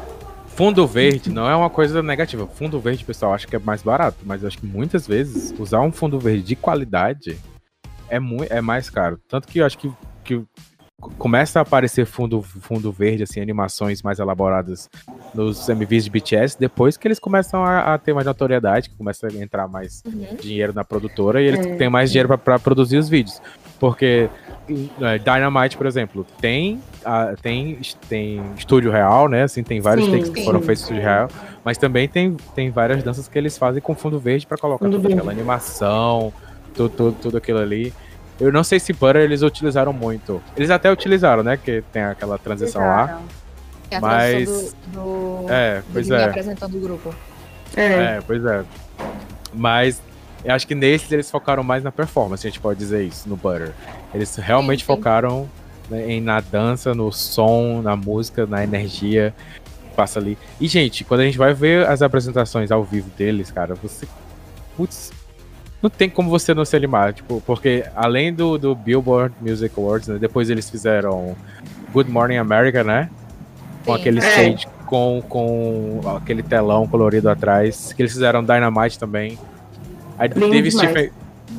Fundo 0.56 0.86
verde 0.86 1.30
não 1.30 1.48
é 1.48 1.54
uma 1.54 1.68
coisa 1.68 2.02
negativa. 2.02 2.46
Fundo 2.46 2.80
verde, 2.80 3.04
pessoal, 3.04 3.34
acho 3.34 3.46
que 3.46 3.54
é 3.54 3.58
mais 3.58 3.82
barato, 3.82 4.16
mas 4.24 4.42
acho 4.44 4.56
que 4.58 4.66
muitas 4.66 5.06
vezes 5.06 5.54
usar 5.58 5.80
um 5.82 5.92
fundo 5.92 6.18
verde 6.18 6.42
de 6.42 6.56
qualidade 6.56 7.38
é, 8.08 8.18
muito, 8.18 8.50
é 8.50 8.60
mais 8.62 8.88
caro. 8.88 9.20
Tanto 9.28 9.46
que 9.46 9.58
eu 9.58 9.66
acho 9.66 9.76
que, 9.76 9.92
que 10.24 10.42
começa 11.18 11.58
a 11.58 11.62
aparecer 11.62 12.06
fundo, 12.06 12.40
fundo 12.40 12.90
verde, 12.90 13.22
assim, 13.24 13.38
animações 13.38 14.02
mais 14.02 14.18
elaboradas 14.18 14.88
nos 15.34 15.68
MVs 15.68 16.04
de 16.04 16.10
BTS, 16.10 16.56
depois 16.58 16.96
que 16.96 17.06
eles 17.06 17.18
começam 17.18 17.62
a, 17.62 17.92
a 17.92 17.98
ter 17.98 18.14
mais 18.14 18.26
notoriedade, 18.26 18.88
que 18.88 18.96
começa 18.96 19.26
a 19.26 19.34
entrar 19.34 19.68
mais 19.68 20.02
Uhum. 20.06 20.36
dinheiro 20.40 20.72
na 20.72 20.84
produtora 20.84 21.42
e 21.42 21.46
eles 21.48 21.66
É. 21.66 21.76
têm 21.76 21.90
mais 21.90 22.10
dinheiro 22.10 22.38
para 22.38 22.58
produzir 22.58 22.96
os 22.96 23.10
vídeos. 23.10 23.42
Porque 23.78 24.30
Dynamite, 25.22 25.76
por 25.76 25.86
exemplo, 25.86 26.26
tem, 26.40 26.80
ah, 27.04 27.34
tem, 27.40 27.78
tem 28.08 28.42
estúdio 28.56 28.90
real, 28.90 29.28
né? 29.28 29.44
Assim, 29.44 29.62
tem 29.62 29.80
vários 29.80 30.06
Sim, 30.06 30.12
takes 30.12 30.28
que 30.30 30.44
foram 30.44 30.60
feitos 30.60 30.82
em 30.82 30.84
estúdio 30.84 31.02
real, 31.02 31.28
mas 31.64 31.78
também 31.78 32.08
tem, 32.08 32.36
tem 32.54 32.70
várias 32.70 33.02
danças 33.02 33.28
que 33.28 33.38
eles 33.38 33.56
fazem 33.56 33.80
com 33.80 33.94
fundo 33.94 34.18
verde 34.18 34.46
para 34.46 34.56
colocar 34.58 34.84
Fundo 34.84 34.96
toda 34.96 35.08
verde. 35.08 35.18
aquela 35.18 35.32
animação, 35.32 36.32
tudo, 36.74 36.88
tudo, 36.90 37.16
tudo 37.22 37.36
aquilo 37.36 37.58
ali. 37.60 37.92
Eu 38.38 38.52
não 38.52 38.62
sei 38.62 38.78
se 38.78 38.92
Butter 38.92 39.16
eles 39.22 39.42
utilizaram 39.42 39.92
muito. 39.92 40.42
Eles 40.56 40.68
até 40.70 40.90
utilizaram, 40.92 41.42
né? 41.42 41.56
Que 41.56 41.82
tem 41.92 42.02
aquela 42.02 42.36
transição 42.36 42.82
lá. 42.82 43.22
É 43.90 43.96
a 43.96 44.00
Mas- 44.00 44.74
do, 44.92 45.44
do, 45.44 45.46
É, 45.52 45.82
pois 45.92 46.10
é. 46.10 46.24
apresentando 46.24 46.76
o 46.76 46.80
grupo. 46.80 47.14
É. 47.74 47.84
É, 48.16 48.20
pois 48.26 48.44
é. 48.44 48.62
Mas 49.54 50.02
eu 50.44 50.54
acho 50.54 50.66
que 50.66 50.74
nesses 50.74 51.10
eles 51.10 51.30
focaram 51.30 51.62
mais 51.62 51.82
na 51.82 51.90
performance, 51.90 52.46
a 52.46 52.50
gente 52.50 52.60
pode 52.60 52.78
dizer 52.78 53.04
isso, 53.04 53.26
no 53.28 53.36
Butter. 53.36 53.72
Eles 54.16 54.34
realmente 54.36 54.80
Sim, 54.80 54.86
sim. 54.86 54.96
focaram 54.96 55.48
né, 55.90 56.10
em, 56.10 56.20
na 56.20 56.40
dança, 56.40 56.94
no 56.94 57.12
som, 57.12 57.80
na 57.82 57.94
música, 57.94 58.46
na 58.46 58.64
energia 58.64 59.34
que 59.90 59.94
passa 59.96 60.18
ali. 60.18 60.36
E, 60.60 60.66
gente, 60.66 61.04
quando 61.04 61.20
a 61.20 61.24
gente 61.24 61.38
vai 61.38 61.54
ver 61.54 61.86
as 61.86 62.02
apresentações 62.02 62.70
ao 62.72 62.82
vivo 62.82 63.10
deles, 63.16 63.50
cara, 63.50 63.74
você. 63.74 64.06
Putz. 64.76 65.12
Não 65.82 65.90
tem 65.90 66.08
como 66.08 66.30
você 66.30 66.54
não 66.54 66.64
se 66.64 66.74
animar, 66.74 67.12
tipo, 67.12 67.40
porque 67.46 67.84
além 67.94 68.32
do, 68.32 68.56
do 68.56 68.74
Billboard 68.74 69.34
Music 69.40 69.72
Awards, 69.78 70.08
né, 70.08 70.18
depois 70.18 70.48
eles 70.48 70.68
fizeram 70.70 71.36
Good 71.92 72.10
Morning 72.10 72.38
America, 72.38 72.82
né? 72.82 73.10
Com 73.84 73.94
Sim. 73.94 74.00
aquele 74.00 74.20
É. 74.20 74.28
stage 74.28 74.66
com, 74.86 75.22
com 75.28 76.00
aquele 76.16 76.42
telão 76.42 76.86
colorido 76.88 77.28
atrás. 77.28 77.92
Que 77.92 78.02
eles 78.02 78.12
fizeram 78.12 78.42
Dynamite 78.42 78.98
também. 78.98 79.38
Aí 80.18 80.28
Lindo 80.28 80.50
teve. 80.50 80.70
Stephen, 80.70 81.10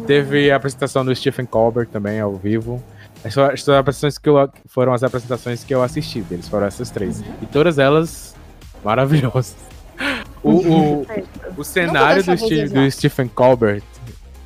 teve 0.05 0.51
a 0.51 0.55
apresentação 0.55 1.03
do 1.03 1.15
Stephen 1.15 1.45
Colbert 1.45 1.87
também 1.87 2.19
ao 2.19 2.35
vivo. 2.35 2.81
Essas 3.23 3.53
essas 3.53 3.69
apresentações 3.69 4.17
que 4.17 4.29
eu, 4.29 4.49
foram 4.67 4.93
as 4.93 5.03
apresentações 5.03 5.63
que 5.63 5.73
eu 5.73 5.81
assisti 5.81 6.21
deles, 6.21 6.47
foram 6.47 6.67
essas 6.67 6.89
três. 6.89 7.21
E 7.41 7.45
todas 7.45 7.79
elas 7.79 8.35
maravilhosas. 8.83 9.55
O, 10.43 10.51
o, 10.51 11.07
o 11.57 11.63
cenário 11.63 12.23
do, 12.23 12.31
eu 12.31 12.37
Ste- 12.37 12.49
desejar. 12.49 12.73
do 12.83 12.91
Stephen 12.91 13.27
Colbert 13.27 13.81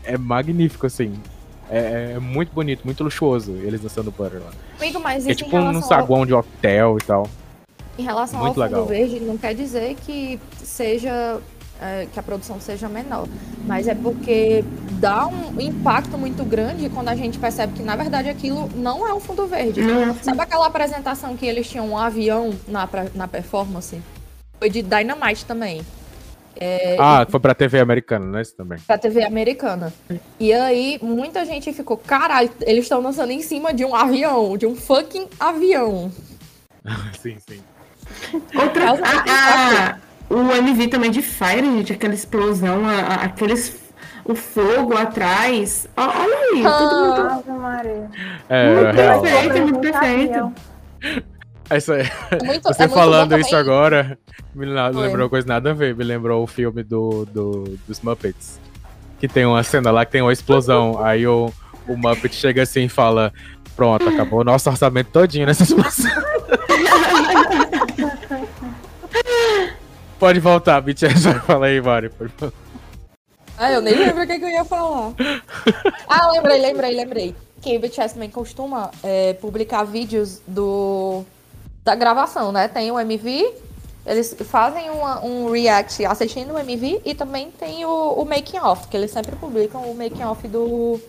é 0.03 0.17
magnífico, 0.17 0.85
assim. 0.87 1.13
É, 1.69 2.13
é 2.15 2.19
muito 2.19 2.51
bonito, 2.53 2.81
muito 2.85 3.03
luxuoso 3.03 3.51
eles 3.63 3.81
dançando 3.81 4.11
Butter 4.11 4.41
lá. 4.41 4.51
Amigo, 4.79 4.99
mas 4.99 5.27
É 5.27 5.33
tipo 5.35 5.55
um 5.55 5.59
relação 5.59 5.81
ao- 5.81 5.87
saguão 5.87 6.25
de 6.25 6.33
hotel 6.33 6.97
e 7.01 7.05
tal. 7.05 7.29
Em 7.99 8.03
relação 8.03 8.39
Muito 8.39 8.61
ao 8.61 8.67
fundo 8.69 8.79
legal. 8.81 8.85
verde, 8.85 9.19
não 9.19 9.37
quer 9.37 9.53
dizer 9.53 9.95
que 10.05 10.39
seja 10.63 11.39
é, 11.81 12.07
que 12.13 12.19
a 12.19 12.23
produção 12.23 12.59
seja 12.61 12.87
menor, 12.87 13.27
mas 13.65 13.87
é 13.87 13.95
porque 13.95 14.63
dá 14.99 15.25
um 15.27 15.59
impacto 15.59 16.17
muito 16.17 16.43
grande 16.45 16.87
quando 16.89 17.09
a 17.09 17.15
gente 17.15 17.39
percebe 17.39 17.73
que 17.73 17.81
na 17.83 17.95
verdade 17.95 18.29
aquilo 18.29 18.69
não 18.75 19.07
é 19.07 19.13
um 19.13 19.19
fundo 19.19 19.47
verde. 19.47 19.81
Não, 19.81 20.13
Sabe 20.21 20.39
aquela 20.41 20.67
apresentação 20.67 21.35
que 21.35 21.45
eles 21.45 21.67
tinham 21.69 21.89
um 21.89 21.97
avião 21.97 22.53
na, 22.67 22.85
pra- 22.87 23.07
na 23.15 23.27
performance? 23.27 23.99
Foi 24.59 24.69
de 24.69 24.81
Dynamite 24.83 25.43
também. 25.45 25.81
É, 26.59 26.97
Ah, 26.99 27.25
foi 27.27 27.39
pra 27.39 27.55
TV 27.55 27.79
americana, 27.79 28.25
né? 28.25 28.41
Isso 28.43 28.53
também. 28.55 28.77
pra 28.85 28.97
TV 28.97 29.23
americana. 29.23 29.91
E 30.39 30.53
aí, 30.53 30.99
muita 31.01 31.43
gente 31.45 31.73
ficou, 31.73 31.97
caralho, 31.97 32.51
eles 32.61 32.83
estão 32.85 33.01
dançando 33.01 33.31
em 33.31 33.41
cima 33.41 33.73
de 33.73 33.83
um 33.83 33.95
avião, 33.95 34.55
de 34.57 34.67
um 34.67 34.75
fucking 34.75 35.27
avião. 35.39 36.11
sim, 37.19 37.37
sim. 37.49 37.61
Outra. 38.53 38.91
Ah, 38.91 39.23
ah, 39.27 39.97
o 40.33 40.51
MV 40.55 40.87
também 40.87 41.11
de 41.11 41.21
Fire, 41.21 41.61
gente, 41.63 41.93
aquela 41.93 42.13
explosão, 42.13 42.85
a- 42.87 42.99
a- 43.01 43.25
aqueles. 43.25 43.79
O 44.23 44.35
fogo 44.35 44.95
atrás. 44.95 45.87
Ó, 45.97 46.03
Olha 46.03 46.37
aí, 46.37 46.61
tudo 46.61 47.05
muito. 47.05 47.21
Ave 47.21 47.51
Maria. 47.59 48.09
É, 48.47 48.75
Muito 48.75 48.95
real. 48.95 49.21
perfeito, 49.21 49.57
muito 49.63 49.79
perfeito. 49.79 50.29
avião. 50.33 50.53
É 51.71 51.77
isso 51.77 51.91
aí. 51.93 52.03
Muito, 52.43 52.63
Você 52.67 52.83
é 52.83 52.87
falando 52.87 53.35
isso 53.39 53.55
agora, 53.55 54.17
me 54.53 54.65
lembrou 54.67 55.27
coisa 55.27 55.47
nada 55.47 55.71
a 55.71 55.73
ver. 55.73 55.95
Me 55.95 56.03
lembrou 56.03 56.43
o 56.43 56.47
filme 56.47 56.83
do, 56.83 57.25
do- 57.33 57.77
dos 57.87 57.99
Muppets. 58.01 58.59
Que 59.19 59.27
tem 59.27 59.43
uma 59.45 59.63
cena 59.63 59.89
lá 59.89 60.05
que 60.05 60.11
tem 60.11 60.21
uma 60.21 60.31
explosão. 60.33 60.99
aí 61.03 61.25
o, 61.25 61.51
o 61.87 61.97
Muppet 61.97 62.35
chega 62.35 62.61
assim 62.61 62.83
e 62.83 62.89
fala: 62.89 63.33
Pronto, 63.75 64.07
acabou 64.07 64.41
o 64.41 64.43
nosso 64.43 64.69
orçamento 64.69 65.09
todinho 65.11 65.47
nessa 65.47 65.63
explosão. 65.63 66.11
Pode 70.21 70.39
voltar, 70.39 70.79
BTS 70.81 71.23
vai 71.27 71.39
falar 71.39 71.65
aí, 71.65 71.81
Mário. 71.81 72.11
por 72.11 72.29
favor. 72.29 72.53
Ah, 73.57 73.71
eu 73.71 73.81
nem 73.81 73.95
lembro 73.95 74.23
o 74.23 74.27
que, 74.27 74.37
que 74.37 74.45
eu 74.45 74.49
ia 74.49 74.63
falar. 74.63 75.13
ah, 76.07 76.31
lembrei, 76.31 76.61
lembrei, 76.61 76.95
lembrei. 76.95 77.35
Que 77.59 77.75
o 77.75 77.79
BTS 77.79 78.13
também 78.13 78.29
costuma 78.29 78.91
é, 79.01 79.33
publicar 79.33 79.83
vídeos 79.83 80.39
do 80.47 81.23
da 81.83 81.95
gravação, 81.95 82.51
né? 82.51 82.67
Tem 82.67 82.91
o 82.91 82.99
MV, 82.99 83.51
eles 84.05 84.35
fazem 84.45 84.91
uma- 84.91 85.25
um 85.25 85.49
react 85.49 86.05
assistindo 86.05 86.53
o 86.53 86.59
MV 86.59 87.01
e 87.03 87.15
também 87.15 87.49
tem 87.49 87.83
o, 87.83 88.13
o 88.13 88.23
making 88.23 88.59
off, 88.59 88.87
que 88.89 88.95
eles 88.95 89.09
sempre 89.09 89.35
publicam 89.35 89.81
o 89.89 89.95
making 89.95 90.21
off 90.23 90.47
do, 90.47 90.99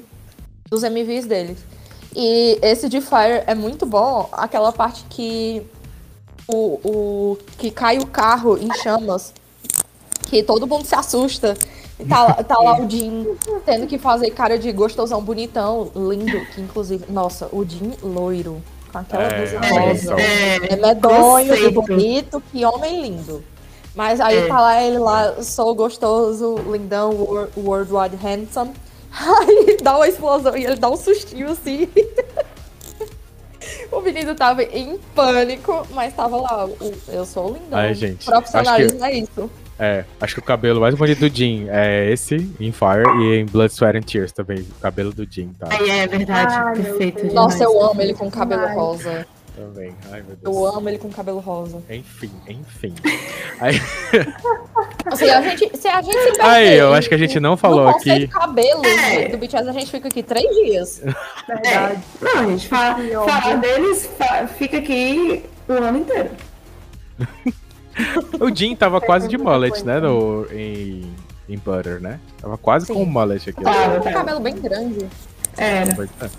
dos 0.70 0.82
MVs 0.82 1.26
deles. 1.26 1.58
E 2.16 2.58
esse 2.62 2.88
de 2.88 3.02
Fire 3.02 3.44
é 3.46 3.54
muito 3.54 3.84
bom, 3.84 4.30
aquela 4.32 4.72
parte 4.72 5.04
que 5.10 5.62
o, 6.48 6.80
o 6.84 7.38
que 7.58 7.70
cai 7.70 7.98
o 7.98 8.06
carro 8.06 8.58
em 8.58 8.72
chamas, 8.82 9.32
que 10.28 10.42
todo 10.42 10.66
mundo 10.66 10.84
se 10.86 10.94
assusta. 10.94 11.54
E 11.98 12.04
Tá, 12.04 12.22
lá- 12.24 12.34
tá 12.42 12.58
lá 12.58 12.80
o 12.80 12.88
Jim 12.90 13.26
tendo 13.64 13.86
que 13.86 13.96
fazer 13.98 14.30
cara 14.30 14.58
de 14.58 14.72
gostosão 14.72 15.22
bonitão, 15.22 15.90
lindo, 15.94 16.44
que 16.54 16.60
inclusive, 16.60 17.04
nossa, 17.08 17.48
o 17.52 17.64
Jim 17.64 17.92
loiro, 18.02 18.60
com 18.90 18.98
aquela 18.98 19.22
É, 19.24 19.38
blusa 19.38 19.56
é, 19.64 19.88
rosa. 19.88 20.20
É, 20.20 20.72
É 20.72 20.76
medonho, 20.76 21.48
Conceito. 21.48 21.82
bonito, 21.82 22.42
que 22.50 22.64
homem 22.64 23.02
lindo. 23.02 23.44
Mas 23.94 24.20
aí 24.20 24.38
É. 24.38 24.48
tá 24.48 24.58
lá 24.60 24.82
ele 24.82 24.98
lá, 24.98 25.42
sou 25.42 25.74
gostoso, 25.74 26.56
lindão, 26.70 27.10
wor- 27.12 27.48
worldwide 27.56 28.16
handsome. 28.16 28.72
Aí 29.12 29.76
dá 29.82 29.94
uma 29.96 30.08
explosão 30.08 30.56
e 30.56 30.64
ele 30.64 30.76
dá 30.76 30.88
um 30.88 30.96
sustinho 30.96 31.50
assim. 31.50 31.86
o 33.92 34.00
menino 34.00 34.34
tava 34.34 34.62
em 34.62 34.98
pânico, 35.14 35.86
mas 35.92 36.14
tava 36.14 36.36
lá, 36.36 36.66
o- 36.66 36.94
eu 37.08 37.24
sou 37.24 37.48
lindão. 37.54 37.78
Ai, 37.78 37.94
gente, 37.94 38.24
Profissionalismo 38.24 39.04
é 39.04 39.12
isso. 39.14 39.50
É, 39.78 40.04
acho 40.20 40.34
que 40.34 40.40
o 40.40 40.44
cabelo 40.44 40.80
mais 40.80 40.94
bonito 40.94 41.18
do 41.28 41.28
Jin 41.34 41.66
é 41.68 42.10
esse, 42.12 42.36
em 42.60 42.70
Fire, 42.70 43.04
e 43.20 43.40
em 43.40 43.46
Blood, 43.46 43.72
Sweat 43.72 43.98
and 43.98 44.02
Tears 44.02 44.30
também. 44.30 44.60
O 44.60 44.80
cabelo 44.80 45.12
do 45.12 45.26
Jin, 45.28 45.50
tá? 45.58 45.68
aí 45.70 45.90
é 45.90 46.06
verdade, 46.06 46.80
meu 46.80 46.84
perfeito. 46.84 47.34
Nossa, 47.34 47.64
eu 47.64 47.82
amo 47.82 48.00
ele 48.00 48.14
com 48.14 48.30
cabelo 48.30 48.66
rosa. 48.74 49.26
Também. 49.62 49.94
Ai, 50.10 50.22
meu 50.22 50.36
Deus. 50.36 50.56
Eu 50.56 50.66
amo 50.66 50.88
ele 50.88 50.98
com 50.98 51.10
cabelo 51.10 51.38
rosa. 51.40 51.82
Enfim, 51.88 52.30
enfim. 52.48 52.94
Aí, 53.60 53.80
Assim, 55.06 55.30
a 55.30 55.42
gente, 55.42 55.76
se 55.76 55.88
a 55.88 56.00
gente 56.02 56.16
se 56.18 56.24
perder 56.32 56.42
aí, 56.42 56.78
eu 56.78 56.92
acho 56.94 57.08
que 57.08 57.14
a 57.14 57.18
gente 57.18 57.38
não 57.38 57.56
falou 57.56 57.84
no 57.84 57.88
aqui. 57.90 58.26
cabelo 58.28 58.84
É. 58.84 59.28
do 59.28 59.38
BTS, 59.38 59.68
a 59.68 59.72
gente 59.72 59.90
fica 59.90 60.08
aqui 60.08 60.22
três 60.22 60.48
dias. 60.54 61.02
Verdade. 61.46 62.02
Não, 62.20 62.38
a 62.38 62.46
gente 62.46 62.68
fala, 62.68 62.96
óbvio. 63.18 63.60
deles 63.60 64.10
fica 64.58 64.78
aqui 64.78 65.44
o 65.68 65.72
ano 65.72 65.98
inteiro. 65.98 66.30
O 68.40 68.54
Jin 68.54 68.74
tava 68.74 69.00
quase 69.00 69.28
de 69.28 69.36
mullet, 69.36 69.84
né? 69.84 70.00
No, 70.00 70.46
em, 70.50 71.12
em 71.48 71.58
Butter, 71.58 72.00
né? 72.00 72.18
Tava 72.40 72.56
quase 72.56 72.86
Sim. 72.86 72.94
com 72.94 73.02
o 73.02 73.06
mullet 73.06 73.50
aqui. 73.50 73.60
Ele 73.60 74.00
tem 74.00 74.12
um 74.12 74.14
cabelo 74.14 74.40
bem 74.40 74.54
grande. 74.56 75.06
Era. 75.56 75.92
É. 75.92 76.30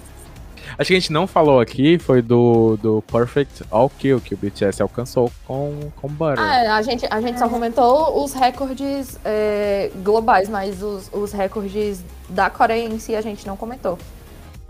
Acho 0.77 0.87
que 0.87 0.93
a 0.93 0.99
gente 0.99 1.13
não 1.13 1.27
falou 1.27 1.59
aqui 1.59 1.97
foi 1.99 2.21
do, 2.21 2.77
do 2.77 3.03
Perfect 3.03 3.63
All 3.69 3.89
Kill 3.89 4.19
que 4.19 4.33
o 4.33 4.37
BTS 4.37 4.81
alcançou 4.81 5.31
com, 5.45 5.91
com 5.95 6.07
Butter. 6.07 6.39
Ah, 6.39 6.63
é, 6.63 6.67
a 6.67 6.81
gente, 6.81 7.05
a 7.09 7.21
gente 7.21 7.37
só 7.39 7.47
comentou 7.47 8.23
os 8.23 8.33
recordes 8.33 9.19
é, 9.23 9.91
globais, 10.03 10.49
mas 10.49 10.81
os, 10.81 11.09
os 11.13 11.31
recordes 11.31 12.03
da 12.29 12.49
Coreia 12.49 12.87
em 12.87 12.99
si 12.99 13.15
a 13.15 13.21
gente 13.21 13.45
não 13.45 13.55
comentou. 13.55 13.97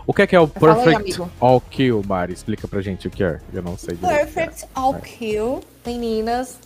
O 0.06 0.12
que 0.12 0.22
é, 0.22 0.26
que 0.26 0.36
é 0.36 0.40
o 0.40 0.46
Fala 0.46 0.74
aí, 0.74 0.84
Perfect 0.84 1.22
amigo. 1.22 1.30
All 1.40 1.60
Kill, 1.60 2.02
Mari? 2.06 2.32
Explica 2.34 2.68
pra 2.68 2.82
gente 2.82 3.08
o 3.08 3.10
que 3.10 3.24
é. 3.24 3.40
Eu 3.52 3.62
não 3.62 3.76
sei 3.78 3.96
direito. 3.96 4.32
Perfect 4.32 4.68
All 4.74 4.94
Kill. 4.94 5.60
Meninas, 5.86 6.58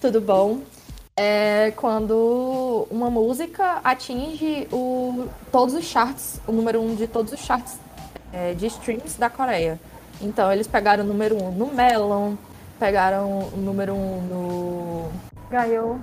tudo 0.00 0.20
bom? 0.20 0.60
É 1.16 1.72
quando 1.76 2.88
uma 2.90 3.10
música 3.10 3.80
atinge 3.84 4.66
o, 4.72 5.28
todos 5.52 5.74
os 5.74 5.84
charts, 5.84 6.40
o 6.46 6.52
número 6.52 6.80
um 6.80 6.94
de 6.94 7.06
todos 7.06 7.32
os 7.32 7.40
charts 7.40 7.78
é, 8.34 8.52
de 8.52 8.66
streams 8.66 9.18
da 9.18 9.30
Coreia. 9.30 9.78
Então 10.20 10.52
eles 10.52 10.66
pegaram 10.66 11.04
o 11.04 11.06
número 11.06 11.40
um 11.40 11.50
no 11.52 11.72
Melon, 11.72 12.34
pegaram 12.78 13.48
o 13.52 13.56
número 13.56 13.94
um 13.94 14.20
no. 14.22 15.12
Ganhou. 15.50 16.00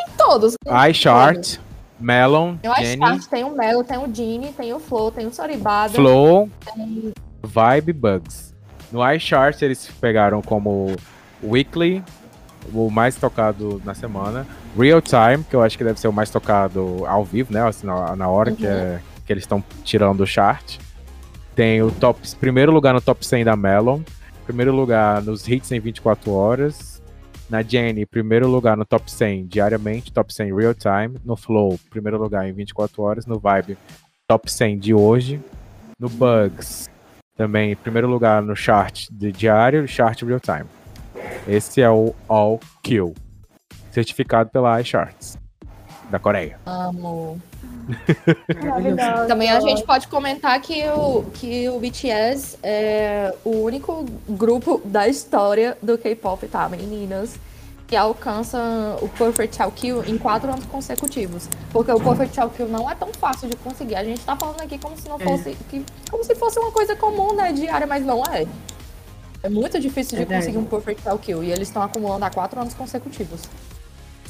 Em 0.00 0.10
todos. 0.16 0.54
iChart, 0.90 1.58
Melon, 2.00 2.56
Tem 2.56 2.70
o 2.70 3.28
tem 3.28 3.44
o 3.44 3.50
Melo, 3.50 3.84
tem 3.84 3.98
o 3.98 4.14
Genie, 4.14 4.52
tem 4.52 4.72
o 4.72 4.80
Flow, 4.80 5.10
tem 5.10 5.26
o 5.26 5.32
Soribada. 5.32 5.94
Flow, 5.94 6.48
Vibe 7.42 7.92
Bugs. 7.92 8.54
No 8.90 9.00
iChart 9.12 9.60
eles 9.62 9.90
pegaram 10.00 10.40
como 10.40 10.94
Weekly, 11.42 12.02
o 12.72 12.90
mais 12.90 13.16
tocado 13.16 13.80
na 13.84 13.94
semana. 13.94 14.46
Real 14.78 15.00
Time, 15.00 15.44
que 15.48 15.54
eu 15.54 15.62
acho 15.62 15.76
que 15.76 15.84
deve 15.84 16.00
ser 16.00 16.08
o 16.08 16.12
mais 16.12 16.30
tocado 16.30 17.04
ao 17.06 17.24
vivo, 17.24 17.52
né? 17.52 17.66
Assim, 17.66 17.86
na, 17.86 18.16
na 18.16 18.28
hora 18.28 18.52
que, 18.52 18.66
é, 18.66 19.00
que 19.24 19.32
eles 19.32 19.44
estão 19.44 19.62
tirando 19.82 20.20
o 20.20 20.26
chart. 20.26 20.78
Tem 21.54 21.82
o 21.82 21.90
top, 21.90 22.20
primeiro 22.36 22.72
lugar 22.72 22.94
no 22.94 23.00
top 23.00 23.24
100 23.24 23.44
da 23.44 23.56
Melon. 23.56 24.00
Primeiro 24.44 24.74
lugar 24.74 25.22
nos 25.22 25.48
hits 25.48 25.70
em 25.72 25.80
24 25.80 26.32
horas. 26.32 27.02
Na 27.48 27.62
Jenny, 27.62 28.04
primeiro 28.06 28.48
lugar 28.48 28.76
no 28.76 28.84
top 28.84 29.10
100 29.10 29.46
diariamente, 29.46 30.12
top 30.12 30.32
100 30.32 30.54
real 30.54 30.74
time. 30.74 31.18
No 31.24 31.36
Flow, 31.36 31.78
primeiro 31.90 32.18
lugar 32.18 32.48
em 32.48 32.52
24 32.52 33.02
horas. 33.02 33.26
No 33.26 33.38
Vibe, 33.38 33.78
top 34.26 34.50
100 34.50 34.78
de 34.78 34.94
hoje. 34.94 35.40
No 35.98 36.08
Bugs, 36.08 36.90
também 37.36 37.76
primeiro 37.76 38.08
lugar 38.08 38.42
no 38.42 38.56
chart 38.56 39.08
de 39.10 39.30
diário, 39.30 39.86
chart 39.86 40.22
real 40.22 40.40
time. 40.40 40.66
Esse 41.46 41.80
é 41.80 41.90
o 41.90 42.14
All 42.28 42.58
Kill, 42.82 43.14
certificado 43.92 44.50
pela 44.50 44.80
iCharts 44.80 45.38
da 46.14 46.18
Coreia. 46.20 46.58
Amo. 46.64 47.40
Também 49.26 49.50
a 49.50 49.58
gente 49.60 49.82
pode 49.82 50.06
comentar 50.06 50.58
que 50.60 50.84
o, 50.88 51.24
que 51.34 51.68
o 51.68 51.78
BTS 51.80 52.56
é 52.62 53.34
o 53.44 53.50
único 53.62 54.06
grupo 54.28 54.80
da 54.84 55.08
história 55.08 55.76
do 55.82 55.98
K-pop, 55.98 56.46
tá, 56.46 56.68
meninas? 56.68 57.34
Que 57.86 57.96
alcança 57.96 58.58
o 59.02 59.08
Perfect 59.08 59.56
Shell 59.56 59.70
Kill 59.72 60.04
em 60.04 60.16
quatro 60.16 60.50
anos 60.50 60.64
consecutivos. 60.66 61.48
Porque 61.72 61.90
o 61.92 62.00
Perfect 62.00 62.34
Shell 62.36 62.48
Kill 62.50 62.68
não 62.68 62.88
é 62.88 62.94
tão 62.94 63.08
fácil 63.12 63.48
de 63.48 63.56
conseguir. 63.56 63.96
A 63.96 64.04
gente 64.04 64.20
tá 64.20 64.36
falando 64.36 64.60
aqui 64.62 64.78
como 64.78 64.96
se 64.96 65.08
não 65.08 65.18
fosse. 65.18 65.54
que- 65.68 65.84
como 66.10 66.24
se 66.24 66.34
fosse 66.36 66.58
uma 66.60 66.70
coisa 66.70 66.94
comum, 66.96 67.34
né? 67.34 67.52
Diária, 67.52 67.86
mas 67.86 68.04
não 68.06 68.22
é. 68.32 68.46
É 69.42 69.48
muito 69.50 69.78
difícil 69.78 70.12
de 70.16 70.24
Verdade. 70.24 70.42
conseguir 70.46 70.58
um 70.58 70.64
Perfect 70.64 71.02
Shell 71.02 71.18
Kill. 71.18 71.44
E 71.44 71.50
eles 71.52 71.68
estão 71.68 71.82
acumulando 71.82 72.24
há 72.24 72.30
quatro 72.30 72.58
anos 72.58 72.72
consecutivos. 72.72 73.42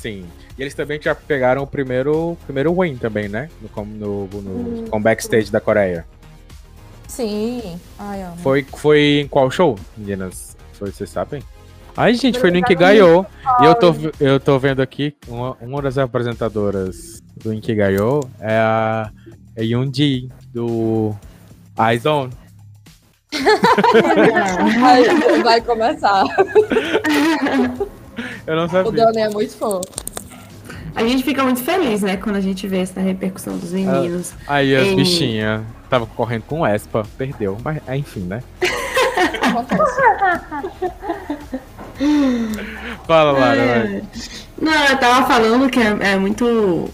Sim. 0.04 0.26
E 0.58 0.60
eles 0.60 0.74
também 0.74 1.00
já 1.00 1.14
pegaram 1.14 1.62
o 1.62 1.66
primeiro, 1.66 2.36
primeiro 2.44 2.78
win 2.78 2.94
também, 2.94 3.26
né? 3.26 3.48
No, 3.62 3.70
com- 3.70 3.86
no, 3.86 4.26
no, 4.26 4.90
com 4.90 5.00
backstage 5.00 5.50
da 5.50 5.62
Coreia. 5.62 6.04
Sim. 7.08 7.80
Ai, 7.98 8.20
amo. 8.22 8.36
Foi, 8.36 8.62
foi 8.64 9.20
em 9.24 9.28
qual 9.28 9.50
show, 9.50 9.78
meninas? 9.96 10.58
Foi, 10.74 10.92
vocês 10.92 11.08
sabem? 11.08 11.42
Ai, 11.96 12.12
gente, 12.12 12.38
foi 12.38 12.50
no 12.50 12.58
Inkigayo. 12.58 13.24
E 13.62 13.64
eu 13.64 13.74
tô, 13.74 13.94
eu 14.20 14.38
tô 14.38 14.58
vendo 14.58 14.82
aqui, 14.82 15.16
uma, 15.26 15.56
uma 15.58 15.80
das 15.80 15.96
apresentadoras 15.96 17.22
do 17.42 17.54
Inkigayo 17.54 18.20
é 18.40 18.58
a 18.58 19.10
é 19.56 19.64
Yoonji, 19.64 20.28
do 20.52 21.14
iZone. 21.94 22.30
Vai, 24.80 25.02
vai 25.42 25.60
começar. 25.62 26.24
Eu 28.46 28.56
não 28.56 28.64
O 28.66 28.68
sabia. 28.68 28.92
Dani 29.06 29.18
é 29.20 29.28
muito 29.30 29.56
fã. 29.56 29.80
A 30.94 31.02
gente 31.02 31.24
fica 31.24 31.42
muito 31.42 31.60
feliz, 31.62 32.02
né, 32.02 32.16
quando 32.16 32.36
a 32.36 32.40
gente 32.40 32.68
vê 32.68 32.78
essa 32.78 33.00
repercussão 33.00 33.56
dos 33.58 33.72
meninos. 33.72 34.32
Aí 34.46 34.76
as 34.76 34.86
Em- 34.88 34.96
bichinhas 34.96 35.62
tava 35.90 36.06
correndo 36.06 36.42
com 36.42 36.60
o 36.60 36.66
Espa, 36.66 37.04
perdeu. 37.18 37.56
Mas 37.64 37.78
é, 37.86 37.96
enfim, 37.96 38.20
né? 38.20 38.42
Fala, 43.06 43.32
Lara. 43.32 43.56
É. 43.60 44.02
Não, 44.60 44.84
eu 44.86 44.96
tava 44.98 45.26
falando 45.26 45.68
que 45.70 45.78
é, 45.80 45.96
é 46.12 46.16
muito, 46.16 46.88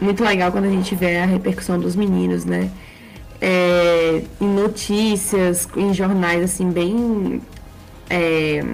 muito 0.00 0.22
legal 0.24 0.50
quando 0.52 0.64
a 0.64 0.70
gente 0.70 0.94
vê 0.94 1.18
a 1.18 1.26
repercussão 1.26 1.78
dos 1.78 1.94
meninos, 1.96 2.44
né? 2.44 2.70
É, 3.40 4.22
em 4.40 4.46
notícias, 4.48 5.68
em 5.76 5.92
jornais, 5.92 6.42
assim, 6.44 6.70
bem 6.70 7.42
é, 8.08 8.64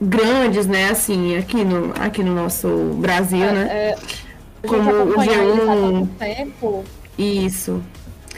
grandes, 0.00 0.66
né? 0.66 0.90
Assim, 0.90 1.36
aqui 1.36 1.64
no, 1.64 1.92
aqui 2.00 2.22
no 2.22 2.34
nosso 2.34 2.68
Brasil, 3.00 3.38
né? 3.38 3.68
É, 3.70 3.92
a 3.94 3.96
gente 3.96 4.26
Como 4.66 4.90
o 4.90 5.02
acompanha 5.02 5.32
eles 5.32 5.60
há 5.60 5.64
G1. 5.64 5.90
tanto 6.00 6.06
tempo 6.18 6.84
Isso. 7.18 7.82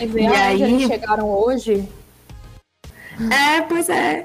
e 0.00 0.04
E 0.04 0.26
aí- 0.26 0.62
eles 0.62 0.86
chegaram 0.88 1.28
hoje. 1.28 1.88
É, 3.30 3.60
pois 3.62 3.88
é. 3.88 4.24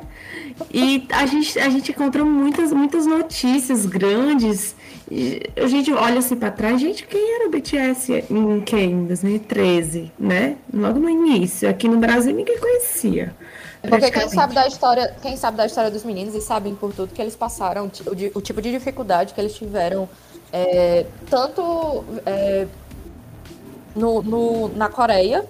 E 0.73 1.05
a 1.11 1.25
gente, 1.25 1.59
a 1.59 1.67
gente 1.67 1.91
encontra 1.91 2.23
muitas, 2.23 2.71
muitas 2.71 3.05
notícias 3.05 3.85
grandes. 3.85 4.73
E 5.11 5.41
a 5.57 5.67
gente 5.67 5.91
olha 5.91 6.19
assim 6.19 6.35
pra 6.37 6.49
trás, 6.49 6.79
gente, 6.79 7.05
quem 7.05 7.35
era 7.35 7.47
o 7.47 7.51
BTS 7.51 8.23
em 8.29 8.61
que? 8.61 8.77
Em 8.77 9.05
2013, 9.05 10.11
né? 10.17 10.55
Logo 10.73 10.97
no 10.99 11.09
início. 11.09 11.69
Aqui 11.69 11.89
no 11.89 11.97
Brasil 11.97 12.33
ninguém 12.33 12.57
conhecia. 12.57 13.35
Porque 13.89 14.11
quem 14.11 14.29
sabe 14.29 14.53
da 14.53 14.67
história, 14.67 15.15
quem 15.21 15.37
sabe 15.37 15.57
da 15.57 15.65
história 15.65 15.91
dos 15.91 16.03
meninos 16.03 16.33
e 16.35 16.41
sabem 16.41 16.75
por 16.75 16.93
tudo 16.93 17.13
que 17.13 17.21
eles 17.21 17.35
passaram, 17.35 17.85
o, 18.35 18.41
tipo 18.41 18.61
de 18.61 18.71
dificuldade 18.71 19.33
que 19.33 19.39
eles 19.41 19.53
tiveram, 19.55 20.07
é, 20.51 21.05
tanto 21.29 22.03
é, 22.25 22.67
no, 23.95 24.21
no- 24.21 24.67
na 24.69 24.89
Coreia, 24.89 25.45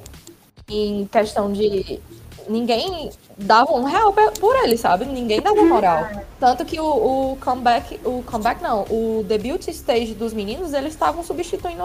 em 0.69 1.05
questão 1.07 1.51
de 1.51 1.99
ninguém 2.47 3.09
dava 3.37 3.71
um 3.73 3.83
real 3.83 4.13
por 4.39 4.55
eles, 4.63 4.79
sabe? 4.79 5.05
Ninguém 5.05 5.41
dava 5.41 5.61
moral. 5.63 6.07
Tanto 6.39 6.63
que 6.63 6.79
o, 6.79 6.85
o 7.31 7.37
comeback, 7.37 7.99
o 8.05 8.23
comeback 8.23 8.61
não, 8.61 8.83
o 8.83 9.23
debut 9.27 9.67
stage 9.67 10.13
dos 10.13 10.31
meninos, 10.33 10.73
eles 10.73 10.93
estavam 10.93 11.23
substituindo 11.23 11.83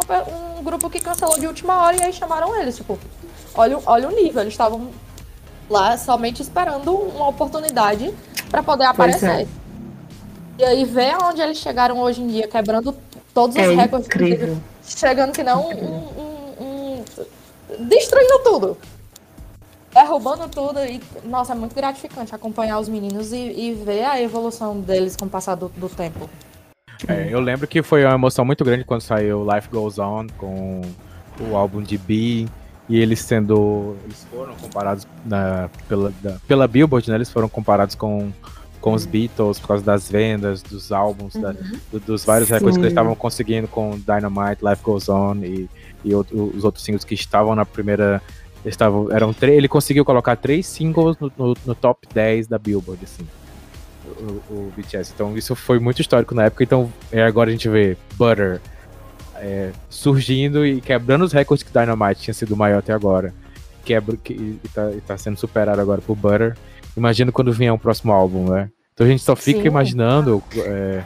um 0.58 0.62
grupo 0.62 0.88
que 0.90 1.00
cancelou 1.00 1.38
de 1.38 1.46
última 1.46 1.82
hora 1.82 1.96
e 1.96 2.02
aí 2.02 2.12
chamaram 2.12 2.54
eles, 2.60 2.76
tipo, 2.76 2.98
olha, 3.54 3.78
olha 3.86 4.08
o 4.08 4.10
nível, 4.12 4.42
eles 4.42 4.52
estavam 4.52 4.88
lá 5.70 5.96
somente 5.96 6.42
esperando 6.42 6.92
uma 6.92 7.28
oportunidade 7.28 8.12
para 8.50 8.62
poder 8.62 8.84
Pois 8.94 9.14
aparecer. 9.14 9.42
é. 9.42 9.46
E 10.58 10.64
aí 10.64 10.84
ver 10.84 11.12
aonde 11.12 11.40
eles 11.40 11.56
chegaram 11.58 11.98
hoje 12.00 12.20
em 12.20 12.26
dia, 12.28 12.46
quebrando 12.48 12.94
todos 13.32 13.56
os 13.56 13.62
É 13.62 13.74
recordes, 13.74 14.06
incrível. 14.08 14.58
chegando 14.84 15.32
que 15.32 15.42
não 15.42 15.68
um, 15.70 15.74
um- 16.20 16.64
um- 16.98 17.04
destruindo 17.88 18.40
tudo. 18.40 18.76
Derrubando 19.94 20.48
tudo 20.48 20.78
e, 20.84 21.00
nossa, 21.24 21.52
é 21.52 21.56
muito 21.56 21.74
gratificante 21.74 22.32
acompanhar 22.34 22.78
os 22.78 22.88
meninos 22.88 23.32
e, 23.32 23.36
e 23.36 23.74
ver 23.74 24.04
a 24.04 24.20
evolução 24.20 24.78
deles 24.80 25.16
com 25.16 25.24
o 25.24 25.28
passar 25.28 25.54
do, 25.56 25.68
do 25.70 25.88
tempo. 25.88 26.28
É, 27.08 27.28
eu 27.32 27.40
lembro 27.40 27.66
que 27.66 27.82
foi 27.82 28.04
uma 28.04 28.14
emoção 28.14 28.44
muito 28.44 28.62
grande 28.64 28.84
quando 28.84 29.00
saiu 29.00 29.44
Life 29.50 29.68
Goes 29.68 29.98
On 29.98 30.26
com 30.36 30.82
o 31.40 31.56
álbum 31.56 31.82
de 31.82 31.96
B. 31.96 32.46
E 32.90 32.98
eles 33.00 33.20
sendo. 33.20 33.96
Eles 34.04 34.26
foram 34.30 34.54
comparados 34.56 35.06
na- 35.24 35.70
pela, 35.88 36.12
da- 36.22 36.36
pela 36.46 36.66
Billboard, 36.66 37.08
né? 37.08 37.16
Eles 37.16 37.30
foram 37.30 37.48
comparados 37.48 37.94
com, 37.94 38.30
com 38.80 38.92
os 38.94 39.06
Beatles 39.06 39.58
por 39.60 39.68
causa 39.68 39.84
das 39.84 40.10
vendas, 40.10 40.60
dos 40.60 40.90
álbuns, 40.90 41.34
da- 41.34 41.54
do- 41.92 42.00
dos 42.00 42.24
vários 42.24 42.50
recordes 42.50 42.76
que 42.76 42.82
eles 42.82 42.92
estavam 42.92 43.14
conseguindo 43.14 43.68
com 43.68 43.90
Dynamite, 43.98 44.64
Life 44.68 44.82
Goes 44.82 45.08
On 45.08 45.36
e, 45.36 45.68
e 46.04 46.14
outro- 46.14 46.52
os 46.54 46.64
outros 46.64 46.84
singles 46.84 47.04
que 47.04 47.14
estavam 47.14 47.54
na 47.54 47.64
primeira 47.64 48.20
Eles 48.62 48.76
tavam, 48.76 49.10
eram 49.10 49.32
três, 49.32 49.56
ele 49.56 49.68
conseguiu 49.68 50.04
colocar 50.04 50.36
três 50.36 50.66
singles 50.66 51.16
no, 51.18 51.32
no, 51.38 51.56
no 51.64 51.74
top 51.74 52.06
10 52.12 52.46
da 52.46 52.58
Billboard, 52.58 53.02
assim. 53.02 53.26
O, 54.18 54.52
o, 54.52 54.72
BTS. 54.76 55.12
Então 55.14 55.34
isso 55.36 55.54
foi 55.54 55.78
muito 55.78 56.00
histórico 56.02 56.34
na 56.34 56.44
época. 56.44 56.62
Então 56.64 56.92
é, 57.12 57.22
agora 57.22 57.48
a 57.48 57.52
gente 57.52 57.68
vê 57.70 57.96
Butter 58.18 58.60
é, 59.40 59.72
surgindo 59.88 60.64
e 60.64 60.80
quebrando 60.80 61.24
os 61.24 61.32
recordes 61.32 61.62
que 61.62 61.72
Dynamite 61.72 62.20
tinha 62.20 62.34
sido 62.34 62.56
maior 62.56 62.78
até 62.78 62.92
agora. 62.92 63.34
Quebra 63.84 64.16
que, 64.16 64.34
e, 64.34 64.60
tá, 64.72 64.90
e 64.90 65.00
tá 65.00 65.16
sendo 65.16 65.38
superado 65.38 65.80
agora 65.80 66.00
por 66.00 66.14
Butter. 66.14 66.56
Imagina 66.96 67.32
quando 67.32 67.52
vier 67.52 67.72
um 67.72 67.78
próximo 67.78 68.12
álbum, 68.12 68.50
né? 68.50 68.70
Então 68.92 69.06
a 69.06 69.10
gente 69.10 69.22
só 69.22 69.34
fica 69.34 69.62
Sim. 69.62 69.66
imaginando 69.66 70.42
é, 70.56 71.02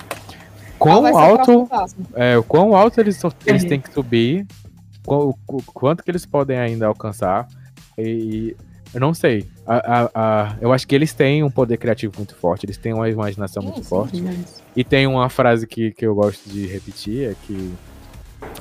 quão 0.79 1.17
alto. 1.17 1.69
É, 2.15 2.43
quão 2.49 2.75
alto 2.75 3.01
eles, 3.01 3.21
eles 3.47 3.65
têm 3.65 3.81
que 3.81 3.93
subir 3.93 4.47
o, 5.07 5.35
o, 5.47 5.63
quanto 5.63 6.03
que 6.03 6.11
eles 6.11 6.27
podem 6.27 6.59
ainda 6.59 6.87
alcançar. 6.87 7.47
E 7.97 8.57
eu 8.93 9.01
não 9.01 9.15
sei. 9.15 9.47
A, 9.67 9.77
a, 9.77 10.11
a, 10.15 10.57
eu 10.61 10.73
acho 10.73 10.87
que 10.87 10.95
eles 10.95 11.13
têm 11.13 11.43
um 11.43 11.51
poder 11.51 11.77
criativo 11.77 12.15
muito 12.17 12.35
forte, 12.35 12.67
eles 12.67 12.77
têm 12.77 12.93
uma 12.93 13.09
imaginação 13.09 13.63
muito 13.63 13.83
sim, 13.83 13.89
forte. 13.89 14.19
Sim. 14.19 14.45
E 14.75 14.83
tem 14.83 15.07
uma 15.07 15.29
frase 15.29 15.67
que, 15.67 15.93
que 15.93 16.07
eu 16.07 16.15
gosto 16.15 16.49
de 16.49 16.67
repetir, 16.67 17.31
é 17.31 17.35
que 17.47 17.73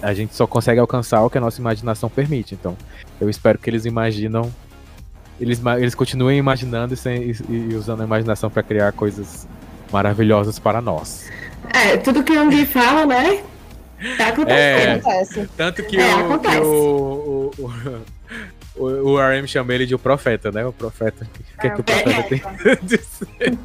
a 0.01 0.13
gente 0.13 0.35
só 0.35 0.45
consegue 0.45 0.79
alcançar 0.79 1.21
o 1.23 1.29
que 1.29 1.37
a 1.37 1.41
nossa 1.41 1.59
imaginação 1.59 2.09
permite. 2.09 2.53
Então, 2.55 2.77
eu 3.19 3.29
espero 3.29 3.57
que 3.57 3.69
eles 3.69 3.85
imaginam. 3.85 4.53
Eles, 5.39 5.61
eles 5.77 5.95
continuem 5.95 6.37
imaginando 6.37 6.93
e, 6.93 6.97
sem, 6.97 7.23
e, 7.23 7.35
e 7.49 7.75
usando 7.75 8.01
a 8.01 8.03
imaginação 8.03 8.49
para 8.49 8.61
criar 8.61 8.91
coisas 8.91 9.47
maravilhosas 9.91 10.59
para 10.59 10.81
nós. 10.81 11.29
É, 11.73 11.97
tudo 11.97 12.23
que 12.23 12.33
o 12.33 12.65
fala, 12.65 13.05
né? 13.05 13.43
Tá 14.17 14.29
acontecendo. 14.29 15.07
É, 15.07 15.47
tanto 15.55 15.83
que, 15.83 15.97
é, 15.97 16.15
o, 16.15 16.39
que 16.39 16.57
o, 16.57 17.51
o, 17.57 17.71
o, 18.75 18.85
o, 18.85 19.17
RM 19.17 19.47
chama 19.47 19.73
ele 19.73 19.85
de 19.85 19.95
o 19.95 19.99
profeta, 19.99 20.51
né? 20.51 20.65
O 20.65 20.73
profeta. 20.73 21.25
O 21.25 21.61
que, 21.61 21.67
é, 21.67 21.69
que 21.69 21.81
o 21.81 21.83
profeta 21.83 22.23
tem 22.23 22.41
a 22.43 22.75
dizer? 22.83 23.57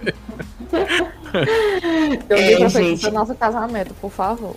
Eu 2.28 2.66
é, 2.66 2.68
gente... 2.68 3.10
nosso 3.10 3.34
casamento, 3.34 3.92
por 3.94 4.10
favor. 4.10 4.54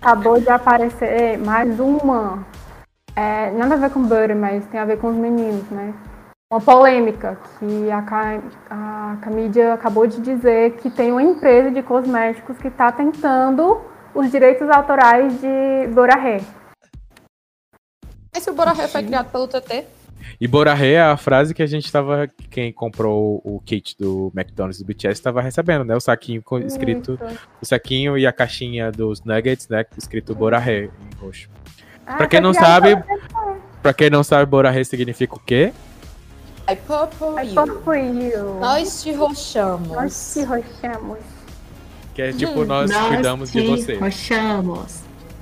Acabou 0.00 0.40
de 0.40 0.48
aparecer 0.48 1.38
mais 1.38 1.80
uma. 1.80 2.46
É, 3.14 3.50
nada 3.50 3.74
a 3.74 3.78
ver 3.78 3.90
com 3.90 4.02
Butter, 4.02 4.36
mas 4.36 4.66
tem 4.66 4.78
a 4.78 4.84
ver 4.84 4.98
com 4.98 5.08
os 5.08 5.16
meninos, 5.16 5.68
né? 5.70 5.94
Uma 6.52 6.60
polêmica 6.60 7.36
que 7.58 7.90
a, 7.90 8.04
a 8.70 9.16
Camídia 9.20 9.74
acabou 9.74 10.06
de 10.06 10.20
dizer 10.20 10.76
que 10.76 10.90
tem 10.90 11.10
uma 11.10 11.22
empresa 11.22 11.70
de 11.70 11.82
cosméticos 11.82 12.56
que 12.58 12.68
está 12.68 12.92
tentando 12.92 13.80
os 14.14 14.30
direitos 14.30 14.68
autorais 14.70 15.40
de 15.40 15.88
Boraré. 15.92 16.40
Esse 18.34 18.52
Boraré 18.52 18.86
foi 18.86 19.02
criado 19.02 19.30
pelo 19.32 19.48
TT? 19.48 19.95
E 20.40 20.46
Boraré 20.46 20.92
é 20.92 21.02
a 21.02 21.16
frase 21.16 21.54
que 21.54 21.62
a 21.62 21.66
gente 21.66 21.86
estava. 21.86 22.28
Quem 22.50 22.72
comprou 22.72 23.40
o 23.44 23.60
kit 23.64 23.96
do 23.98 24.32
McDonald's 24.34 24.78
do 24.78 24.84
BTS 24.84 25.12
estava 25.12 25.40
recebendo, 25.40 25.84
né? 25.84 25.94
O 25.94 26.00
saquinho 26.00 26.42
com, 26.42 26.58
escrito. 26.58 27.18
Isso. 27.22 27.38
O 27.62 27.66
saquinho 27.66 28.18
e 28.18 28.26
a 28.26 28.32
caixinha 28.32 28.90
dos 28.92 29.22
nuggets, 29.24 29.68
né? 29.68 29.84
Escrito 29.96 30.34
Boraré 30.34 30.84
em 30.84 30.90
roxo. 31.20 31.48
Ah, 32.06 32.16
pra 32.16 32.26
quem 32.26 32.40
não 32.40 32.52
sabe. 32.52 32.96
Pra 33.82 33.94
quem 33.94 34.10
não 34.10 34.24
sabe, 34.24 34.50
Boraré 34.50 34.82
significa 34.84 35.34
o 35.34 35.40
quê? 35.40 35.72
I 36.68 36.74
pop 36.74 37.14
for 37.16 37.96
you. 37.96 38.58
Nós 38.60 39.02
te 39.02 39.12
roxamos. 39.12 39.88
Nós 39.88 40.34
te 40.34 40.42
roxamos. 40.42 41.18
Que 42.12 42.22
é 42.22 42.32
tipo, 42.32 42.64
nós, 42.64 42.90
nós 42.90 43.08
cuidamos 43.08 43.52
de 43.52 43.60
você. 43.66 43.98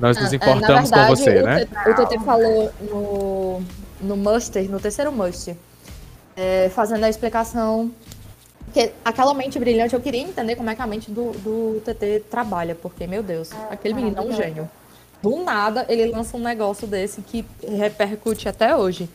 Nós 0.01 0.19
nos 0.19 0.33
ah, 0.33 0.33
é, 0.33 0.37
importamos 0.37 0.91
verdade, 0.91 0.91
com 0.91 1.17
você, 1.17 1.39
o 1.39 1.47
né? 1.47 1.67
O 1.87 1.95
TT 1.95 2.19
falou 2.25 2.73
no, 2.81 3.63
no 4.05 4.17
Muster, 4.17 4.71
no 4.71 4.79
terceiro 4.79 5.11
Muster, 5.11 5.57
é, 6.37 6.69
fazendo 6.69 7.05
a 7.05 7.09
explicação. 7.09 7.91
Que 8.73 8.93
aquela 9.05 9.33
mente 9.35 9.59
brilhante, 9.59 9.95
eu 9.95 10.01
queria 10.01 10.21
entender 10.21 10.57
como 10.57 10.69
é 10.69 10.75
que 10.75 10.83
a 10.83 10.87
mente 10.87 11.11
do, 11.11 11.31
do 11.33 11.81
TT 11.85 12.25
trabalha, 12.29 12.75
porque, 12.75 13.07
meu 13.07 13.23
Deus, 13.23 13.53
é, 13.53 13.75
aquele 13.75 13.95
menino 13.95 14.17
é 14.19 14.21
um 14.21 14.33
gênio. 14.33 14.69
Do 15.23 15.43
nada, 15.43 15.87
ele 15.89 16.07
lança 16.07 16.37
um 16.37 16.41
negócio 16.41 16.87
desse 16.87 17.23
que 17.23 17.45
repercute 17.67 18.49
até 18.49 18.77
hoje. 18.77 19.09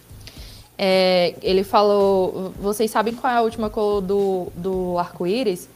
É, 0.78 1.36
ele 1.42 1.64
falou: 1.64 2.54
vocês 2.60 2.90
sabem 2.90 3.14
qual 3.14 3.32
é 3.32 3.38
a 3.38 3.42
última 3.42 3.70
cor 3.70 4.02
do, 4.02 4.48
do 4.56 4.98
arco-íris? 4.98 5.68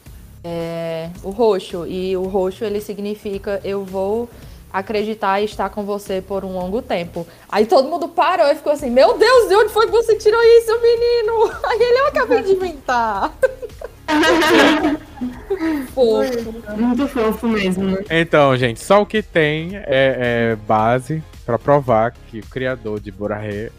é, 0.44 1.10
o 1.24 1.30
roxo. 1.30 1.88
E 1.88 2.16
o 2.18 2.24
roxo 2.24 2.66
ele 2.66 2.82
significa 2.82 3.62
eu 3.64 3.84
vou 3.86 4.30
acreditar 4.74 5.40
e 5.40 5.46
estar 5.46 5.70
com 5.70 5.84
você 5.84 6.20
por 6.20 6.44
um 6.44 6.54
longo 6.54 6.82
tempo. 6.82 7.28
Aí 7.48 7.68
todo 7.68 7.88
mundo 7.88 8.08
parou 8.08 8.48
e 8.48 8.56
ficou 8.56 8.74
assim: 8.74 8.90
Meu 8.90 9.16
Deus, 9.18 9.48
de 9.48 9.56
onde 9.56 9.72
foi 9.72 9.86
que 9.86 9.92
você 9.92 10.16
tirou 10.16 10.42
isso, 10.42 10.72
menino? 10.82 11.52
Aí 11.64 11.80
ele 11.80 12.00
eu 12.00 12.08
acabei 12.08 12.42
de 12.42 12.52
inventar. 12.54 13.32
fofo. 15.94 16.56
Muito 16.76 17.08
fofo 17.08 17.48
mesmo. 17.48 17.84
Né? 17.86 18.04
Então, 18.10 18.58
gente, 18.58 18.82
só 18.82 19.02
o 19.02 19.06
que 19.06 19.22
tem 19.22 19.76
é, 19.76 19.84
é 19.86 20.56
base 20.68 21.24
para 21.46 21.60
provar 21.60 22.14
que 22.30 22.40
o 22.40 22.46
criador 22.48 23.00
de 23.00 23.12
Borahé 23.12 23.70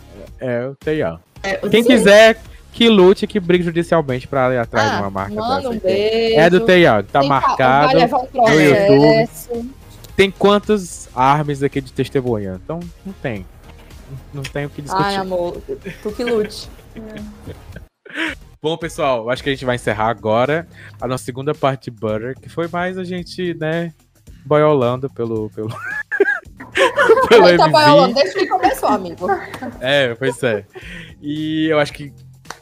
é 0.40 0.66
o 0.66 0.74
Teian. 0.76 1.18
É, 1.42 1.56
Quem 1.68 1.82
quiser 1.84 2.40
que 2.72 2.88
lute, 2.88 3.26
que 3.26 3.38
brigue 3.38 3.64
judicialmente 3.64 4.26
pra 4.26 4.52
ir 4.52 4.58
atrás 4.58 4.90
ah, 4.90 4.96
de 4.96 5.02
uma 5.02 5.10
marca 5.10 5.34
mano, 5.34 5.56
dessa. 5.56 5.68
Um 5.70 5.78
beijo. 5.78 6.40
É 6.40 6.50
do 6.50 6.60
Teiago, 6.60 7.08
tá 7.10 7.20
Tem 7.20 7.28
marcado 7.28 7.98
um 7.98 8.48
no 8.48 8.60
YouTube. 8.60 9.28
Tem 10.16 10.30
quantos 10.30 11.08
armas 11.14 11.62
aqui 11.62 11.80
de 11.80 11.92
testemunha? 11.92 12.60
Então, 12.62 12.80
não 13.04 13.12
tem. 13.14 13.46
Não 14.32 14.42
tem 14.42 14.66
o 14.66 14.70
que 14.70 14.82
discutir. 14.82 15.04
Ai, 15.04 15.16
amor, 15.16 15.60
tu 16.02 16.12
que 16.12 16.24
lute. 16.24 16.68
Bom, 18.62 18.76
pessoal, 18.78 19.28
acho 19.28 19.42
que 19.42 19.50
a 19.50 19.52
gente 19.52 19.64
vai 19.64 19.74
encerrar 19.74 20.08
agora 20.08 20.66
a 21.00 21.08
nossa 21.08 21.24
segunda 21.24 21.54
parte 21.54 21.90
de 21.90 21.90
Butter, 21.90 22.38
que 22.38 22.48
foi 22.48 22.68
mais 22.68 22.96
a 22.96 23.04
gente, 23.04 23.54
né, 23.54 23.92
boiolando 24.44 25.10
pelo. 25.10 25.50
pelo... 25.50 25.68
pelo 27.28 27.56
tá 27.56 27.68
boiolando 27.68 28.14
desde 28.14 28.38
que 28.38 28.46
começou, 28.46 28.88
amigo. 28.88 29.26
É, 29.80 30.14
pois 30.14 30.42
é. 30.42 30.64
E 31.20 31.66
eu 31.66 31.78
acho 31.78 31.92
que 31.92 32.12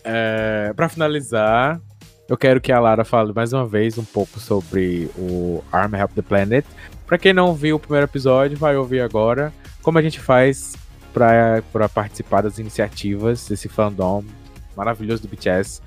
é, 0.05 0.73
para 0.75 0.89
finalizar, 0.89 1.81
eu 2.29 2.37
quero 2.37 2.61
que 2.61 2.73
a 2.73 2.81
Lara 2.81 3.05
fale 3.05 3.33
mais 3.33 3.53
uma 3.53 3.67
vez 3.67 3.99
um 3.99 4.05
pouco 4.05 4.41
sobre 4.41 5.11
o 5.17 5.63
Arm 5.71 5.95
Help 5.95 6.13
the 6.13 6.23
Planet. 6.23 6.65
Para 7.13 7.19
quem 7.19 7.35
não 7.35 7.53
viu 7.53 7.77
o 7.77 7.79
primeiro 7.79 8.07
episódio, 8.07 8.57
vai 8.57 8.75
ouvir 8.75 9.03
agora 9.03 9.53
como 9.83 9.99
a 9.99 10.03
gente 10.03 10.19
faz 10.19 10.75
para 11.13 11.87
participar 11.87 12.41
das 12.41 12.59
iniciativas 12.59 13.47
desse 13.47 13.69
fandom 13.69 14.25
maravilhoso 14.75 15.21
do 15.21 15.29
BTS. 15.29 15.83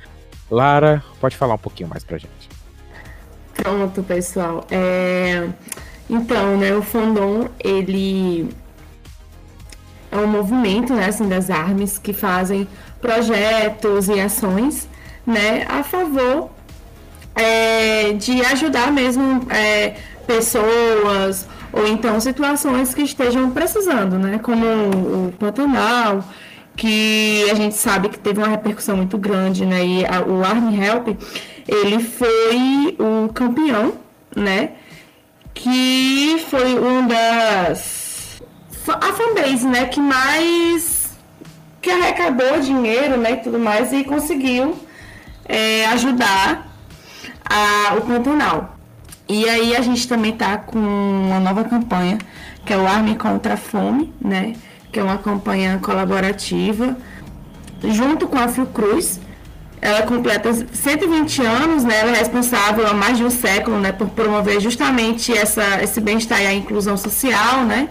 Lara, 0.52 1.04
pode 1.20 1.36
falar 1.36 1.56
um 1.56 1.58
pouquinho 1.58 1.90
mais 1.90 2.04
pra 2.04 2.20
gente. 2.20 2.48
Pronto, 3.56 4.04
pessoal. 4.04 4.68
É... 4.70 5.50
Então, 6.08 6.58
né, 6.58 6.76
o 6.76 6.84
fandom, 6.84 7.50
ele 7.60 8.48
é 10.12 10.18
um 10.18 10.28
movimento, 10.28 10.94
né, 10.94 11.08
assim, 11.08 11.28
das 11.28 11.50
armas 11.50 11.98
que 11.98 12.14
fazem 12.14 12.68
projetos 13.02 14.10
e 14.10 14.20
ações 14.20 14.88
né, 15.26 15.66
a 15.68 15.82
favor 15.82 16.52
é, 17.34 18.14
de 18.14 18.42
ajudar 18.46 18.92
mesmo 18.92 19.52
é, 19.52 19.96
pessoas 20.26 21.48
ou 21.72 21.88
então 21.88 22.20
situações 22.20 22.94
que 22.94 23.02
estejam 23.02 23.52
precisando, 23.52 24.18
né, 24.18 24.40
como 24.40 24.66
o 24.66 25.34
Pantanal, 25.38 26.24
que 26.76 27.50
a 27.52 27.54
gente 27.54 27.76
sabe 27.76 28.10
que 28.10 28.18
teve 28.18 28.40
uma 28.40 28.48
repercussão 28.48 28.98
muito 28.98 29.18
grande, 29.18 29.66
né, 29.66 29.86
e 29.86 30.06
a, 30.06 30.22
o 30.22 30.44
Army 30.44 30.80
Help, 30.82 31.10
ele 31.68 32.00
foi 32.00 32.96
o 33.00 33.32
campeão, 33.34 33.94
né, 34.36 34.72
que 35.54 36.46
foi 36.50 36.78
uma 36.78 37.08
das 37.08 38.42
a 38.88 39.14
fanbase, 39.14 39.68
né, 39.68 39.86
que 39.86 40.00
mais 40.00 41.18
que 41.82 41.90
arrecadou 41.90 42.60
dinheiro 42.62 43.18
né, 43.18 43.34
e 43.34 43.38
tudo 43.38 43.60
mais 43.60 43.92
e 43.92 44.04
conseguiu 44.04 44.76
é, 45.46 45.86
ajudar 45.88 46.68
a, 47.44 47.96
o 47.96 48.02
Pantanal. 48.02 48.75
E 49.28 49.50
aí 49.50 49.76
a 49.76 49.82
gente 49.82 50.08
também 50.08 50.32
está 50.32 50.58
com 50.58 50.78
uma 50.78 51.40
nova 51.40 51.64
campanha, 51.64 52.18
que 52.64 52.72
é 52.72 52.78
o 52.78 52.86
Arme 52.86 53.16
contra 53.16 53.56
a 53.56 53.58
Fome, 53.58 54.14
né? 54.22 54.56
Que 54.92 55.00
é 55.00 55.04
uma 55.04 55.18
campanha 55.18 55.80
colaborativa, 55.82 56.96
junto 57.84 58.28
com 58.28 58.38
a 58.38 58.48
Fiocruz. 58.48 59.20
Ela 59.82 60.04
completa 60.04 60.52
120 60.54 61.42
anos, 61.42 61.84
né? 61.84 62.00
Ela 62.00 62.12
é 62.12 62.20
responsável 62.20 62.88
há 62.88 62.94
mais 62.94 63.18
de 63.18 63.24
um 63.24 63.30
século, 63.30 63.80
né? 63.80 63.92
Por 63.92 64.10
promover 64.10 64.60
justamente 64.60 65.36
essa, 65.36 65.82
esse 65.84 66.00
bem-estar 66.00 66.42
e 66.42 66.48
a 66.48 66.54
inclusão 66.54 66.96
social, 66.96 67.64
né? 67.66 67.90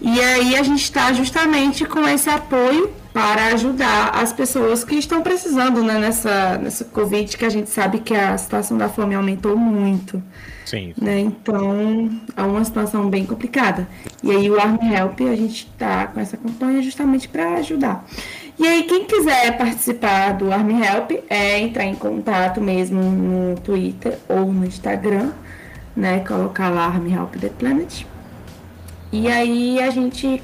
E 0.00 0.20
aí 0.20 0.56
a 0.56 0.62
gente 0.62 0.82
está 0.82 1.12
justamente 1.12 1.84
com 1.84 2.08
esse 2.08 2.30
apoio 2.30 2.90
para 3.14 3.46
ajudar 3.54 4.10
as 4.10 4.32
pessoas 4.32 4.82
que 4.82 4.96
estão 4.96 5.22
precisando 5.22 5.84
né, 5.84 6.00
nessa, 6.00 6.58
nessa 6.58 6.84
Covid, 6.84 7.36
que 7.36 7.44
a 7.44 7.48
gente 7.48 7.70
sabe 7.70 8.00
que 8.00 8.12
a 8.12 8.36
situação 8.36 8.76
da 8.76 8.88
fome 8.88 9.14
aumentou 9.14 9.56
muito. 9.56 10.20
Sim. 10.66 10.92
Né? 11.00 11.20
Então, 11.20 12.10
é 12.36 12.42
uma 12.42 12.64
situação 12.64 13.08
bem 13.08 13.24
complicada. 13.24 13.86
E 14.20 14.32
aí 14.32 14.50
o 14.50 14.60
Arm 14.60 14.78
Help, 14.82 15.20
a 15.20 15.36
gente 15.36 15.70
está 15.72 16.08
com 16.08 16.18
essa 16.18 16.36
campanha 16.36 16.82
justamente 16.82 17.28
para 17.28 17.54
ajudar. 17.54 18.04
E 18.58 18.66
aí, 18.66 18.82
quem 18.82 19.04
quiser 19.04 19.56
participar 19.56 20.32
do 20.32 20.52
Army 20.52 20.74
Help 20.84 21.12
é 21.28 21.58
entrar 21.60 21.84
em 21.84 21.94
contato 21.94 22.60
mesmo 22.60 23.00
no 23.00 23.60
Twitter 23.60 24.18
ou 24.28 24.52
no 24.52 24.64
Instagram, 24.64 25.30
né? 25.96 26.20
Colocar 26.20 26.68
lá 26.68 26.86
Army 26.86 27.12
Help 27.12 27.36
The 27.36 27.48
Planet. 27.48 28.04
E 29.12 29.28
aí 29.28 29.80
a 29.80 29.90
gente, 29.90 30.42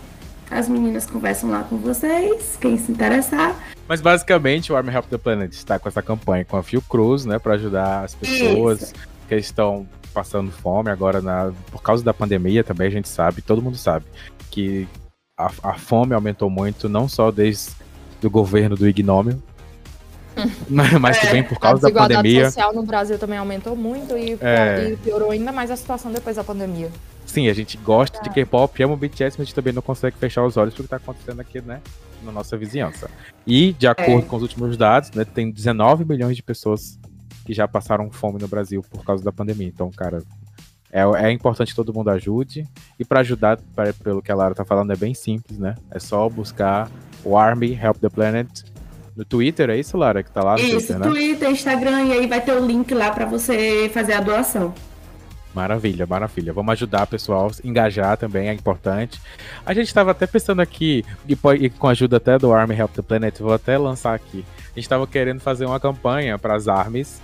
as 0.50 0.68
meninas 0.68 1.06
conversam 1.06 1.50
lá 1.50 1.62
com 1.62 1.76
vocês, 1.76 2.58
quem 2.60 2.76
se 2.76 2.90
interessar. 2.90 3.54
Mas 3.86 4.00
basicamente 4.00 4.72
o 4.72 4.76
Army 4.76 4.92
Help 4.92 5.06
the 5.06 5.18
Planet 5.18 5.52
está 5.52 5.78
com 5.78 5.88
essa 5.88 6.02
campanha 6.02 6.44
com 6.44 6.56
a 6.56 6.62
Fiocruz, 6.62 7.24
né, 7.24 7.38
para 7.38 7.54
ajudar 7.54 8.04
as 8.04 8.14
pessoas 8.14 8.82
Isso. 8.82 8.94
que 9.28 9.36
estão 9.36 9.86
passando 10.12 10.50
fome 10.50 10.90
agora 10.90 11.20
na, 11.20 11.52
por 11.70 11.82
causa 11.82 12.02
da 12.02 12.12
pandemia 12.12 12.64
também 12.64 12.88
a 12.88 12.90
gente 12.90 13.08
sabe, 13.08 13.40
todo 13.40 13.62
mundo 13.62 13.76
sabe 13.76 14.04
que 14.50 14.88
a, 15.38 15.50
a 15.62 15.74
fome 15.74 16.12
aumentou 16.12 16.50
muito, 16.50 16.88
não 16.88 17.08
só 17.08 17.30
desde 17.30 17.70
o 18.22 18.28
governo 18.28 18.76
do 18.76 18.88
ignômio, 18.88 19.40
mas 20.68 21.16
é, 21.16 21.20
também 21.20 21.42
por 21.42 21.58
causa 21.58 21.90
da 21.90 22.00
pandemia. 22.00 22.48
A 22.48 22.50
social 22.50 22.74
no 22.74 22.82
Brasil 22.82 23.18
também 23.18 23.38
aumentou 23.38 23.74
muito 23.74 24.16
e, 24.16 24.36
é. 24.40 24.90
e, 24.90 24.96
piorou 24.96 25.30
ainda 25.30 25.52
mais 25.52 25.70
a 25.70 25.76
situação 25.76 26.12
depois 26.12 26.36
da 26.36 26.44
pandemia. 26.44 26.90
Sim, 27.30 27.48
a 27.48 27.52
gente 27.54 27.76
gosta 27.76 28.18
é. 28.18 28.22
de 28.22 28.30
K-pop, 28.30 28.82
ama 28.82 28.94
o 28.94 28.96
BTS, 28.96 29.36
mas 29.38 29.40
a 29.40 29.44
gente 29.44 29.54
também 29.54 29.72
não 29.72 29.80
consegue 29.80 30.16
fechar 30.16 30.44
os 30.44 30.56
olhos 30.56 30.74
pro 30.74 30.82
que 30.82 30.88
tá 30.88 30.96
acontecendo 30.96 31.38
aqui, 31.38 31.60
né? 31.60 31.80
Na 32.24 32.32
nossa 32.32 32.56
vizinhança. 32.56 33.08
E, 33.46 33.72
de 33.72 33.86
acordo 33.86 34.26
é. 34.26 34.28
com 34.28 34.34
os 34.34 34.42
últimos 34.42 34.76
dados, 34.76 35.12
né, 35.12 35.24
tem 35.24 35.48
19 35.48 36.04
milhões 36.04 36.34
de 36.34 36.42
pessoas 36.42 36.98
que 37.46 37.54
já 37.54 37.68
passaram 37.68 38.10
fome 38.10 38.40
no 38.40 38.48
Brasil 38.48 38.84
por 38.90 39.04
causa 39.04 39.22
da 39.22 39.30
pandemia. 39.30 39.68
Então, 39.68 39.92
cara, 39.92 40.24
é, 40.90 41.02
é 41.02 41.30
importante 41.30 41.68
que 41.68 41.76
todo 41.76 41.94
mundo 41.94 42.10
ajude. 42.10 42.66
E 42.98 43.04
para 43.04 43.20
ajudar, 43.20 43.60
pra, 43.76 43.92
pelo 43.92 44.20
que 44.20 44.32
a 44.32 44.34
Lara 44.34 44.52
tá 44.52 44.64
falando, 44.64 44.92
é 44.92 44.96
bem 44.96 45.14
simples, 45.14 45.56
né? 45.56 45.76
É 45.88 46.00
só 46.00 46.28
buscar 46.28 46.90
o 47.24 47.36
Army 47.36 47.78
Help 47.80 47.98
the 47.98 48.08
Planet 48.08 48.48
no 49.16 49.24
Twitter, 49.24 49.70
é 49.70 49.78
isso, 49.78 49.96
Lara? 49.96 50.24
Que 50.24 50.32
tá 50.32 50.42
lá 50.42 50.54
no 50.54 50.58
isso, 50.58 50.70
Twitter, 50.78 50.98
né? 50.98 51.06
Twitter, 51.06 51.50
Instagram, 51.50 52.06
e 52.06 52.12
aí 52.12 52.26
vai 52.26 52.40
ter 52.40 52.52
o 52.52 52.66
link 52.66 52.92
lá 52.92 53.12
para 53.12 53.24
você 53.24 53.88
fazer 53.94 54.14
a 54.14 54.20
doação. 54.20 54.74
Maravilha, 55.54 56.06
maravilha. 56.06 56.52
Vamos 56.52 56.72
ajudar, 56.72 57.06
pessoal, 57.06 57.50
engajar 57.64 58.16
também 58.16 58.48
é 58.48 58.52
importante. 58.52 59.20
A 59.66 59.74
gente 59.74 59.88
estava 59.88 60.12
até 60.12 60.26
pensando 60.26 60.60
aqui, 60.60 61.04
e 61.26 61.70
com 61.70 61.88
a 61.88 61.90
ajuda 61.90 62.18
até 62.18 62.38
do 62.38 62.52
Army 62.52 62.76
Help 62.76 62.92
the 62.94 63.02
Planet, 63.02 63.38
vou 63.40 63.52
até 63.52 63.76
lançar 63.76 64.14
aqui. 64.14 64.44
A 64.66 64.74
gente 64.74 64.84
estava 64.84 65.06
querendo 65.06 65.40
fazer 65.40 65.66
uma 65.66 65.80
campanha 65.80 66.38
para 66.38 66.54
as 66.54 66.68
armies 66.68 67.20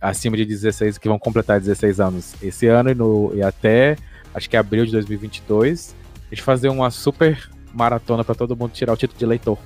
acima 0.00 0.36
de 0.36 0.44
16 0.44 0.98
que 0.98 1.08
vão 1.08 1.18
completar 1.18 1.60
16 1.60 2.00
anos 2.00 2.34
esse 2.42 2.66
ano 2.66 2.90
e, 2.90 2.94
no, 2.94 3.32
e 3.34 3.42
até 3.42 3.96
acho 4.34 4.48
que 4.48 4.56
abril 4.56 4.84
de 4.84 4.92
2022. 4.92 5.94
A 6.30 6.34
gente 6.34 6.42
fazer 6.42 6.68
uma 6.68 6.90
super 6.90 7.50
maratona 7.72 8.24
para 8.24 8.34
todo 8.34 8.56
mundo 8.56 8.72
tirar 8.72 8.92
o 8.92 8.96
título 8.96 9.18
de 9.18 9.24
eleitor. 9.24 9.58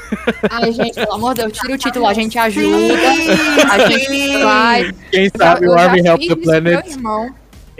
Ai, 0.50 0.72
gente, 0.72 0.94
pelo 0.94 1.14
amor 1.14 1.34
de 1.34 1.42
Deus, 1.42 1.52
tira 1.52 1.74
o 1.74 1.78
título, 1.78 2.06
a 2.06 2.14
gente 2.14 2.38
ajuda. 2.38 2.94
a 3.70 3.88
gente 3.88 4.42
vai. 4.42 4.92
Quem 5.10 5.30
sabe 5.36 5.68
o 5.68 5.72
Army 5.72 6.06
Help 6.06 6.20
the 6.20 6.36
Planet 6.36 6.96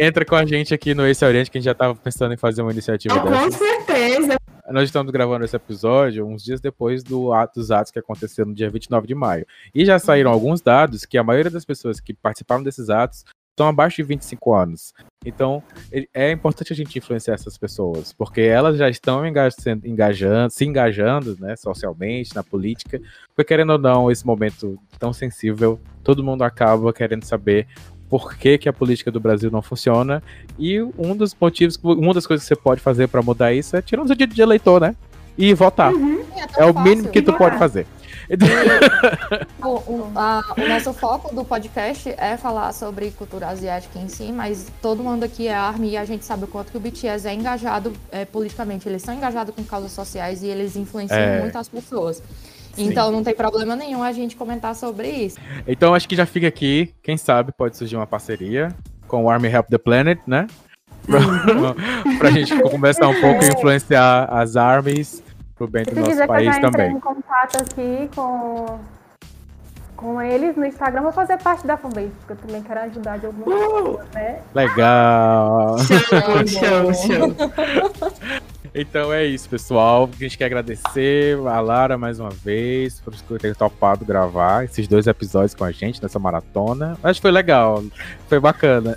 entra 0.02 0.24
com 0.24 0.34
a 0.34 0.44
gente 0.44 0.74
aqui 0.74 0.94
no 0.94 1.06
Esse 1.06 1.24
Oriente, 1.24 1.50
que 1.50 1.58
a 1.58 1.60
gente 1.60 1.66
já 1.66 1.72
estava 1.72 1.94
pensando 1.94 2.34
em 2.34 2.36
fazer 2.36 2.62
uma 2.62 2.72
iniciativa 2.72 3.14
oh, 3.16 3.22
Com 3.22 3.50
certeza. 3.50 4.36
Nós 4.70 4.84
estamos 4.84 5.12
gravando 5.12 5.44
esse 5.44 5.54
episódio 5.54 6.26
uns 6.26 6.42
dias 6.42 6.60
depois 6.60 7.02
do 7.04 7.32
ato, 7.32 7.60
dos 7.60 7.70
atos 7.70 7.92
que 7.92 7.98
aconteceram 7.98 8.50
no 8.50 8.54
dia 8.54 8.70
29 8.70 9.06
de 9.06 9.14
maio. 9.14 9.46
E 9.74 9.84
já 9.84 9.98
saíram 9.98 10.30
alguns 10.30 10.60
dados 10.60 11.04
que 11.04 11.18
a 11.18 11.22
maioria 11.22 11.50
das 11.50 11.64
pessoas 11.64 12.00
que 12.00 12.14
participaram 12.14 12.62
desses 12.62 12.90
atos 12.90 13.24
estão 13.52 13.68
abaixo 13.68 13.96
de 13.96 14.02
25 14.04 14.54
anos. 14.54 14.94
Então, 15.24 15.62
é 16.12 16.32
importante 16.32 16.72
a 16.72 16.76
gente 16.76 16.98
influenciar 16.98 17.34
essas 17.34 17.56
pessoas, 17.56 18.12
porque 18.12 18.40
elas 18.40 18.76
já 18.78 18.88
estão 18.88 19.24
engajando, 19.26 20.50
se 20.50 20.64
engajando 20.64 21.36
né, 21.38 21.54
socialmente, 21.54 22.34
na 22.34 22.42
política, 22.42 23.00
porque 23.28 23.44
querendo 23.44 23.70
ou 23.70 23.78
não, 23.78 24.10
esse 24.10 24.26
momento 24.26 24.78
tão 24.98 25.12
sensível, 25.12 25.78
todo 26.02 26.24
mundo 26.24 26.42
acaba 26.42 26.92
querendo 26.92 27.24
saber 27.24 27.68
por 28.12 28.36
que, 28.36 28.58
que, 28.58 28.68
a 28.68 28.72
política 28.74 29.10
do 29.10 29.18
Brasil 29.18 29.50
não 29.50 29.62
funciona. 29.62 30.22
E 30.58 30.82
um 30.98 31.16
dos 31.16 31.34
motivos, 31.40 31.80
uma 31.82 32.12
das 32.12 32.26
coisas 32.26 32.46
que 32.46 32.54
você 32.54 32.60
pode 32.60 32.78
fazer 32.78 33.08
para 33.08 33.22
mudar 33.22 33.54
isso 33.54 33.74
é 33.74 33.80
tirar 33.80 34.02
o 34.02 34.06
seu 34.06 34.14
de 34.14 34.42
eleitor, 34.42 34.82
né? 34.82 34.94
E 35.38 35.54
votar. 35.54 35.94
Uhum, 35.94 36.22
é, 36.36 36.62
é 36.62 36.66
o 36.66 36.78
mínimo 36.78 37.08
que 37.08 37.22
tu 37.22 37.32
pode 37.32 37.56
fazer. 37.56 37.86
o, 39.64 39.66
o, 39.66 40.12
a, 40.14 40.42
o, 40.58 40.68
nosso 40.68 40.92
foco 40.92 41.34
do 41.34 41.42
podcast 41.42 42.14
é 42.18 42.36
falar 42.36 42.74
sobre 42.74 43.12
cultura 43.12 43.48
asiática 43.48 43.98
em 43.98 44.08
si, 44.08 44.30
mas 44.30 44.70
todo 44.82 45.02
mundo 45.02 45.24
aqui 45.24 45.48
é 45.48 45.54
ARMY 45.54 45.92
e 45.92 45.96
a 45.96 46.04
gente 46.04 46.26
sabe 46.26 46.44
o 46.44 46.46
quanto 46.46 46.70
que 46.70 46.76
o 46.76 46.80
BTS 46.80 47.26
é 47.26 47.32
engajado 47.32 47.94
é, 48.10 48.26
politicamente. 48.26 48.86
Eles 48.86 49.00
são 49.00 49.14
engajados 49.14 49.54
com 49.54 49.64
causas 49.64 49.92
sociais 49.92 50.42
e 50.42 50.48
eles 50.48 50.76
influenciam 50.76 51.18
é. 51.18 51.40
muito 51.40 51.56
as 51.56 51.66
pessoas. 51.66 52.22
Sim. 52.72 52.88
Então 52.88 53.10
não 53.10 53.22
tem 53.22 53.34
problema 53.34 53.76
nenhum 53.76 54.02
a 54.02 54.12
gente 54.12 54.34
comentar 54.36 54.74
sobre 54.74 55.08
isso. 55.08 55.38
Então 55.66 55.94
acho 55.94 56.08
que 56.08 56.16
já 56.16 56.26
fica 56.26 56.48
aqui, 56.48 56.94
quem 57.02 57.16
sabe 57.16 57.52
pode 57.52 57.76
surgir 57.76 57.96
uma 57.96 58.06
parceria 58.06 58.68
com 59.06 59.24
o 59.24 59.30
Army 59.30 59.48
Help 59.48 59.68
the 59.68 59.78
Planet, 59.78 60.18
né? 60.26 60.46
Pra, 61.06 61.18
uhum. 61.18 61.74
pra 62.18 62.30
gente 62.30 62.56
começar 62.62 63.08
um 63.08 63.20
pouco 63.20 63.44
a 63.44 63.48
influenciar 63.48 64.24
as 64.30 64.56
armies 64.56 65.22
pro 65.54 65.66
bem 65.66 65.84
do 65.84 65.94
nosso 65.94 66.26
país 66.26 66.58
também. 66.58 66.92
em 66.92 67.00
contato 67.00 67.60
aqui 67.60 68.08
com, 68.14 68.78
com 69.96 70.22
eles 70.22 70.56
no 70.56 70.64
Instagram, 70.64 71.02
vou 71.02 71.12
fazer 71.12 71.36
parte 71.38 71.66
da 71.66 71.76
fanbase, 71.76 72.12
porque 72.20 72.32
eu 72.32 72.36
também 72.36 72.62
quero 72.62 72.80
ajudar 72.80 73.18
de 73.18 73.26
alguma 73.26 73.44
forma, 73.44 74.06
né? 74.14 74.40
Legal! 74.54 75.76
Show, 75.78 76.46
show, 76.46 76.94
show. 77.34 78.42
Então 78.74 79.12
é 79.12 79.26
isso, 79.26 79.48
pessoal. 79.48 80.08
A 80.10 80.22
gente 80.22 80.38
quer 80.38 80.46
agradecer 80.46 81.36
a 81.46 81.60
Lara 81.60 81.98
mais 81.98 82.18
uma 82.18 82.30
vez 82.30 83.02
por 83.26 83.38
ter 83.38 83.54
topado 83.54 84.04
gravar 84.04 84.64
esses 84.64 84.88
dois 84.88 85.06
episódios 85.06 85.54
com 85.54 85.64
a 85.64 85.70
gente 85.70 86.02
nessa 86.02 86.18
maratona. 86.18 86.96
Acho 87.02 87.18
que 87.20 87.22
foi 87.22 87.30
legal, 87.30 87.84
foi 88.28 88.40
bacana. 88.40 88.96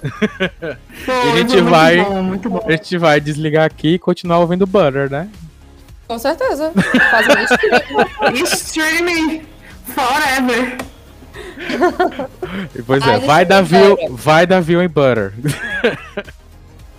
Foi, 1.06 1.14
e 1.14 1.32
a 1.32 1.36
gente 1.38 1.62
vai, 1.62 2.04
bom, 2.04 2.24
muito 2.24 2.50
bom. 2.50 2.62
a 2.66 2.72
gente 2.72 2.98
vai 2.98 3.20
desligar 3.20 3.66
aqui 3.66 3.96
e 3.96 4.00
continuar 4.00 4.40
ouvindo 4.40 4.66
Butter, 4.66 5.10
né? 5.10 5.30
Com 6.08 6.18
certeza. 6.18 6.72
Fazendo 7.12 8.38
streaming 8.46 9.42
forever. 9.84 10.78
Pois 12.86 13.06
é, 13.06 13.20
vai 13.20 13.44
dar 13.44 13.62
view, 13.62 13.98
vai 14.12 14.48
dar 14.48 14.62
view 14.62 14.82
em 14.82 14.88
Butter. 14.88 15.34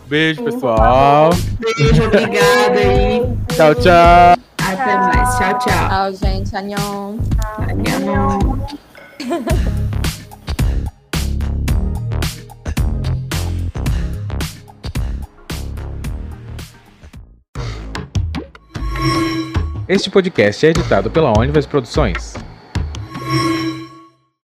Beijo, 0.09 0.45
pessoal. 0.45 1.31
Beijo, 1.59 2.05
obrigada 2.05 2.79
aí. 2.79 3.23
Tchau, 3.49 3.75
tchau. 3.75 4.37
Até 4.59 4.97
mais. 4.99 5.37
Tchau, 5.37 5.59
tchau. 5.59 5.89
Tchau, 5.89 6.13
gente. 6.15 6.57
Anhong. 6.57 7.19
Anhong. 7.59 8.57
Este 19.89 20.11
podcast 20.11 20.67
é 20.67 20.71
editado 20.71 21.11
pela 21.11 21.37
Onivers 21.37 21.67
Produções. 21.67 22.35